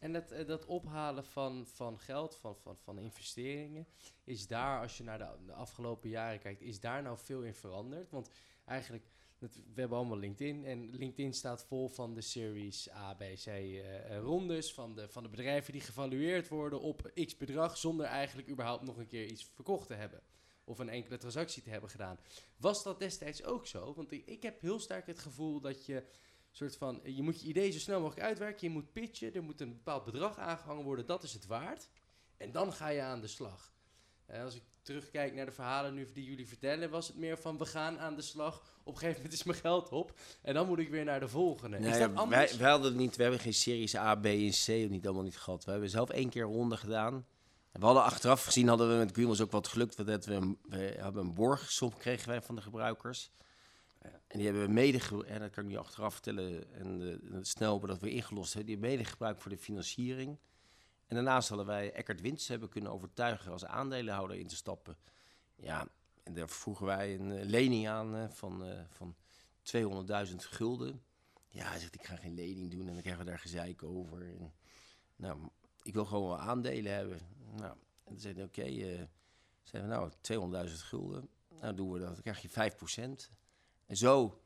En 0.00 0.12
dat, 0.12 0.30
eh, 0.30 0.46
dat 0.46 0.66
ophalen 0.66 1.24
van, 1.24 1.66
van 1.66 1.98
geld, 1.98 2.36
van, 2.36 2.56
van, 2.56 2.76
van 2.76 2.98
investeringen, 2.98 3.86
is 4.24 4.46
daar, 4.46 4.80
als 4.80 4.96
je 4.96 5.02
naar 5.02 5.18
de, 5.18 5.52
afgelopen 5.52 6.08
jaren 6.08 6.40
kijkt, 6.40 6.60
is 6.60 6.80
daar 6.80 7.02
nou 7.02 7.18
veel 7.18 7.42
in 7.42 7.54
veranderd? 7.54 8.10
Want 8.10 8.30
eigenlijk, 8.64 9.04
we 9.38 9.48
hebben 9.74 9.98
allemaal 9.98 10.18
LinkedIn 10.18 10.64
en 10.64 10.90
LinkedIn 10.90 11.34
staat 11.34 11.64
vol 11.64 11.88
van 11.88 12.14
de 12.14 12.20
series 12.20 12.90
A, 12.90 13.14
B, 13.14 13.18
C 13.18 13.46
eh, 13.46 14.16
eh, 14.16 14.22
rondes, 14.22 14.74
van 14.74 14.94
de, 14.94 15.08
van 15.08 15.22
de 15.22 15.28
bedrijven 15.28 15.72
die 15.72 15.82
gevalueerd 15.82 16.48
worden 16.48 16.80
op 16.80 17.10
x 17.14 17.36
bedrag, 17.36 17.76
zonder 17.76 18.06
eigenlijk 18.06 18.48
überhaupt 18.48 18.84
nog 18.84 18.96
een 18.96 19.06
keer 19.06 19.26
iets 19.26 19.44
verkocht 19.54 19.86
te 19.86 19.94
hebben. 19.94 20.22
Of 20.64 20.78
een 20.78 20.88
enkele 20.88 21.16
transactie 21.16 21.62
te 21.62 21.70
hebben 21.70 21.90
gedaan. 21.90 22.18
Was 22.56 22.82
dat 22.82 22.98
destijds 22.98 23.44
ook 23.44 23.66
zo? 23.66 23.94
Want 23.94 24.12
ik, 24.12 24.26
ik 24.26 24.42
heb 24.42 24.60
heel 24.60 24.78
sterk 24.78 25.06
het 25.06 25.18
gevoel 25.18 25.60
dat 25.60 25.86
je 25.86 26.04
soort 26.50 26.76
van, 26.76 27.00
je 27.04 27.22
moet 27.22 27.40
je 27.40 27.46
idee 27.48 27.70
zo 27.70 27.78
snel 27.78 28.00
mogelijk 28.00 28.26
uitwerken. 28.26 28.66
Je 28.68 28.72
moet 28.74 28.92
pitchen, 28.92 29.34
er 29.34 29.42
moet 29.42 29.60
een 29.60 29.68
bepaald 29.72 30.04
bedrag 30.04 30.38
aangehangen 30.38 30.84
worden. 30.84 31.06
Dat 31.06 31.22
is 31.22 31.32
het 31.32 31.46
waard. 31.46 31.88
En 32.36 32.52
dan 32.52 32.72
ga 32.72 32.88
je 32.88 33.00
aan 33.02 33.20
de 33.20 33.26
slag. 33.26 33.72
Eh, 34.26 34.42
als 34.42 34.54
ik 34.54 34.62
terugkijk 34.82 35.34
naar 35.34 35.46
de 35.46 35.52
verhalen 35.52 35.94
nu 35.94 36.08
die 36.12 36.24
jullie 36.24 36.48
vertellen, 36.48 36.90
was 36.90 37.06
het 37.08 37.16
meer 37.16 37.38
van 37.38 37.58
we 37.58 37.66
gaan 37.66 37.98
aan 37.98 38.14
de 38.16 38.22
slag. 38.22 38.62
Op 38.84 38.92
een 38.92 38.98
gegeven 38.98 39.16
moment 39.22 39.32
is 39.40 39.44
mijn 39.44 39.58
geld 39.58 39.88
op. 39.88 40.18
En 40.42 40.54
dan 40.54 40.66
moet 40.66 40.78
ik 40.78 40.88
weer 40.90 41.04
naar 41.04 41.20
de 41.20 41.28
volgende. 41.28 41.76
is 41.76 41.82
Nee, 41.82 41.98
dat 41.98 42.08
wij, 42.10 42.18
anders? 42.18 42.56
wij 42.56 42.70
hadden 42.70 42.88
het 42.90 43.00
niet, 43.00 43.16
we 43.16 43.22
hebben 43.22 43.40
geen 43.40 43.54
series 43.54 43.94
A, 43.96 44.14
B 44.14 44.24
en 44.24 44.50
C 44.50 44.66
niet 44.90 45.04
allemaal 45.06 45.22
niet 45.24 45.38
gehad. 45.38 45.64
We 45.64 45.70
hebben 45.70 45.90
zelf 45.90 46.10
één 46.10 46.28
keer 46.28 46.42
ronde 46.44 46.76
gedaan. 46.76 47.26
En 47.72 47.80
we 47.80 47.86
hadden 47.86 48.02
achteraf 48.04 48.44
gezien, 48.44 48.68
hadden 48.68 48.88
we 48.90 48.94
met 48.94 49.12
Greenwells 49.12 49.40
ook 49.40 49.50
wat 49.50 49.68
gelukt. 49.68 49.94
we, 49.96 50.18
een- 50.24 50.58
we 50.68 50.76
hebben 50.78 51.22
een 51.24 51.34
borgsom 51.34 51.96
kregen 51.96 52.28
wij 52.28 52.42
van 52.42 52.54
de 52.54 52.62
gebruikers. 52.62 53.30
En 54.00 54.38
die 54.38 54.44
hebben 54.44 54.62
we 54.62 54.72
mede, 54.72 55.24
en 55.26 55.40
dat 55.40 55.50
kan 55.50 55.64
ik 55.64 55.70
nu 55.70 55.76
achteraf 55.76 56.12
vertellen, 56.12 56.74
en 56.74 57.20
eh, 57.32 57.38
snel 57.40 57.70
hebben 57.70 57.88
dat 57.88 58.00
we 58.00 58.10
ingelost 58.10 58.54
hebben. 58.54 58.72
Die 58.72 58.80
hebben 58.80 58.98
mede 58.98 59.10
gebruikt 59.10 59.40
voor 59.40 59.50
de 59.50 59.58
financiering. 59.58 60.38
En 61.06 61.14
daarnaast 61.14 61.48
hadden 61.48 61.66
wij 61.66 61.92
Eckert 61.92 62.20
Wins 62.20 62.48
hebben 62.48 62.68
kunnen 62.68 62.92
overtuigen 62.92 63.52
als 63.52 63.64
aandeelhouder 63.64 64.36
in 64.36 64.46
te 64.46 64.56
stappen. 64.56 64.96
Ja, 65.56 65.88
en 66.22 66.34
daar 66.34 66.48
vroegen 66.48 66.86
wij 66.86 67.14
een 67.14 67.32
eh, 67.32 67.44
lening 67.44 67.88
aan 67.88 68.32
van, 68.32 68.64
eh, 68.64 68.80
van 68.88 69.16
200.000 69.62 70.44
gulden. 70.44 71.02
Ja, 71.48 71.68
hij 71.68 71.78
zegt, 71.78 71.94
ik 71.94 72.04
ga 72.04 72.16
geen 72.16 72.34
lening 72.34 72.70
doen 72.70 72.86
en 72.86 72.92
dan 72.92 73.02
krijgen 73.02 73.24
we 73.24 73.30
daar 73.30 73.38
gezeik 73.38 73.82
over. 73.82 74.22
En, 74.22 74.52
nou, 75.16 75.48
ik 75.82 75.94
wil 75.94 76.04
gewoon 76.04 76.28
wel 76.28 76.38
aandelen 76.38 76.94
hebben. 76.94 77.20
Nou, 77.56 77.76
en 78.04 78.12
toen 78.12 78.20
zei 78.20 78.42
oké, 78.42 78.64
we, 79.72 79.78
nou, 79.78 80.10
200.000 80.68 80.74
gulden. 80.74 81.28
Nou, 81.60 81.74
doen 81.74 81.92
we 81.92 81.98
dat. 81.98 82.12
Dan 82.12 82.22
krijg 82.22 82.42
je 82.42 82.48
5%. 82.48 82.50
En 82.98 83.39
zo, 83.96 84.40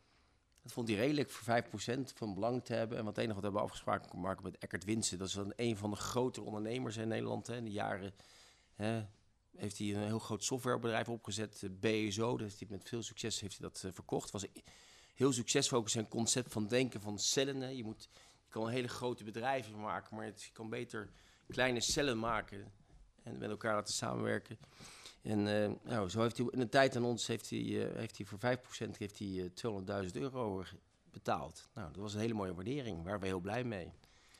dat 0.62 0.72
vond 0.72 0.88
hij 0.88 0.96
redelijk 0.96 1.30
voor 1.30 1.62
5% 1.62 2.00
van 2.14 2.34
belang 2.34 2.64
te 2.64 2.74
hebben. 2.74 2.98
En 2.98 3.04
wat 3.04 3.16
het 3.16 3.24
enige 3.24 3.40
wat 3.40 3.50
we 3.50 3.58
hebben 3.58 3.62
afgesproken 3.62 4.08
kon 4.08 4.42
met 4.42 4.58
Eckert 4.58 4.84
Winsen. 4.84 5.18
Dat 5.18 5.28
is 5.28 5.34
dan 5.34 5.52
een 5.56 5.76
van 5.76 5.90
de 5.90 5.96
grotere 5.96 6.46
ondernemers 6.46 6.96
in 6.96 7.08
Nederland. 7.08 7.46
Hè. 7.46 7.56
In 7.56 7.64
de 7.64 7.70
jaren 7.70 8.14
hè, 8.74 9.06
heeft 9.56 9.78
hij 9.78 9.94
een 9.94 10.02
heel 10.02 10.18
groot 10.18 10.44
softwarebedrijf 10.44 11.08
opgezet, 11.08 11.62
eh, 11.62 11.70
BSO. 11.80 12.30
Dat 12.30 12.40
heeft 12.40 12.58
hij 12.58 12.68
met 12.70 12.88
veel 12.88 13.02
succes 13.02 13.40
heeft 13.40 13.58
hij 13.58 13.68
dat 13.68 13.82
eh, 13.84 13.92
verkocht. 13.92 14.30
Was 14.30 14.46
heel 15.14 15.32
succesvol 15.32 15.78
ook 15.78 15.88
zijn 15.88 16.08
concept 16.08 16.52
van 16.52 16.66
denken 16.66 17.00
van 17.00 17.18
cellen. 17.18 17.76
Je, 17.76 17.84
moet, 17.84 18.08
je 18.44 18.50
kan 18.50 18.68
hele 18.68 18.88
grote 18.88 19.24
bedrijven 19.24 19.80
maken, 19.80 20.16
maar 20.16 20.26
je 20.26 20.52
kan 20.52 20.68
beter 20.68 21.10
kleine 21.48 21.80
cellen 21.80 22.18
maken 22.18 22.72
en 23.22 23.38
met 23.38 23.50
elkaar 23.50 23.74
laten 23.74 23.94
samenwerken. 23.94 24.58
En 25.24 25.62
eh, 25.62 25.70
nou, 25.82 26.08
zo 26.08 26.20
heeft 26.20 26.36
hij 26.36 26.46
in 26.50 26.60
een 26.60 26.68
tijd 26.68 26.96
aan 26.96 27.04
ons 27.04 27.26
heeft 27.26 27.50
hij, 27.50 27.58
eh, 27.58 27.96
heeft 27.96 28.16
hij 28.16 28.26
voor 28.26 28.38
5% 28.38 28.98
heeft 28.98 29.18
hij, 29.18 29.28
eh, 29.28 29.44
200.000 29.54 30.16
euro 30.16 30.62
betaald. 31.10 31.68
Nou, 31.74 31.88
dat 31.92 32.02
was 32.02 32.14
een 32.14 32.20
hele 32.20 32.34
mooie 32.34 32.54
waardering. 32.54 32.96
Daar 32.96 33.04
waren 33.04 33.20
we 33.20 33.26
heel 33.26 33.40
blij 33.40 33.64
mee. 33.64 33.92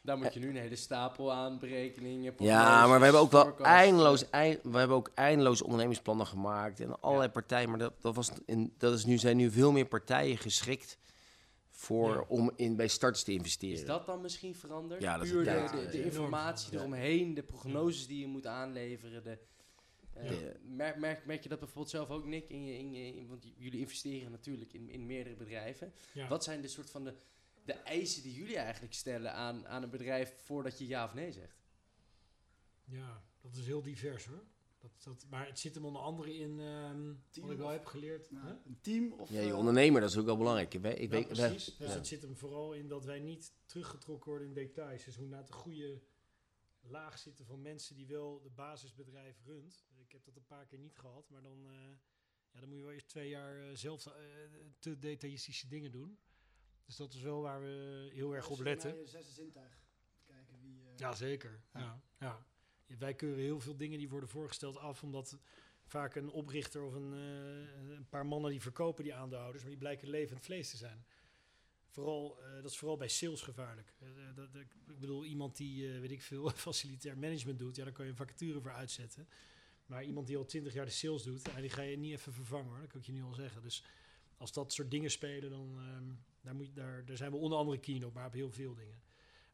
Daar 0.02 0.18
moet 0.18 0.34
je 0.34 0.40
nu 0.40 0.48
een 0.48 0.56
hele 0.56 0.76
stapel 0.76 1.32
aan 1.32 1.58
berekeningen. 1.58 2.34
Ja, 2.38 2.86
maar 2.86 2.98
we 2.98 3.04
hebben 3.04 3.22
ook 3.22 3.30
wel 3.30 3.58
eindeloos, 3.58 4.30
eind, 4.30 4.60
we 4.62 4.78
hebben 4.78 4.96
ook 4.96 5.10
eindeloos 5.14 5.62
ondernemingsplannen 5.62 6.26
gemaakt 6.26 6.80
en 6.80 7.00
allerlei 7.00 7.30
partijen. 7.30 7.68
Maar 7.68 7.78
dat, 7.78 7.92
dat, 8.00 8.14
was 8.14 8.30
in, 8.46 8.74
dat 8.78 8.92
is 8.92 9.04
nu, 9.04 9.18
zijn 9.18 9.36
nu 9.36 9.50
veel 9.50 9.72
meer 9.72 9.86
partijen 9.86 10.38
geschikt 10.38 10.98
voor, 11.70 12.14
Ja. 12.14 12.24
om 12.28 12.50
in, 12.56 12.76
bij 12.76 12.88
starts 12.88 13.22
te 13.22 13.32
investeren. 13.32 13.78
Is 13.78 13.86
dat 13.86 14.06
dan 14.06 14.20
misschien 14.20 14.54
veranderd? 14.54 15.02
Ja, 15.02 15.16
dat 15.16 15.26
is 15.26 15.32
Puur 15.32 15.48
een 15.48 15.66
de, 15.66 15.80
de, 15.80 15.90
de 15.90 16.04
informatie 16.04 16.78
eromheen, 16.78 17.34
de 17.34 17.42
prognoses 17.42 18.06
die 18.06 18.20
je 18.20 18.26
moet 18.26 18.46
aanleveren. 18.46 19.24
De, 19.24 19.38
eh, 20.14 20.40
Ja. 20.40 20.52
merk, 20.62 20.96
merk, 20.98 21.26
merk 21.26 21.42
je 21.42 21.48
dat 21.48 21.58
bijvoorbeeld 21.58 21.90
zelf 21.90 22.10
ook, 22.10 22.24
Nick? 22.26 22.48
In 22.48 22.64
je, 22.64 22.78
in 22.78 22.92
je, 22.92 23.14
in- 23.16 23.26
want 23.28 23.52
jullie 23.56 23.80
investeren 23.80 24.30
natuurlijk 24.30 24.72
in, 24.72 24.88
in 24.88 25.06
meerdere 25.06 25.36
bedrijven. 25.36 25.92
Ja. 26.12 26.28
Wat 26.28 26.44
zijn 26.44 26.60
de 26.60 26.68
soort 26.68 26.90
van 26.90 27.04
de, 27.04 27.14
de 27.64 27.72
eisen 27.72 28.22
die 28.22 28.34
jullie 28.34 28.56
eigenlijk 28.56 28.94
stellen 28.94 29.32
aan, 29.32 29.66
aan 29.66 29.82
een 29.82 29.90
bedrijf 29.90 30.34
voordat 30.42 30.78
je 30.78 30.86
ja 30.86 31.04
of 31.04 31.14
nee 31.14 31.32
zegt? 31.32 31.62
Ja, 32.84 33.22
dat 33.40 33.56
is 33.56 33.66
heel 33.66 33.82
divers 33.82 34.26
hoor. 34.26 34.44
Dat, 34.78 35.02
dat, 35.04 35.26
maar 35.30 35.46
het 35.46 35.58
zit 35.58 35.74
hem 35.74 35.84
onder 35.84 36.02
andere 36.02 36.34
in, 36.36 36.60
ehm, 36.60 37.12
Team 37.30 37.46
wat 37.46 37.50
ik 37.50 37.58
wel 37.58 37.68
heb 37.68 37.84
geleerd. 37.86 38.30
Nou, 38.30 38.46
hè? 38.46 38.52
een 38.66 38.78
team 38.80 39.12
of... 39.12 39.30
ja, 39.30 39.40
je 39.40 39.48
eh, 39.50 39.58
ondernemer, 39.58 40.00
dat 40.00 40.10
is 40.10 40.16
ook 40.16 40.24
wel 40.24 40.36
belangrijk. 40.36 40.74
Ik 40.74 40.80
weet, 40.80 40.98
ik 40.98 41.02
Ja, 41.02 41.08
weet, 41.08 41.36
wij- 41.36 41.48
precies. 41.48 41.76
Dus 41.76 41.88
ja. 41.88 41.94
het 41.94 42.06
zit 42.06 42.22
hem 42.22 42.36
vooral 42.36 42.72
in 42.72 42.88
dat 42.88 43.04
wij 43.04 43.20
niet 43.20 43.52
teruggetrokken 43.66 44.30
worden 44.30 44.48
in 44.48 44.54
details. 44.54 45.04
Dus 45.04 45.16
hoe 45.16 45.28
naar 45.28 45.44
de 45.44 45.52
goede 45.52 46.00
laag 46.80 47.18
zitten 47.18 47.44
van 47.46 47.62
mensen 47.62 47.96
die 47.96 48.06
wel 48.06 48.40
de 48.42 48.50
basisbedrijf 48.50 49.36
runt. 49.44 49.84
Ik 50.14 50.24
heb 50.24 50.34
dat 50.34 50.36
een 50.36 50.56
paar 50.56 50.66
keer 50.66 50.78
niet 50.78 50.96
gehad, 50.98 51.28
maar 51.30 51.42
dan, 51.42 51.66
eh, 51.66 51.72
ja, 52.50 52.60
dan 52.60 52.68
moet 52.68 52.76
je 52.78 52.84
wel 52.84 52.92
eerst 52.92 53.08
twee 53.08 53.28
jaar 53.28 53.68
eh, 53.68 53.76
zelf 53.76 54.06
eh, 54.06 54.12
te 54.78 54.98
detailistische 54.98 55.68
dingen 55.68 55.90
doen. 55.90 56.18
Dus 56.84 56.96
dat 56.96 57.12
is 57.14 57.20
wel 57.22 57.40
waar 57.40 57.60
we 57.60 58.08
heel 58.12 58.34
erg 58.34 58.48
op 58.50 58.58
letten. 58.60 58.90
naar 58.90 58.98
je 58.98 59.06
zesde 59.06 59.32
zintuig. 59.32 59.82
Kijken 60.24 60.60
wie... 60.60 60.82
eh, 60.88 60.96
Ja, 60.96 61.14
zeker. 61.14 61.60
Ja. 61.72 62.02
Ja. 62.18 62.46
Ja, 62.86 62.96
Wij 62.98 63.14
keuren 63.14 63.42
heel 63.42 63.60
veel 63.60 63.76
dingen 63.76 63.98
die 63.98 64.08
worden 64.08 64.28
voorgesteld 64.28 64.76
af, 64.76 65.02
omdat 65.02 65.38
vaak 65.84 66.14
een 66.14 66.30
oprichter 66.30 66.82
of 66.82 66.94
een, 66.94 67.12
eh, 67.14 67.90
een 67.96 68.08
paar 68.08 68.26
mannen 68.26 68.50
die 68.50 68.60
verkopen 68.60 69.04
die 69.04 69.14
aandeelhouders, 69.14 69.62
maar 69.62 69.70
die 69.72 69.80
blijken 69.80 70.08
levend 70.08 70.40
vlees 70.44 70.70
te 70.70 70.76
zijn. 70.76 71.04
Vooral, 71.88 72.42
eh, 72.42 72.54
dat 72.62 72.70
is 72.70 72.78
vooral 72.78 72.96
bij 72.96 73.08
sales 73.08 73.40
gevaarlijk. 73.42 73.94
Dat, 74.34 74.54
ik 74.54 74.74
bedoel, 74.98 75.24
iemand 75.24 75.56
die, 75.56 75.92
eh, 75.94 76.00
weet 76.00 76.10
ik 76.10 76.22
veel, 76.22 76.50
facilitair 76.68 77.18
management 77.18 77.58
doet, 77.58 77.76
ja, 77.76 77.84
daar 77.84 77.92
kan 77.92 78.04
je 78.04 78.10
een 78.10 78.16
vacature 78.16 78.60
voor 78.60 78.72
uitzetten. 78.72 79.28
Maar 79.86 80.04
iemand 80.04 80.26
die 80.26 80.36
al 80.36 80.44
twintig 80.44 80.72
jaar 80.72 80.84
de 80.84 80.90
sales 80.90 81.22
doet, 81.22 81.44
die 81.60 81.70
ga 81.70 81.82
je 81.82 81.96
niet 81.96 82.12
even 82.12 82.32
vervangen 82.32 82.68
hoor, 82.68 82.80
dat 82.80 82.88
kan 82.88 83.00
ik 83.00 83.06
je 83.06 83.12
nu 83.12 83.22
al 83.22 83.34
zeggen. 83.34 83.62
Dus 83.62 83.84
als 84.36 84.52
dat 84.52 84.72
soort 84.72 84.90
dingen 84.90 85.10
spelen, 85.10 85.50
dan 85.50 85.78
ehm, 85.78 86.04
daar, 86.40 86.54
moet 86.54 86.74
daar, 86.74 87.04
daar 87.04 87.16
zijn 87.16 87.30
we 87.30 87.36
onder 87.36 87.58
andere 87.58 87.78
keen 87.78 88.06
op, 88.06 88.14
maar 88.14 88.26
op 88.26 88.32
heel 88.32 88.50
veel 88.50 88.74
dingen. 88.74 89.02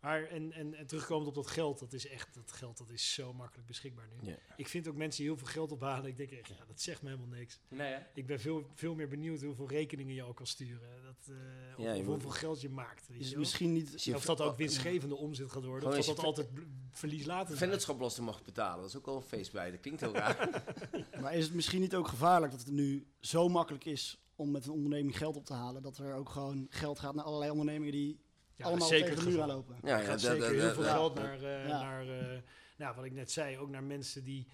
Maar 0.01 0.25
en, 0.25 0.53
en, 0.53 0.75
en 0.75 0.87
terugkomend 0.87 1.29
op 1.29 1.35
dat 1.35 1.47
geld, 1.47 1.79
dat 1.79 1.93
is 1.93 2.09
echt, 2.09 2.35
dat 2.35 2.53
geld 2.53 2.79
dat 2.79 2.91
is 2.91 3.15
zo 3.15 3.33
makkelijk 3.33 3.67
beschikbaar 3.69 4.09
nu. 4.23 4.35
Ik 4.57 4.69
vind 4.69 4.89
ook 4.89 4.95
mensen 4.95 5.23
die 5.23 5.31
heel 5.31 5.39
veel 5.39 5.53
geld 5.53 5.73
ophalen, 5.73 6.07
ik 6.11 6.17
denk 6.17 6.31
echt, 6.31 6.49
ja, 6.49 6.65
dat 6.67 6.81
zegt 6.81 7.03
me 7.03 7.09
helemaal 7.09 7.39
niks. 7.39 7.61
Nee, 7.69 7.93
hè? 7.93 7.99
Ik 8.15 8.27
ben 8.27 8.41
veel, 8.41 8.71
veel 8.75 8.95
meer 8.95 9.09
benieuwd 9.09 9.43
hoeveel 9.43 9.69
rekeningen 9.69 10.15
je 10.15 10.23
al 10.23 10.33
kan 10.33 10.47
sturen. 10.47 11.03
Dat, 11.03 11.37
eh, 11.37 11.79
of, 11.79 11.85
Ja, 11.85 12.03
hoeveel 12.05 12.31
geld 12.31 12.61
je 12.61 12.69
maakt. 12.69 13.09
Weet 13.09 13.31
je 13.31 13.39
misschien 13.39 13.73
niet... 13.73 14.13
Of 14.15 14.25
dat 14.25 14.41
ook 14.41 14.57
winstgevende 14.57 15.17
omzet 15.17 15.53
gaat 15.53 15.65
worden. 15.65 15.83
Gewoon 15.83 15.99
Of 15.99 16.07
dat 16.07 16.17
dat 16.17 16.25
altijd 16.25 16.49
verlies 16.91 17.25
laten 17.25 17.57
vennootschapbelasting 17.57 18.27
mag 18.27 18.45
betalen. 18.45 18.81
Dat 18.81 18.89
is 18.89 18.97
ook 18.97 19.07
wel 19.07 19.17
een 19.17 19.23
feest 19.23 19.53
bij. 19.53 19.71
Dat 19.71 19.81
klinkt 19.81 20.01
heel 20.01 20.15
raar. 20.15 20.63
Maar 21.21 21.35
is 21.35 21.45
het 21.45 21.55
misschien 21.55 21.81
niet 21.81 21.95
ook 21.95 22.09
gevaarlijk 22.09 22.53
dat 22.53 22.61
het 22.61 22.71
nu 22.71 23.07
zo 23.21 23.49
makkelijk 23.49 23.85
is 23.85 24.19
om 24.37 24.51
met 24.51 24.65
een 24.65 24.73
onderneming 24.73 25.17
geld 25.17 25.37
op 25.37 25.45
te 25.45 25.53
halen, 25.53 25.83
dat 25.83 25.99
er 25.99 26.15
ook 26.15 26.29
gewoon 26.29 26.67
geld 26.71 26.99
gaat 26.99 27.15
naar 27.15 27.25
allerlei 27.25 27.51
ondernemingen 27.51 27.93
die 27.93 28.21
Ja, 28.61 28.67
allemaal 28.67 28.89
zeker 28.89 29.09
tegen 29.09 29.25
de 29.25 29.31
muur 29.31 29.41
aanlopen? 29.43 29.77
ja, 29.83 29.99
Er 29.99 30.05
gaat 30.05 30.11
dat- 30.11 30.21
zeker 30.21 30.39
dat- 30.41 30.51
heel 30.51 30.61
dat- 30.61 30.75
veel 30.75 30.85
ja. 30.85 30.91
geld 30.93 31.15
naar, 31.15 31.43
eh, 31.43 31.69
Ja. 31.69 31.83
naar 31.83 32.09
eh, 32.33 32.39
nou, 32.77 32.97
wat 32.97 33.05
ik 33.05 33.13
net 33.13 33.31
zei, 33.31 33.59
ook 33.59 33.71
naar 33.71 33.83
mensen 33.85 34.25
die, 34.25 34.47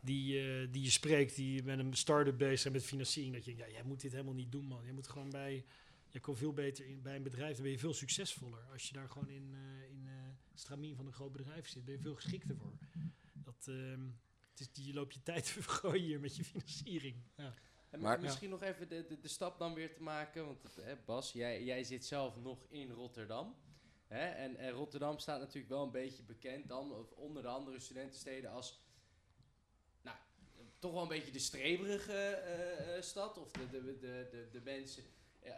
die, 0.00 0.40
eh, 0.40 0.68
die 0.72 0.82
je 0.82 0.90
spreekt, 0.90 1.36
die 1.36 1.62
met 1.62 1.78
een 1.78 1.94
start-up 1.96 2.38
bezig 2.38 2.58
zijn 2.60 2.72
met 2.72 2.84
financiering. 2.84 3.34
Dat 3.34 3.44
je 3.44 3.54
denkt, 3.54 3.66
ja, 3.70 3.76
jij 3.76 3.84
moet 3.86 4.00
dit 4.00 4.12
helemaal 4.12 4.34
niet 4.34 4.52
doen, 4.52 4.64
man. 4.64 4.84
Je 4.86 4.92
moet 4.92 5.08
gewoon 5.08 5.30
bij, 5.30 5.64
je 6.08 6.20
komt 6.20 6.38
veel 6.38 6.52
beter 6.52 6.86
in, 6.86 7.02
bij 7.02 7.16
een 7.16 7.22
bedrijf, 7.22 7.54
dan 7.54 7.62
ben 7.62 7.72
je 7.72 7.78
veel 7.78 7.94
succesvoller. 7.94 8.60
Als 8.72 8.88
je 8.88 8.92
daar 8.94 9.08
gewoon 9.08 9.28
in, 9.28 9.50
eh 9.54 9.90
in 9.90 10.02
eh 10.06 10.12
stramien 10.54 10.96
van 10.96 11.06
een 11.06 11.12
groot 11.12 11.32
bedrijf 11.32 11.68
zit, 11.68 11.84
ben 11.84 11.94
je 11.94 12.00
veel 12.00 12.14
geschikter 12.14 12.56
voor. 12.56 12.72
Dat, 13.32 13.66
ehm, 13.68 14.00
het 14.50 14.60
is, 14.76 14.84
je 14.86 14.94
loopt 14.94 15.14
je 15.14 15.22
tijd 15.22 15.44
te 15.44 15.52
vergooien 15.62 16.02
hier 16.04 16.20
met 16.20 16.36
je 16.36 16.44
financiering. 16.44 17.16
Ja. 17.36 17.54
En 17.94 18.00
Maar- 18.00 18.20
misschien 18.20 18.50
nog 18.50 18.62
even 18.62 18.88
de, 18.88 19.06
de, 19.06 19.20
de 19.20 19.28
stap 19.28 19.58
dan 19.58 19.74
weer 19.74 19.94
te 19.94 20.02
maken. 20.02 20.46
Want 20.46 20.62
het, 20.62 20.76
hè, 20.76 20.96
Bas, 20.96 21.32
jij, 21.32 21.64
jij 21.64 21.84
zit 21.84 22.04
zelf 22.04 22.36
nog 22.36 22.66
in 22.68 22.90
Rotterdam. 22.90 23.56
Hè? 24.06 24.28
En, 24.28 24.56
en 24.56 24.70
Rotterdam 24.70 25.18
staat 25.18 25.40
natuurlijk 25.40 25.68
wel 25.68 25.82
een 25.82 25.90
beetje 25.90 26.22
bekend 26.22 26.68
dan, 26.68 26.92
of 26.92 27.10
onder 27.10 27.42
de 27.42 27.48
andere 27.48 27.80
studentensteden, 27.80 28.50
als 28.50 28.80
nou, 30.02 30.16
toch 30.78 30.92
wel 30.92 31.02
een 31.02 31.08
beetje 31.08 31.32
de 31.32 31.38
streberige 31.38 32.12
eh, 32.12 32.96
eh, 32.96 33.02
stad. 33.02 33.38
Of 33.38 33.50
de, 33.50 33.70
de, 33.70 33.98
de, 33.98 34.28
de, 34.30 34.48
de 34.52 34.60
mensen. 34.60 35.02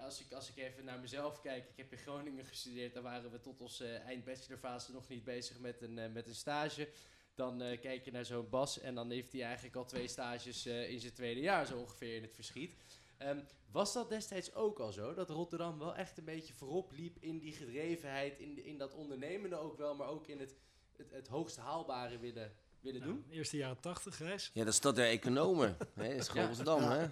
Als 0.00 0.20
ik, 0.20 0.32
als 0.32 0.48
ik 0.48 0.56
even 0.56 0.84
naar 0.84 0.98
mezelf 0.98 1.40
kijk, 1.40 1.68
ik 1.68 1.76
heb 1.76 1.92
in 1.92 1.98
Groningen 1.98 2.44
gestudeerd, 2.44 2.94
daar 2.94 3.02
waren 3.02 3.30
we 3.30 3.40
tot 3.40 3.60
onze 3.60 3.86
eh, 3.86 4.06
eindbachelorfase 4.06 4.92
nog 4.92 5.08
niet 5.08 5.24
bezig 5.24 5.58
met 5.58 5.82
een, 5.82 5.98
eh, 5.98 6.12
met 6.12 6.26
een 6.26 6.34
stage. 6.34 6.88
Dan 7.36 7.62
eh, 7.62 7.80
kijk 7.80 8.04
je 8.04 8.10
naar 8.12 8.24
zo'n 8.24 8.48
Bas 8.50 8.80
en 8.80 8.94
dan 8.94 9.10
heeft 9.10 9.32
hij 9.32 9.42
eigenlijk 9.42 9.76
al 9.76 9.84
twee 9.84 10.08
stages 10.08 10.66
eh, 10.66 10.90
in 10.90 11.00
zijn 11.00 11.12
tweede 11.12 11.40
jaar 11.40 11.66
zo 11.66 11.78
ongeveer 11.78 12.16
in 12.16 12.22
het 12.22 12.34
verschiet. 12.34 12.76
Ehm, 13.18 13.38
was 13.72 13.92
dat 13.92 14.08
destijds 14.08 14.54
ook 14.54 14.78
al 14.78 14.92
zo? 14.92 15.14
Dat 15.14 15.30
Rotterdam 15.30 15.78
wel 15.78 15.94
echt 15.94 16.18
een 16.18 16.24
beetje 16.24 16.54
voorop 16.54 16.92
liep 16.92 17.16
in 17.20 17.38
die 17.38 17.52
gedrevenheid, 17.52 18.38
in, 18.38 18.64
in 18.64 18.78
dat 18.78 18.94
ondernemende 18.94 19.56
ook 19.56 19.76
wel, 19.76 19.94
maar 19.94 20.08
ook 20.08 20.26
in 20.26 20.40
het, 20.40 20.54
het, 20.96 21.10
het 21.10 21.28
hoogst 21.28 21.56
haalbare 21.56 22.18
willen, 22.18 22.52
willen 22.80 23.00
Nou, 23.00 23.12
doen? 23.12 23.24
eerste 23.30 23.56
jaren 23.56 23.80
tachtig, 23.80 24.16
Gijs. 24.16 24.50
Ja, 24.54 24.64
dat 24.64 24.72
is 24.72 24.80
dat 24.80 24.96
der 24.96 25.08
economen. 25.08 25.76
hè. 25.94 26.08
Dat 26.08 26.20
is 26.20 26.28
gewoon 26.28 26.42
Ja. 26.42 26.48
Rotterdam, 26.48 26.80
Ja. 26.82 26.96
hè? 26.98 27.06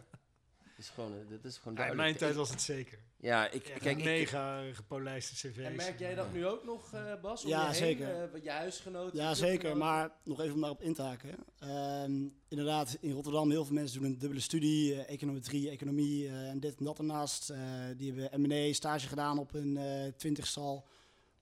Dat 0.76 0.84
is 0.84 0.90
gewoon, 0.90 1.12
dat 1.30 1.44
is 1.44 1.56
gewoon 1.58 1.74
Ja, 1.76 1.80
in 1.84 1.87
duidelijk. 1.87 1.96
mijn 1.96 2.16
tijd 2.16 2.34
was 2.34 2.50
het 2.50 2.62
zeker. 2.62 2.98
Ja, 3.16 3.50
ik, 3.50 3.66
Echt 3.68 3.82
kijk, 3.82 3.98
ik, 3.98 4.04
mega 4.04 4.72
gepolijste 4.72 5.34
cv's. 5.34 5.58
En 5.58 5.76
merk 5.76 5.98
jij 5.98 6.14
dat 6.14 6.32
nu 6.32 6.46
ook 6.46 6.64
nog, 6.64 6.92
eh, 6.92 7.20
Bas? 7.20 7.42
om 7.44 7.48
Ja, 7.50 7.60
je 7.60 7.66
heen? 7.66 7.74
zeker. 7.74 8.32
Eh, 8.34 8.42
je 8.42 8.50
huisgenoten? 8.50 9.18
Ja, 9.18 9.34
zeker. 9.34 9.76
Maar 9.76 10.10
nog 10.24 10.40
even 10.40 10.54
om 10.54 10.60
daarop 10.60 10.82
in 10.82 10.94
te 10.94 11.02
haken. 11.02 11.34
Ehm, 11.58 12.28
inderdaad, 12.48 12.96
in 13.00 13.10
Rotterdam 13.12 13.50
heel 13.50 13.64
veel 13.64 13.74
mensen 13.74 14.00
doen 14.00 14.10
een 14.10 14.18
dubbele 14.18 14.40
studie, 14.40 14.94
eh, 15.04 15.12
econometrie, 15.14 15.70
economie 15.70 16.26
eh, 16.26 16.48
en 16.48 16.60
dit 16.60 16.78
en 16.78 16.84
dat 16.84 16.98
ernaast. 16.98 17.50
Eh, 17.50 17.58
die 17.96 18.12
hebben 18.12 18.40
M&A, 18.40 18.72
stage 18.72 19.08
gedaan 19.08 19.38
op 19.38 19.54
een 19.54 19.76
eh 19.76 20.12
twintigstal. 20.16 20.87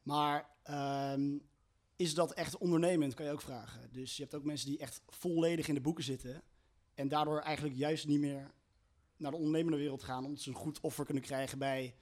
Maar 0.03 0.49
ehm, 0.63 1.39
is 1.97 2.15
dat 2.15 2.33
echt 2.33 2.59
ondernemend, 2.59 3.15
kan 3.15 3.27
je 3.27 3.33
ook 3.33 3.41
vragen. 3.43 3.81
Dus 3.93 4.17
je 4.17 4.23
hebt 4.23 4.35
ook 4.35 4.45
mensen 4.45 4.67
die 4.69 4.79
echt 4.79 5.03
volledig 5.09 5.69
in 5.69 5.75
de 5.75 5.81
boeken 5.81 6.05
zitten. 6.05 6.43
En 6.95 7.09
daardoor 7.09 7.41
eigenlijk 7.41 7.77
juist 7.77 8.07
niet 8.07 8.21
meer 8.21 8.51
naar 9.23 9.31
de 9.31 9.37
ondernemende 9.37 9.77
wereld 9.79 10.03
gaan. 10.03 10.25
Omdat 10.25 10.41
ze 10.41 10.49
een 10.49 10.55
goed 10.55 10.81
offer 10.81 11.05
kunnen 11.05 11.23
krijgen 11.23 11.59
bij 11.59 11.95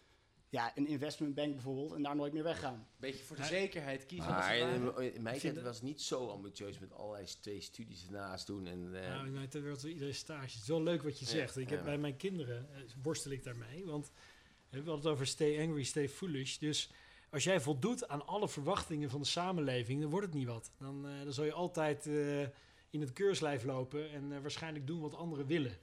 ja, 0.48 0.72
een 0.76 0.86
investmentbank 0.86 1.52
bijvoorbeeld. 1.52 1.92
En 1.92 2.02
daar 2.02 2.16
nooit 2.16 2.32
meer 2.32 2.42
weggaan. 2.42 2.88
Beetje 2.96 3.24
voor 3.24 3.36
de 3.36 3.44
zekerheid 3.44 4.06
kiezen. 4.06 4.30
maar 4.30 4.56
in, 4.56 5.14
in 5.14 5.22
mijn 5.22 5.38
tijd 5.38 5.62
was 5.62 5.76
het 5.76 5.84
niet 5.84 6.00
zo 6.00 6.28
ambitieus 6.28 6.78
met 6.78 6.92
allerlei 6.92 7.26
twee 7.40 7.60
studies 7.60 8.06
ernaast 8.06 8.46
doen. 8.46 8.66
En, 8.66 9.02
eh, 9.02 9.08
Nou, 9.08 9.26
in 9.26 9.32
mijn 9.32 9.48
tijd 9.48 9.64
werd 9.64 9.82
er 9.82 9.88
iedere 9.88 10.12
stage. 10.12 10.52
Het 10.52 10.62
is 10.62 10.68
wel 10.68 10.82
leuk 10.82 11.02
wat 11.02 11.18
je 11.18 11.24
Ja, 11.24 11.30
zegt. 11.30 11.56
Ik 11.56 11.70
heb 11.70 11.78
ja. 11.78 11.84
bij 11.84 11.98
mijn 11.98 12.16
kinderen 12.16 12.68
eh, 12.74 12.80
worstel 13.02 13.30
ik 13.30 13.44
daarmee. 13.44 13.84
Want 13.84 14.12
we 14.70 14.76
hebben 14.76 14.94
het 14.94 15.06
over 15.06 15.26
stay 15.26 15.60
angry, 15.66 15.82
stay 15.82 16.08
foolish. 16.08 16.56
Dus 16.58 16.90
als 17.30 17.44
jij 17.44 17.60
voldoet 17.60 18.08
aan 18.08 18.26
alle 18.26 18.48
verwachtingen 18.48 19.10
van 19.10 19.20
de 19.20 19.26
samenleving, 19.26 20.00
dan 20.00 20.10
wordt 20.10 20.26
het 20.26 20.34
niet 20.34 20.46
wat. 20.46 20.70
Dan, 20.78 21.08
eh, 21.08 21.22
dan 21.24 21.32
zal 21.32 21.44
je 21.44 21.52
altijd 21.52 22.06
eh, 22.06 22.40
in 22.90 23.00
het 23.00 23.12
keurslijf 23.12 23.64
lopen 23.64 24.10
en 24.10 24.32
eh, 24.32 24.40
waarschijnlijk 24.40 24.86
doen 24.86 25.00
wat 25.00 25.14
anderen 25.14 25.46
willen. 25.46 25.78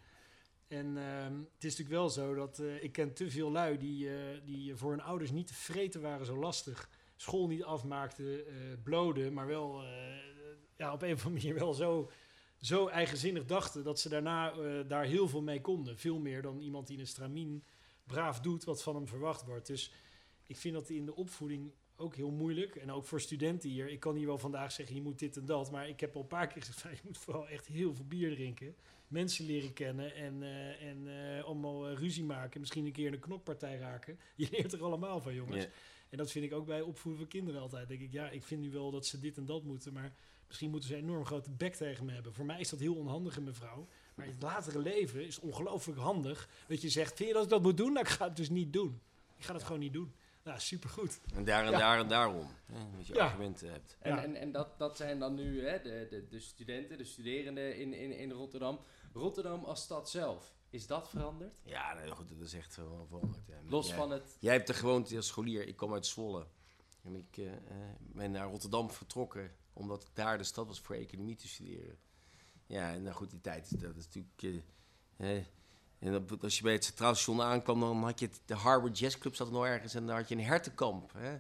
En 0.68 0.97
ehm, 0.97 1.38
het 1.53 1.63
is 1.63 1.78
natuurlijk 1.78 1.89
wel 1.89 2.09
zo 2.09 2.34
dat 2.34 2.59
eh, 2.59 2.84
ik 2.84 2.91
ken 2.91 3.13
te 3.13 3.30
veel 3.30 3.51
lui 3.51 3.78
die, 3.78 4.09
eh, 4.09 4.41
die 4.45 4.76
voor 4.76 4.91
hun 4.91 5.01
ouders 5.01 5.32
niet 5.32 5.47
te 5.47 5.53
vreten 5.53 6.01
waren 6.01 6.26
zo 6.26 6.38
lastig. 6.38 6.89
school 7.15 7.47
niet 7.47 7.63
afmaakten, 7.63 8.47
eh 8.47 8.53
bloden, 8.84 9.34
maar 9.34 9.47
wel 9.47 9.84
ja, 10.76 10.93
op 10.93 11.01
een 11.01 11.13
of 11.13 11.26
andere 11.26 11.30
manier 11.30 11.59
wel 11.59 11.74
zo, 11.74 12.09
zo 12.61 12.88
eigenzinnig 12.88 13.45
dachten 13.45 13.84
dat 13.84 13.99
ze 13.99 14.09
daarna 14.09 14.53
daar 14.84 15.03
heel 15.03 15.28
veel 15.28 15.41
mee 15.41 15.61
konden. 15.61 15.97
Veel 15.97 16.20
meer 16.20 16.41
dan 16.41 16.59
iemand 16.59 16.88
die 16.88 16.95
in 16.95 17.01
een 17.01 17.07
stramien 17.07 17.63
braaf 18.03 18.39
doet 18.39 18.63
wat 18.63 18.84
van 18.84 18.95
hem 18.95 19.07
verwacht 19.07 19.45
wordt. 19.45 19.68
Dus 19.68 19.91
ik 20.43 20.57
vind 20.57 20.74
dat 20.74 20.89
in 20.89 21.05
de 21.05 21.15
opvoeding 21.15 21.72
ook 21.95 22.15
heel 22.15 22.32
moeilijk. 22.32 22.76
En 22.76 22.91
ook 22.91 23.05
voor 23.05 23.22
studenten 23.22 23.70
hier. 23.70 23.89
Ik 23.89 23.99
kan 23.99 24.15
hier 24.15 24.28
wel 24.28 24.38
vandaag 24.38 24.72
zeggen, 24.72 24.95
je 24.95 25.01
moet 25.01 25.20
dit 25.20 25.38
en 25.38 25.45
dat. 25.45 25.72
Maar 25.72 25.89
ik 25.89 25.99
heb 25.99 26.15
al 26.15 26.22
een 26.22 26.28
paar 26.28 26.47
keer 26.47 26.61
gezegd, 26.61 26.97
je 26.97 27.03
moet 27.03 27.18
vooral 27.18 27.47
echt 27.47 27.68
heel 27.68 27.93
veel 27.93 28.05
bier 28.05 28.32
drinken. 28.36 28.76
Mensen 29.08 29.45
leren 29.45 29.74
kennen 29.74 30.16
en, 30.16 30.43
eh, 30.43 30.89
en 30.89 31.08
eh, 31.38 31.43
allemaal 31.43 31.88
eh, 31.89 31.97
ruzie 31.97 32.24
maken. 32.24 32.60
Misschien 32.60 32.86
een 32.86 32.91
keer 32.91 33.08
in 33.08 33.14
een 33.14 33.20
knokpartij 33.20 33.78
raken. 33.78 34.20
Je 34.36 34.47
leert 34.51 34.74
er 34.74 34.84
allemaal 34.84 35.22
van, 35.22 35.34
jongens. 35.34 35.68
En 36.10 36.18
dat 36.18 36.32
vind 36.32 36.45
ik 36.45 36.53
ook 36.53 36.66
bij 36.66 36.82
opvoeden 36.82 37.22
van 37.22 37.30
kinderen 37.30 37.62
altijd. 37.62 37.88
Denk 37.88 38.01
ik, 38.01 38.12
ja, 38.12 38.30
ik 38.30 38.43
vind 38.43 38.62
nu 38.62 38.72
wel 38.72 38.91
dat 38.91 39.05
ze 39.05 39.20
dit 39.20 39.38
en 39.38 39.45
dat 39.45 39.64
moeten. 39.64 39.93
Maar 39.93 40.12
misschien 40.47 40.70
moeten 40.70 40.89
ze 40.89 40.95
een 40.95 41.03
enorm 41.03 41.26
grote 41.26 41.51
bek 41.51 41.76
tegen 41.76 42.05
me 42.05 42.12
hebben. 42.12 42.34
Voor 42.34 42.45
mij 42.45 42.60
is 42.60 42.70
dat 42.70 42.80
heel 42.80 42.95
onhandig 42.95 43.38
in 43.38 43.43
mijn 43.43 43.55
vrouw. 43.55 43.88
Maar 44.16 44.26
in 44.26 44.32
het 44.32 44.41
latere 44.41 44.80
leven 44.80 45.26
is 45.26 45.36
het 45.36 45.43
ongelooflijk 45.43 45.99
handig. 45.99 46.49
Dat 46.68 46.82
je 46.82 46.89
zegt, 46.89 47.16
vind 47.16 47.28
je 47.30 47.34
dat 47.36 47.43
ik 47.43 47.49
dat 47.49 47.62
moet 47.62 47.78
doen? 47.78 47.93
Nou, 47.93 48.05
ik 48.05 48.12
ga 48.12 48.28
het 48.28 48.36
dus 48.36 48.49
niet 48.49 48.74
doen. 48.74 48.99
Ik 49.38 49.43
ga 49.43 49.53
het 49.53 49.64
gewoon 49.64 49.80
niet 49.80 49.93
doen. 49.93 50.14
Nou, 50.43 50.60
supergoed. 50.60 51.20
En 51.36 51.43
daar 51.43 51.66
en 51.66 51.72
Ja. 51.72 51.78
daar 51.78 51.99
en 51.99 52.08
daarom. 52.08 52.47
Hè, 52.66 52.80
dat 52.97 53.08
je 53.08 53.14
Ja. 53.14 53.24
argumenten 53.24 53.72
hebt. 53.72 53.97
En, 53.99 54.16
Ja. 54.16 54.24
en, 54.24 54.36
en 54.36 54.51
dat, 54.51 54.78
dat 54.80 54.97
zijn 54.97 55.20
dan 55.20 55.36
nu 55.36 55.66
hè, 55.68 55.82
de, 55.82 56.08
de, 56.10 56.28
de 56.30 56.39
studenten, 56.39 56.97
de 56.97 57.03
studerenden 57.03 57.78
in, 57.78 57.93
in, 57.93 58.18
in 58.18 58.32
Rotterdam. 58.32 58.80
Rotterdam 59.18 59.63
als 59.63 59.82
stad 59.82 60.09
zelf, 60.09 60.55
is 60.70 60.88
dat 60.88 61.09
veranderd? 61.09 61.59
Ja, 61.63 61.93
nee, 61.93 62.11
goed, 62.11 62.30
dat 62.30 62.39
is 62.47 62.53
echt 62.53 62.76
wel 62.76 63.05
veranderd. 63.09 63.45
Ja. 63.47 63.55
Los 63.70 63.93
van 63.93 64.11
het... 64.11 64.36
Jij 64.39 64.53
hebt 64.53 64.68
de 64.68 64.74
gewoonte 64.74 65.15
als 65.15 65.28
scholier, 65.28 65.68
ik 65.68 65.76
kom 65.76 65.93
uit 65.93 66.05
Zwolle. 66.05 66.47
En 67.03 67.15
ik 67.15 67.38
eh, 67.38 67.53
eh, 67.53 67.59
ben 67.99 68.32
naar 68.32 68.47
Rotterdam 68.49 68.91
vertrokken, 68.91 69.51
omdat 69.74 70.03
ik 70.03 70.09
daar 70.13 70.38
de 70.38 70.43
stad 70.43 70.68
was 70.68 70.80
voor 70.80 70.95
economie 70.95 71.36
te 71.36 71.47
studeren. 71.47 71.97
Ja, 72.65 72.93
en 72.93 73.03
nou 73.03 73.15
goed, 73.15 73.30
die 73.30 73.41
tijd, 73.41 73.72
is- 73.72 73.80
dat 73.80 73.95
is 73.95 74.05
natuurlijk... 74.05 74.63
eh, 75.18 75.36
en 75.99 76.11
dat- 76.28 76.43
als 76.43 76.57
je 76.57 76.63
bij 76.63 76.74
het 76.74 76.84
Centraal 76.84 77.15
Station 77.15 77.41
aankwam, 77.41 77.80
dan 77.80 78.03
had 78.03 78.20
je 78.20 78.26
het, 78.26 78.41
de 78.45 78.55
Harbor 78.55 78.91
Jazz 78.91 79.18
Club 79.18 79.36
zat 79.36 79.47
er 79.47 79.53
nog 79.53 79.65
ergens 79.65 79.93
en 79.93 80.05
dan 80.07 80.15
had 80.15 80.30
je 80.30 80.36
een 80.36 80.43
hertenkamp. 80.43 81.13
Hè? 81.13 81.39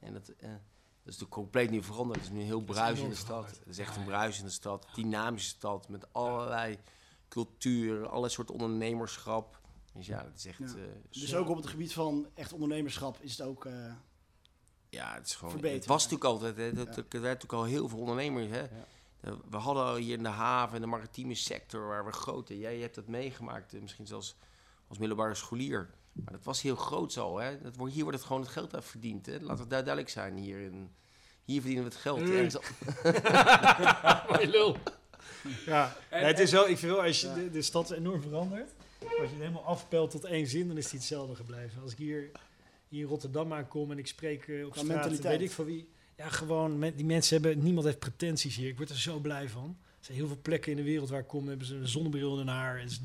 En 0.00 0.12
dat, 0.12 0.28
eh, 0.28 0.48
dat 0.50 1.14
is 1.14 1.20
natuurlijk 1.20 1.30
compleet 1.30 1.70
nu 1.70 1.82
veranderd. 1.82 2.18
Het 2.20 2.28
is 2.28 2.34
nu 2.34 2.40
een 2.40 2.46
heel 2.46 2.58
is 2.58 2.64
bruisende 2.64 3.14
stad. 3.14 3.48
Het 3.58 3.66
is 3.68 3.78
echt 3.78 3.96
een 3.96 4.04
bruisende 4.04 4.50
stad, 4.50 4.86
dynamische 4.94 5.48
stad 5.48 5.88
met 5.88 6.12
allerlei 6.12 6.78
cultuur, 7.28 8.06
allerlei 8.06 8.32
soort 8.32 8.50
ondernemerschap. 8.50 9.60
Dus 9.94 10.06
ja, 10.06 10.22
dat 10.22 10.32
is 10.36 10.46
echt... 10.46 10.58
Ja. 10.58 10.64
eh, 10.66 10.82
Dus 11.10 11.34
ook 11.34 11.48
op 11.48 11.56
het 11.56 11.66
gebied 11.66 11.92
van 11.92 12.26
echt 12.34 12.52
ondernemerschap 12.52 13.16
is 13.20 13.38
het 13.38 13.46
ook... 13.46 13.64
eh, 13.66 13.72
Ja, 14.88 15.14
het 15.14 15.26
is 15.26 15.34
gewoon. 15.34 15.50
verbeteren. 15.50 15.80
Het 15.80 15.88
was 15.88 16.02
natuurlijk 16.08 16.30
altijd. 16.30 16.56
Hè, 16.56 16.72
dat, 16.72 16.86
Ja. 16.86 17.02
Er 17.08 17.20
werd 17.20 17.22
natuurlijk 17.42 17.52
al 17.52 17.64
heel 17.64 17.88
veel 17.88 17.98
ondernemers. 17.98 18.46
Hè. 18.50 18.62
Eh, 19.20 19.32
We 19.50 19.56
hadden 19.56 19.84
al 19.84 19.94
hier 19.96 20.16
in 20.16 20.22
de 20.22 20.28
haven 20.28 20.74
en 20.74 20.80
de 20.80 20.86
maritieme 20.86 21.34
sector 21.34 21.86
waar 21.86 22.04
we 22.04 22.12
grote. 22.12 22.58
Jij 22.58 22.78
hebt 22.78 22.94
dat 22.94 23.06
meegemaakt, 23.06 23.80
misschien 23.80 24.06
zelfs 24.06 24.36
als 24.88 24.98
middelbare 24.98 25.34
scholier. 25.34 25.90
Maar 26.12 26.32
dat 26.32 26.44
was 26.44 26.62
heel 26.62 26.76
groot 26.76 27.16
al. 27.16 27.36
Hè. 27.38 27.60
Dat 27.62 27.76
wordt, 27.76 27.92
hier 27.94 28.02
wordt 28.02 28.18
het 28.18 28.26
gewoon 28.26 28.42
het 28.42 28.50
geld 28.50 28.74
uit 28.74 28.84
verdiend. 28.84 29.26
Hè. 29.26 29.32
Laten 29.40 29.62
we 29.64 29.70
daar 29.70 29.84
duidelijk 29.84 30.08
zijn. 30.08 30.36
Hier, 30.36 30.60
in, 30.60 30.90
hier 31.44 31.60
verdienen 31.60 31.84
we 31.88 31.90
het 31.94 32.00
geld. 32.00 32.20
Ergens 32.20 32.56
al- 32.56 32.62
Mooi 34.36 34.46
lul. 34.50 34.76
Ja, 35.66 35.96
En- 36.08 36.20
nee, 36.20 36.30
het 36.30 36.38
is 36.38 36.50
wel, 36.50 36.68
ik 36.68 36.78
vind 36.78 36.92
wel, 36.92 37.02
als 37.02 37.20
je 37.20 37.26
Ja. 37.26 37.34
de, 37.34 37.50
de 37.50 37.62
stad 37.62 37.90
enorm 37.90 38.22
veranderd. 38.22 38.70
Als 39.00 39.10
je 39.16 39.20
het 39.22 39.30
helemaal 39.38 39.64
afpelt 39.64 40.10
tot 40.10 40.24
één 40.24 40.46
zin, 40.46 40.68
dan 40.68 40.76
is 40.76 40.88
die 40.90 40.98
hetzelfde 40.98 41.34
gebleven. 41.34 41.82
Als 41.82 41.92
ik 41.92 41.98
hier, 41.98 42.30
hier 42.88 43.00
in 43.00 43.06
Rotterdam 43.08 43.52
aankom 43.52 43.90
en 43.90 43.98
ik 43.98 44.06
spreek 44.06 44.48
eh, 44.48 44.64
op 44.66 44.72
Qua 44.72 44.80
straat, 44.82 44.96
mentaliteit. 44.96 45.38
weet 45.38 45.48
ik 45.48 45.54
van 45.54 45.64
wie. 45.64 45.88
Ja, 46.16 46.28
gewoon, 46.28 46.78
met, 46.78 46.96
die 46.96 47.06
mensen 47.06 47.42
hebben, 47.42 47.62
niemand 47.62 47.86
heeft 47.86 47.98
pretenties 47.98 48.56
hier. 48.56 48.68
Ik 48.68 48.76
word 48.76 48.88
er 48.90 48.98
zo 48.98 49.18
blij 49.18 49.48
van. 49.48 49.76
Er 49.98 50.04
zijn 50.04 50.18
heel 50.18 50.26
veel 50.26 50.38
plekken 50.42 50.70
in 50.70 50.76
de 50.76 50.82
wereld 50.84 51.08
waar 51.08 51.20
ik 51.20 51.26
kom, 51.26 51.48
hebben 51.48 51.66
ze 51.66 51.74
een 51.74 51.88
zonnebril 51.88 52.32
in 52.32 52.38
hun 52.38 52.48
haar. 52.48 52.78
En 52.78 52.90
ze- 52.90 53.00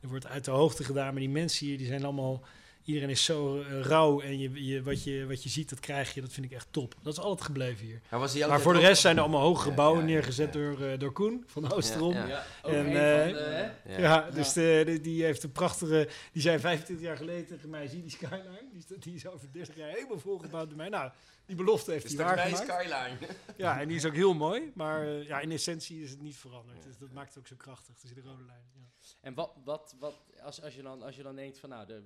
er 0.00 0.08
wordt 0.08 0.26
uit 0.26 0.44
de 0.44 0.50
hoogte 0.50 0.84
gedaan, 0.84 1.10
maar 1.12 1.20
die 1.20 1.28
mensen 1.28 1.66
hier, 1.66 1.78
die 1.78 1.86
zijn 1.86 2.04
allemaal... 2.04 2.42
Iedereen 2.86 3.10
is 3.10 3.24
zo 3.24 3.60
eh, 3.60 3.80
rauw 3.80 4.20
en 4.20 4.38
je, 4.38 4.66
je, 4.66 4.82
wat, 4.82 5.04
je, 5.04 5.26
wat 5.26 5.42
je 5.42 5.48
ziet, 5.48 5.68
dat 5.68 5.80
krijg 5.80 6.14
je. 6.14 6.20
Dat 6.20 6.32
vind 6.32 6.46
ik 6.46 6.52
echt 6.52 6.66
top. 6.70 6.94
Dat 7.02 7.12
is 7.12 7.18
altijd 7.18 7.42
gebleven 7.42 7.86
hier. 7.86 8.00
Maar, 8.10 8.20
was 8.20 8.34
Maar 8.34 8.60
voor 8.60 8.72
de 8.72 8.78
rest 8.78 9.00
zijn 9.00 9.16
er 9.16 9.22
allemaal 9.22 9.40
hoge 9.40 9.62
gebouwen 9.62 10.00
ja, 10.00 10.06
ja, 10.06 10.12
neergezet 10.12 10.54
ja. 10.54 10.60
Door, 10.60 10.82
eh, 10.82 10.98
door 10.98 11.12
Koen 11.12 11.44
van 11.46 11.72
Oosterom. 11.72 12.14
En, 12.62 12.86
eh? 12.86 13.98
Ja. 13.98 14.30
dus 14.30 14.52
de, 14.52 14.98
die 15.02 15.24
heeft 15.24 15.42
een 15.42 15.52
prachtige... 15.52 16.08
Die 16.32 16.42
zei 16.42 16.58
25 16.58 17.06
jaar 17.06 17.16
geleden 17.16 17.46
tegen 17.46 17.70
mij, 17.70 17.86
zie 17.86 18.02
die 18.02 18.10
skyline? 18.10 18.68
Die 18.72 18.84
is, 18.88 18.96
die 18.98 19.14
is 19.14 19.26
over 19.26 19.52
30 19.52 19.76
jaar 19.76 19.88
helemaal 19.88 20.18
volgebouwd 20.18 20.68
door 20.68 20.76
mij. 20.76 20.88
Nou, 20.88 21.10
die 21.46 21.56
belofte 21.56 21.90
heeft 21.90 22.02
Dus 22.02 22.16
hij 22.16 22.24
dat 22.24 22.36
is 22.36 22.42
mijn 22.42 22.66
waargemaakt. 22.66 23.18
skyline. 23.18 23.34
Ja, 23.56 23.80
en 23.80 23.88
die 23.88 23.96
is 23.96 24.04
ook 24.04 24.14
heel 24.14 24.34
mooi. 24.34 24.72
Maar 24.74 25.06
eh, 25.06 25.26
ja, 25.26 25.40
in 25.40 25.50
essentie 25.50 26.02
is 26.02 26.10
het 26.10 26.20
niet 26.20 26.36
veranderd. 26.36 26.82
Dus 26.82 26.98
dat 26.98 27.12
maakt 27.12 27.28
het 27.28 27.38
ook 27.38 27.46
zo 27.46 27.56
krachtig. 27.56 27.94
Dus 28.00 28.14
de 28.14 28.20
rode 28.20 28.44
lijn. 28.44 28.64
Ja. 28.74 28.80
En 29.20 29.34
wat, 29.34 29.52
wat, 29.64 29.94
wat 29.98 30.14
als, 30.42 30.62
als, 30.62 30.74
je 30.74 30.82
dan, 30.82 31.02
als 31.02 31.16
je 31.16 31.22
dan 31.22 31.36
denkt 31.36 31.58
van 31.58 31.68
nou, 31.68 31.86
de, 31.86 32.02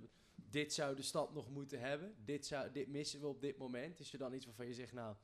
dit 0.50 0.72
zou 0.72 0.96
de 0.96 1.02
stad 1.02 1.32
nog 1.34 1.50
moeten 1.50 1.80
hebben, 1.80 2.14
dit, 2.24 2.46
zou, 2.46 2.72
dit 2.72 2.88
missen 2.88 3.20
we 3.20 3.26
op 3.26 3.40
dit 3.40 3.58
moment, 3.58 4.00
is 4.00 4.12
er 4.12 4.18
dan 4.18 4.32
iets 4.32 4.46
waarvan 4.46 4.66
je 4.66 4.74
zegt 4.74 4.92
nou, 4.92 5.16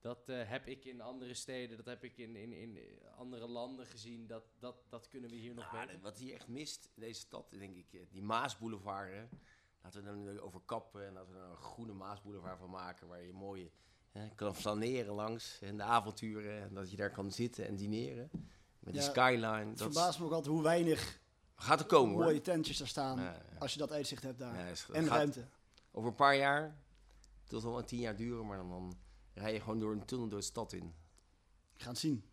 dat 0.00 0.28
eh, 0.28 0.48
heb 0.48 0.66
ik 0.66 0.84
in 0.84 1.00
andere 1.00 1.34
steden, 1.34 1.76
dat 1.76 1.86
heb 1.86 2.04
ik 2.04 2.16
in, 2.18 2.36
in, 2.36 2.52
in 2.52 2.78
andere 3.16 3.46
landen 3.48 3.86
gezien, 3.86 4.26
dat, 4.26 4.44
dat, 4.58 4.76
dat 4.88 5.08
kunnen 5.08 5.30
we 5.30 5.36
hier 5.36 5.54
nog 5.54 5.72
Nou, 5.72 5.86
beter. 5.86 6.00
wat 6.00 6.18
hier 6.18 6.34
echt 6.34 6.48
mist 6.48 6.90
in 6.94 7.02
deze 7.02 7.20
stad, 7.20 7.50
denk 7.50 7.76
ik, 7.76 7.92
eh, 7.92 8.00
die 8.10 8.22
Maasboulevard. 8.22 9.12
Hè. 9.12 9.24
Laten 9.82 10.02
we 10.02 10.08
er 10.08 10.16
nu 10.16 10.40
over 10.40 10.60
kappen 10.60 11.06
en 11.06 11.12
laten 11.12 11.32
we 11.32 11.38
er 11.38 11.50
een 11.50 11.56
groene 11.56 11.92
Maasboulevard 11.92 12.58
van 12.58 12.70
maken. 12.70 13.08
Waar 13.08 13.22
je 13.22 13.32
mooi 13.32 13.70
hè, 14.10 14.28
kan 14.34 14.56
flaneren 14.56 15.14
langs 15.14 15.60
en 15.60 15.76
de 15.76 15.82
avonturen. 15.82 16.62
En 16.62 16.74
dat 16.74 16.90
je 16.90 16.96
daar 16.96 17.12
kan 17.12 17.32
zitten 17.32 17.66
en 17.66 17.76
dineren. 17.76 18.30
Met 18.78 18.94
die 18.94 19.02
skyline. 19.02 19.68
Het 19.68 19.78
Dat 19.78 19.92
verbaast 19.92 20.18
me 20.18 20.24
ook 20.24 20.32
altijd 20.32 20.54
hoe 20.54 20.62
weinig 20.62 21.20
gaat 21.62 21.80
er 21.80 21.86
komen 21.86 22.14
hoor. 22.14 22.24
mooie 22.24 22.40
tentjes 22.40 22.80
er 22.80 22.88
staan. 22.88 23.18
Ja, 23.18 23.24
ja. 23.24 23.58
Als 23.58 23.72
je 23.72 23.78
dat 23.78 23.92
uitzicht 23.92 24.22
hebt 24.22 24.38
daar. 24.38 24.58
Ja, 24.58 24.64
is- 24.66 24.84
dat 24.86 24.96
en 24.96 25.04
gaat 25.06 25.12
ruimte. 25.16 25.44
Over 25.92 26.08
een 26.10 26.14
paar 26.16 26.36
jaar, 26.36 26.62
het 27.42 27.60
zal 27.60 27.62
wel 27.70 27.78
een 27.78 27.84
tien 27.84 27.98
jaar 28.00 28.16
duren, 28.16 28.46
maar 28.46 28.56
dan, 28.56 28.68
dan 28.68 28.96
rij 29.34 29.52
je 29.52 29.60
gewoon 29.60 29.78
door 29.78 29.92
een 29.92 30.04
tunnel 30.04 30.28
door 30.28 30.38
de 30.38 30.44
stad 30.44 30.72
in. 30.72 30.94
Ik 31.76 31.82
ga 31.82 31.88
het 31.88 31.98
zien. 31.98 32.24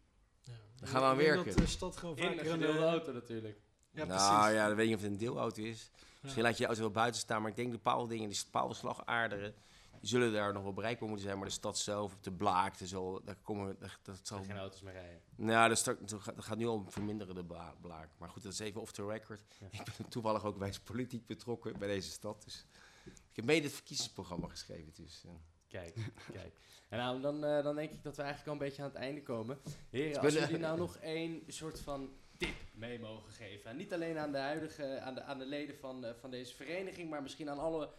Ja. 0.43 0.53
Dan 0.79 0.87
gaan 0.89 1.01
we 1.01 1.07
aan 1.07 1.17
werken. 1.17 1.45
dat 1.45 1.57
de 1.57 1.65
stad 1.67 1.97
gewoon 1.97 2.17
In 2.17 2.23
een 2.23 2.29
vaker 2.35 2.45
een... 2.51 2.51
gedeelde 2.59 2.77
eh, 2.79 2.85
auto 2.85 3.11
natuurlijk. 3.11 3.59
Ja, 3.91 4.05
nou 4.05 4.07
precies. 4.07 4.55
ja, 4.55 4.67
dan 4.67 4.75
weet 4.75 4.85
je 4.85 4.91
niet 4.95 4.95
of 4.95 5.01
het 5.03 5.11
een 5.11 5.17
deelauto 5.17 5.61
is. 5.63 5.91
Misschien 6.21 6.43
laat 6.43 6.53
je 6.53 6.59
de 6.59 6.65
auto 6.65 6.81
wel 6.81 6.91
buiten 6.91 7.21
staan, 7.21 7.41
maar 7.41 7.49
ik 7.49 7.55
denk 7.55 7.71
bepaalde 7.71 8.07
dingen, 8.13 8.29
die 8.29 8.41
bepaalde 8.45 8.73
slagaarderen, 8.73 9.51
die 9.53 9.61
zullen 10.01 10.33
daar 10.33 10.53
nog 10.53 10.63
wel 10.63 10.73
bereikbaar 10.73 11.07
moeten 11.07 11.25
zijn. 11.25 11.37
Maar 11.39 11.47
de 11.47 11.53
stad 11.53 11.77
zelf, 11.77 12.17
de 12.21 12.31
Blaak, 12.31 12.77
de 12.77 12.87
zo, 12.87 13.21
daar 13.23 13.35
komen, 13.41 13.75
dat, 13.79 13.99
dat 14.01 14.19
zal... 14.23 14.37
Er 14.37 14.45
geen 14.45 14.57
auto's 14.57 14.81
meer 14.81 14.93
rijden. 14.93 15.21
Nou, 15.35 15.69
dat, 15.69 15.77
start- 15.77 16.09
dat 16.09 16.21
gaat, 16.37 16.57
nu 16.57 16.65
al 16.67 16.85
verminderen, 16.87 17.35
de 17.35 17.43
Bla- 17.45 17.75
Blaak. 17.81 18.09
Maar 18.17 18.29
goed, 18.29 18.43
dat 18.43 18.51
is 18.51 18.59
even 18.59 18.81
off 18.81 18.91
the 18.91 19.05
record. 19.05 19.41
Ik 19.71 19.83
ben 19.97 20.09
toevallig 20.09 20.45
ook 20.45 20.57
bij 20.57 20.73
politiek 20.83 21.25
betrokken 21.25 21.79
bij 21.79 21.87
deze 21.87 22.09
stad. 22.09 22.43
Dus 22.43 22.65
ik 23.05 23.35
heb 23.35 23.45
mede 23.45 23.63
het 23.65 23.73
verkiezingsprogramma 23.75 24.47
geschreven. 24.47 24.93
Dus, 24.95 25.23
eh. 25.25 25.31
Kijk, 25.67 25.95
kijk. 26.33 26.53
En 26.89 26.97
nou, 26.97 27.21
dan, 27.21 27.43
eh, 27.45 27.63
dan 27.63 27.75
denk 27.75 27.91
ik 27.91 28.03
dat 28.03 28.15
we 28.15 28.21
eigenlijk 28.21 28.51
al 28.51 28.53
een 28.61 28.67
beetje 28.69 28.81
aan 28.81 28.89
het 28.89 28.97
einde 28.97 29.23
komen. 29.23 29.59
Heren, 29.89 30.21
als 30.21 30.33
jullie 30.33 30.57
nou 30.57 30.77
nog 30.77 30.97
één 30.97 31.43
soort 31.47 31.79
van 31.79 32.09
tip 32.37 32.55
mee 32.73 32.99
mogen 32.99 33.31
geven. 33.31 33.69
En 33.71 33.77
niet 33.77 33.93
alleen 33.93 34.17
aan 34.17 34.31
de 34.31 34.37
huidige, 34.37 34.99
aan 34.99 35.15
de, 35.15 35.21
aan 35.21 35.37
de 35.37 35.45
leden 35.45 35.75
van, 35.77 36.05
eh, 36.05 36.13
van 36.19 36.29
deze 36.31 36.55
vereniging, 36.55 37.09
maar 37.09 37.21
misschien 37.21 37.49
aan 37.49 37.59
alle 37.59 37.89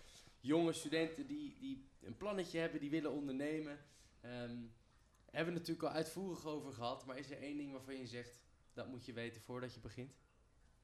jonge 0.49 0.73
studenten 0.73 1.27
die, 1.27 1.57
die 1.61 1.89
een 2.01 2.17
plannetje 2.17 2.59
hebben, 2.59 2.81
die 2.81 2.91
willen 2.91 3.13
ondernemen. 3.13 3.79
Ehm, 4.21 4.57
hebben 5.31 5.53
we 5.53 5.59
natuurlijk 5.59 5.89
al 5.89 5.95
uitvoerig 5.95 6.47
over 6.47 6.73
gehad, 6.73 7.07
maar 7.07 7.19
is 7.19 7.31
er 7.31 7.43
één 7.43 7.57
ding 7.57 7.73
waarvan 7.73 7.99
je 7.99 8.07
zegt, 8.07 8.41
dat 8.73 8.89
moet 8.89 9.07
je 9.07 9.13
weten 9.13 9.43
voordat 9.43 9.75
je 9.75 9.81
begint? 9.81 10.13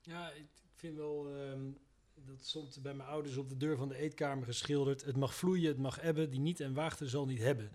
Ja, 0.00 0.30
ik 0.30 0.48
vind 0.74 0.96
wel... 0.96 1.36
ehm, 1.36 1.70
dat 2.14 2.44
stond 2.44 2.82
bij 2.82 2.94
mijn 2.94 3.08
ouders 3.08 3.36
op 3.36 3.48
de 3.48 3.56
deur 3.56 3.76
van 3.76 3.88
de 3.88 3.96
eetkamer 3.96 4.44
geschilderd. 4.44 5.04
Het 5.04 5.16
mag 5.16 5.34
vloeien, 5.34 5.68
het 5.68 5.78
mag 5.78 5.98
ebben. 5.98 6.30
Die 6.30 6.40
niet 6.40 6.60
en 6.60 6.74
waagte 6.74 7.08
zal 7.08 7.26
niet 7.26 7.38
hebben. 7.38 7.72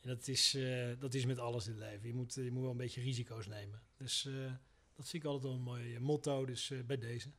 En 0.00 0.08
dat 0.08 0.28
is, 0.28 0.54
eh, 0.54 0.88
dat 0.98 1.14
is 1.14 1.26
met 1.26 1.38
alles 1.38 1.66
in 1.66 1.72
het 1.72 1.80
leven. 1.80 2.08
Je 2.08 2.14
moet, 2.14 2.34
je 2.34 2.50
moet 2.50 2.62
wel 2.62 2.70
een 2.70 2.76
beetje 2.76 3.00
risico's 3.00 3.46
nemen. 3.46 3.82
Dus 3.96 4.26
eh, 4.26 4.52
dat 4.98 5.08
vind 5.08 5.22
ik 5.22 5.28
altijd 5.28 5.42
wel 5.42 5.52
een 5.52 5.64
mooi 5.64 5.94
eh, 5.94 6.00
motto. 6.00 6.44
Dus 6.44 6.70
eh, 6.70 6.78
bij 6.82 6.98
deze. 6.98 7.30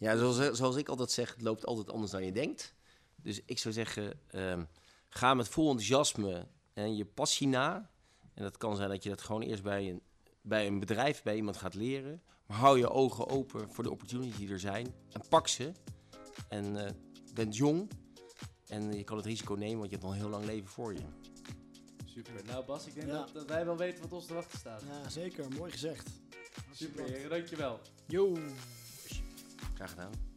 Ja, 0.00 0.16
zoals, 0.16 0.50
zoals 0.58 0.76
ik 0.76 0.88
altijd 0.88 1.10
zeg, 1.10 1.32
het 1.32 1.42
loopt 1.42 1.66
altijd 1.66 1.90
anders 1.90 2.12
dan 2.12 2.24
je 2.24 2.32
denkt. 2.32 2.74
Dus 3.16 3.40
ik 3.44 3.58
zou 3.58 3.74
zeggen, 3.74 4.20
ehm, 4.26 4.64
ga 5.08 5.34
met 5.34 5.48
vol 5.48 5.64
enthousiasme 5.70 6.46
en 6.72 6.96
je 6.96 7.04
passie 7.04 7.48
na. 7.48 7.90
En 8.34 8.42
dat 8.42 8.56
kan 8.56 8.76
zijn 8.76 8.88
dat 8.88 9.02
je 9.02 9.08
dat 9.08 9.20
gewoon 9.22 9.42
eerst 9.42 9.62
bij 9.62 9.88
een, 9.88 10.02
bij 10.42 10.66
een 10.66 10.78
bedrijf, 10.78 11.22
bij 11.22 11.36
iemand 11.36 11.56
gaat 11.56 11.74
leren. 11.74 12.22
Maar 12.46 12.56
hou 12.56 12.78
je 12.78 12.90
ogen 12.90 13.28
open 13.28 13.70
voor 13.70 13.84
de 13.84 13.90
opportunities 13.90 14.36
die 14.36 14.50
er 14.50 14.60
zijn. 14.60 14.94
En 15.12 15.22
pak 15.28 15.48
ze. 15.48 15.72
En 16.48 16.86
eh 16.86 16.92
bent 17.34 17.56
jong. 17.56 17.90
En 18.66 18.92
je 18.92 19.04
kan 19.04 19.16
het 19.16 19.26
risico 19.26 19.54
nemen, 19.54 19.78
want 19.78 19.90
je 19.90 19.96
hebt 19.96 20.02
nog 20.02 20.12
een 20.12 20.20
heel 20.20 20.30
lang 20.30 20.44
leven 20.44 20.68
voor 20.68 20.92
je. 20.94 21.00
Super. 22.04 22.32
Nou 22.46 22.64
Bas, 22.64 22.86
ik 22.86 22.94
denk 22.94 23.06
Ja. 23.06 23.12
dat, 23.12 23.32
dat 23.32 23.46
wij 23.46 23.64
wel 23.64 23.76
weten 23.76 24.02
wat 24.02 24.12
ons 24.12 24.26
te 24.26 24.34
wachten 24.34 24.58
staat. 24.58 24.82
Ja, 24.88 25.08
zeker. 25.08 25.48
Mooi 25.56 25.70
gezegd. 25.70 26.08
Super. 26.72 27.28
Dankjewel. 27.28 27.80
Yo! 28.06 28.36
Graag 29.80 29.90
gedaan. 29.90 30.29